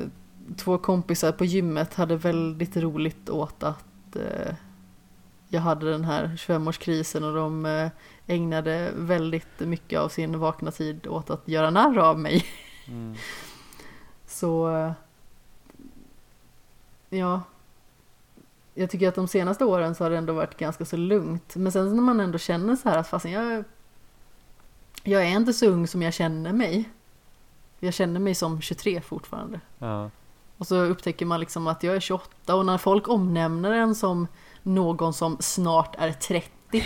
[0.58, 4.56] två kompisar på gymmet hade väldigt roligt åt att eh,
[5.50, 7.90] jag hade den här 25-årskrisen och de eh,
[8.28, 12.46] ägnade väldigt mycket av sin vakna tid åt att göra narr av mig.
[12.88, 13.16] Mm.
[14.26, 14.92] Så eh,
[17.10, 17.42] ja,
[18.74, 21.56] jag tycker att de senaste åren så har det ändå varit ganska så lugnt.
[21.56, 23.64] Men sen när man ändå känner så här att fasen jag,
[25.04, 26.90] jag är inte så ung som jag känner mig.
[27.80, 29.60] Jag känner mig som 23 fortfarande.
[29.80, 30.10] Ja.
[30.62, 34.28] Och så upptäcker man liksom att jag är 28 och när folk omnämner en som
[34.64, 36.86] någon som snart är 30.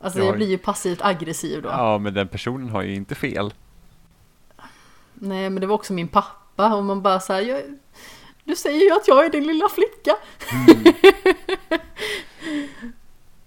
[0.00, 0.24] Alltså Ja.
[0.24, 1.68] jag blir ju passivt aggressiv då.
[1.68, 3.54] ja, men den personen har ju inte fel.
[5.14, 7.62] Nej men det var också min pappa och man bara så här, jag,
[8.44, 10.16] du säger ju att jag är din lilla flicka.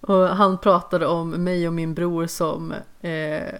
[0.00, 3.54] och han pratade om mig och min bror som eh,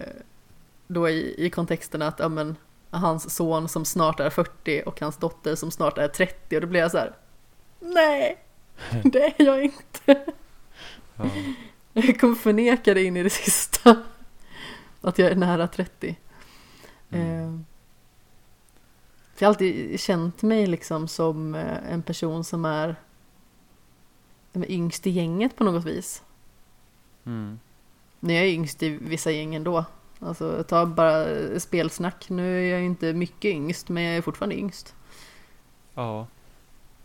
[0.87, 2.55] då i, i kontexten att ja, men,
[2.89, 6.67] hans son som snart är 40 och hans dotter som snart är 30 och då
[6.67, 7.15] blir jag så här,
[7.79, 8.37] nej,
[9.03, 10.25] det är jag inte.
[11.15, 11.29] Ja.
[11.93, 14.03] Jag kommer förneka det in i det sista.
[15.01, 16.17] Att jag är nära 30.
[17.09, 17.55] Mm.
[17.55, 17.59] Eh,
[19.35, 22.95] för jag har alltid känt mig liksom som eh, en person som är,
[24.53, 26.23] som är yngst i gänget på något vis.
[27.25, 27.59] Mm.
[28.19, 29.85] Nu är jag yngst i vissa gäng ändå.
[30.19, 31.25] Alltså ta bara
[31.59, 32.29] spelsnack.
[32.29, 34.95] Nu är jag inte mycket yngst men jag är fortfarande yngst.
[35.93, 36.27] Ja.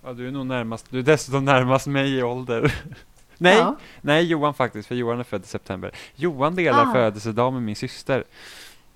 [0.02, 2.74] ja, du är nog närmast, du är dessutom närmast mig i ålder.
[3.38, 3.76] Nej, Ja.
[4.00, 5.94] nej Johan faktiskt, för Johan är född i september.
[6.14, 6.92] Johan delar Ah.
[6.92, 8.24] födelsedag med min syster.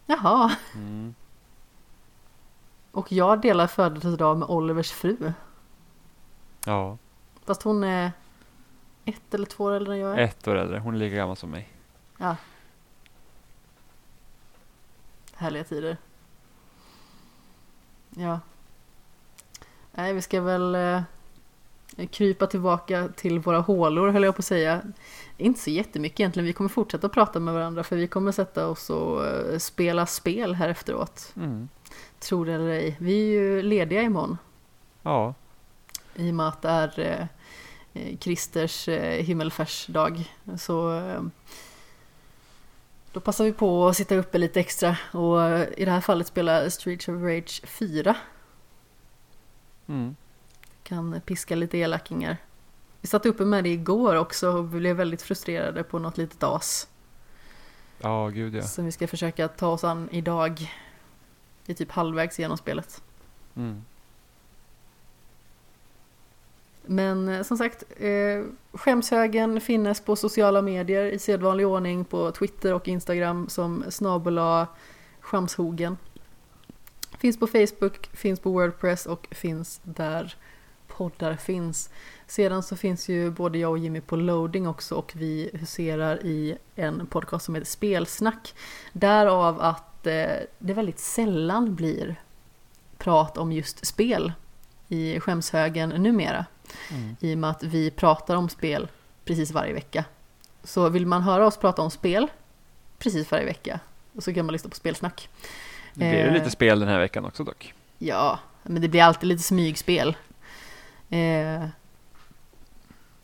[0.06, 0.52] Jaha.
[0.74, 1.14] Mm.
[2.92, 5.32] Och jag delar födelsedag med Olivers fru.
[6.66, 6.98] Ja,
[7.44, 8.12] Fast hon är
[9.04, 10.18] ett eller två år äldre än jag är.
[10.24, 10.78] ett år äldre.
[10.78, 11.68] Hon är lika gammal som mig.
[12.18, 12.36] Ja.
[15.36, 15.96] Härliga tider.
[18.10, 18.40] Ja.
[19.92, 21.02] Nej, vi ska väl eh,
[22.10, 24.82] krypa tillbaka till våra hålor höll jag på att säga.
[25.36, 26.46] Inte så jättemycket egentligen.
[26.46, 30.54] Vi kommer fortsätta prata med varandra för vi kommer sätta oss och eh, spela spel
[30.54, 31.32] här efteråt.
[31.36, 31.68] Mm.
[32.18, 32.96] Tror det eller ej.
[33.00, 34.38] Vi är ju lediga imorgon.
[35.02, 35.34] Ja,
[36.14, 37.26] I och med att det är eh,
[38.02, 40.32] eh, Kristers eh, himmelfärdsdag.
[40.58, 41.22] Så eh,
[43.16, 45.40] då passar vi på att sitta uppe lite extra och
[45.76, 48.16] i det här fallet spela Streets of Rage 4.
[49.86, 50.16] mm.
[50.82, 52.36] Kan piska lite elakingar.
[53.00, 56.42] Vi satt uppe med det igår också och vi blev väldigt frustrerade på något litet
[56.42, 56.88] as.
[57.98, 58.62] ja gud ja.
[58.62, 60.72] Som vi ska försöka ta oss an idag.
[61.66, 63.02] I typ halvvägs genom spelet.
[63.54, 63.84] Mm.
[66.86, 72.74] Men eh, som sagt, eh, skämshögen finnes på sociala medier i sedvanlig ordning på Twitter
[72.74, 74.66] och Instagram som snabela
[75.20, 75.96] skämshogen.
[77.18, 80.36] Finns på Facebook, finns på Wordpress och finns där
[80.86, 81.90] poddar finns.
[82.26, 86.58] Sedan så finns ju både jag och Jimmy på loading också och vi huserar i
[86.74, 88.54] en podcast som heter Spelsnack.
[88.92, 92.16] Därav att eh, det väldigt sällan blir
[92.98, 94.32] prat om just spel
[94.88, 96.46] i skämshögen numera
[96.90, 97.16] Mm.
[97.20, 98.88] i och med att vi pratar om spel
[99.24, 100.04] precis varje vecka.
[100.64, 102.28] Så vill man höra oss prata om spel
[102.98, 103.80] precis varje vecka
[104.18, 105.28] så kan man lyssna på spelsnack.
[105.94, 106.32] Det blir ju Eh.
[106.32, 107.74] lite spel den här veckan också dock.
[107.98, 110.16] Ja, men det blir alltid lite smygspel.
[111.10, 111.64] Eh,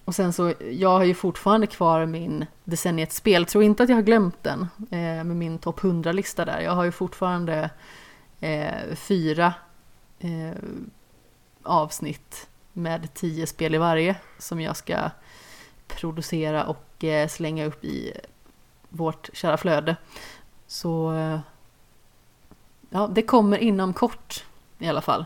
[0.04, 3.46] och sen så, jag har ju fortfarande kvar min decenniets spel.
[3.46, 6.60] Tror inte att jag har glömt den eh, med min topp 100-lista där.
[6.60, 7.70] Jag har ju fortfarande
[8.40, 9.54] eh, fyra
[10.18, 10.52] eh,
[11.62, 15.10] avsnitt med tio spel i varje som jag ska
[15.86, 18.12] producera och eh, slänga upp i
[18.88, 19.96] vårt kära flöde.
[20.66, 21.40] Så eh,
[22.90, 24.44] ja, det kommer inom kort
[24.78, 25.24] i alla fall.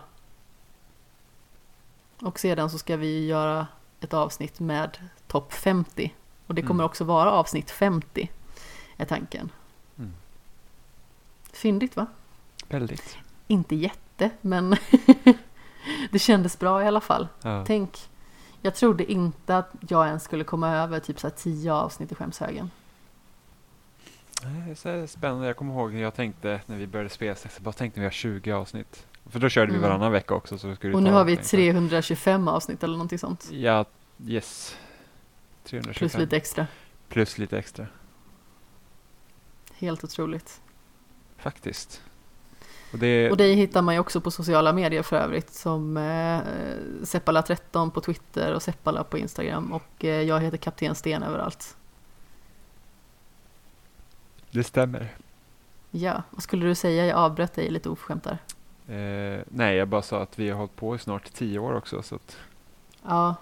[2.21, 3.67] Och sedan så ska vi göra
[4.01, 6.15] ett avsnitt med topp 50.
[6.47, 6.87] Och det kommer Mm.
[6.87, 8.31] också vara avsnitt 50,
[8.97, 9.51] är tanken.
[9.99, 10.15] Mm.
[11.53, 12.07] Fyndigt va?
[12.69, 13.17] Väldigt.
[13.47, 14.77] Inte jätte, men
[16.13, 17.29] det kändes bra i alla fall.
[17.43, 17.65] Ja.
[17.67, 17.99] Tänk,
[18.63, 22.15] jag trodde inte att jag ens skulle komma över typ så här 10 avsnitt i
[22.15, 22.71] skämshögen.
[24.77, 25.47] Så här spännande.
[25.47, 28.07] Jag kommer ihåg när jag tänkte när vi började spela, så jag bara tänkte vi
[28.07, 29.07] har 20 avsnitt.
[29.31, 29.89] För då körde vi Mm.
[29.91, 30.59] varannan vecka också.
[30.59, 33.49] Så skulle Och nu har vi ungefär- 325 avsnitt eller någonting sånt.
[33.53, 33.85] Ja,
[34.27, 34.77] yes.
[35.65, 35.99] 325.
[36.09, 36.67] Plus lite extra.
[37.09, 37.87] Plus lite extra.
[39.75, 40.61] Helt otroligt.
[41.37, 42.03] Faktiskt.
[42.97, 46.41] Och det, Och dig hittar man ju också på sociala medier för övrigt som eh,
[47.03, 51.77] Seppala13 på Twitter och Seppala på Instagram och eh, jag heter Kapten Sten överallt.
[54.51, 55.09] det stämmer.
[55.91, 57.07] Ja, vad skulle du säga?
[57.07, 58.39] Jag avbröt dig lite oförskämt där.
[58.97, 62.03] Eh, nej, jag bara sa att vi har hållit på i snart 10 år också.
[62.03, 62.37] Så att
[63.03, 63.35] Ja,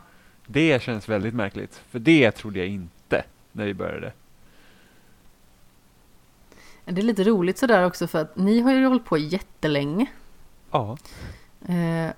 [0.47, 1.83] det känns väldigt märkligt.
[1.91, 4.13] För det trodde jag inte när vi började.
[6.85, 10.07] Det är lite roligt sådär också för att ni har ju hållit på jättelänge.
[10.71, 10.99] Ja.
[11.67, 12.13] Eh,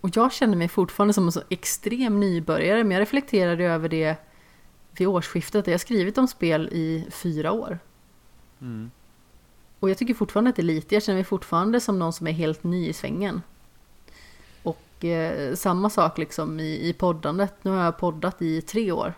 [0.00, 4.16] och jag känner mig fortfarande som en så extrem nybörjare men jag reflekterade över det
[4.92, 5.66] vid årsskiftet.
[5.66, 7.78] Jag har skrivit om spel i fyra år.
[8.60, 8.90] Mm.
[9.80, 12.26] Och jag tycker fortfarande att det är lite, jag känner mig fortfarande som någon som
[12.26, 13.42] är helt ny i svängen.
[14.62, 19.14] Och eh, samma sak liksom i, i poddandet, nu har jag poddat i tre år.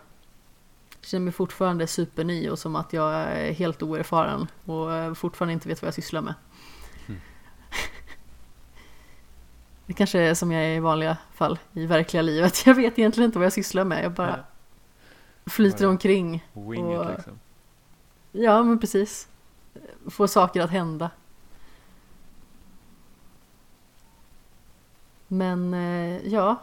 [1.01, 5.67] Känner mig fortfarande superny och som att jag är helt oerfaren och eh, fortfarande inte
[5.67, 6.33] vet vad jag sysslar med.
[7.07, 7.21] Mm.
[9.85, 12.61] Det kanske är som jag är i vanliga fall i verkliga livet.
[12.65, 14.03] Jag vet egentligen inte vad jag sysslar med.
[14.03, 14.39] Jag bara
[15.45, 16.47] flyter Bara- omkring.
[16.53, 17.39] Wing Och- it liksom.
[18.31, 19.27] Ja, men precis.
[20.09, 21.09] Få saker att hända.
[25.27, 26.61] Men eh, ja.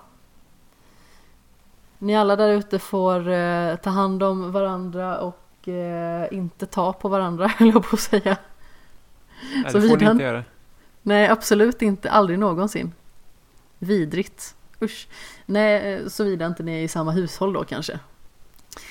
[1.98, 7.08] Ni alla där ute får eh, ta hand om varandra och eh, inte ta på
[7.08, 8.36] varandra, höll jag på att säga.
[9.54, 10.44] Nej, Så det får ni inte göra.
[11.02, 12.10] Nej, absolut inte.
[12.10, 12.92] Aldrig någonsin.
[13.78, 14.54] Vidrigt.
[14.82, 15.08] Usch.
[15.46, 17.98] Nej, eh, såvida inte ni är i samma hushåll då kanske.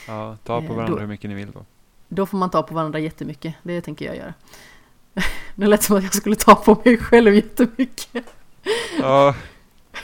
[0.08, 1.66] Ja, ta Eh, på varandra då- hur mycket ni vill då.
[2.08, 3.56] Då får man ta på varandra jättemycket.
[3.64, 4.34] Det tänker jag göra.
[5.56, 8.26] Det lät som att jag skulle ta på mig själv jättemycket.
[9.00, 9.36] Ja,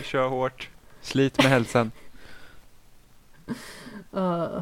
[0.04, 0.70] kör hårt.
[1.02, 1.92] Slit med hälsan.
[4.16, 4.62] Uh,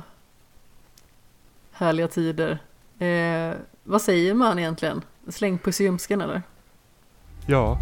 [1.71, 2.59] härliga tider.
[2.99, 3.53] Eh,
[3.83, 5.01] vad säger man egentligen?
[5.27, 6.41] Släng puss i ljumsken eller?
[7.45, 7.77] Ja,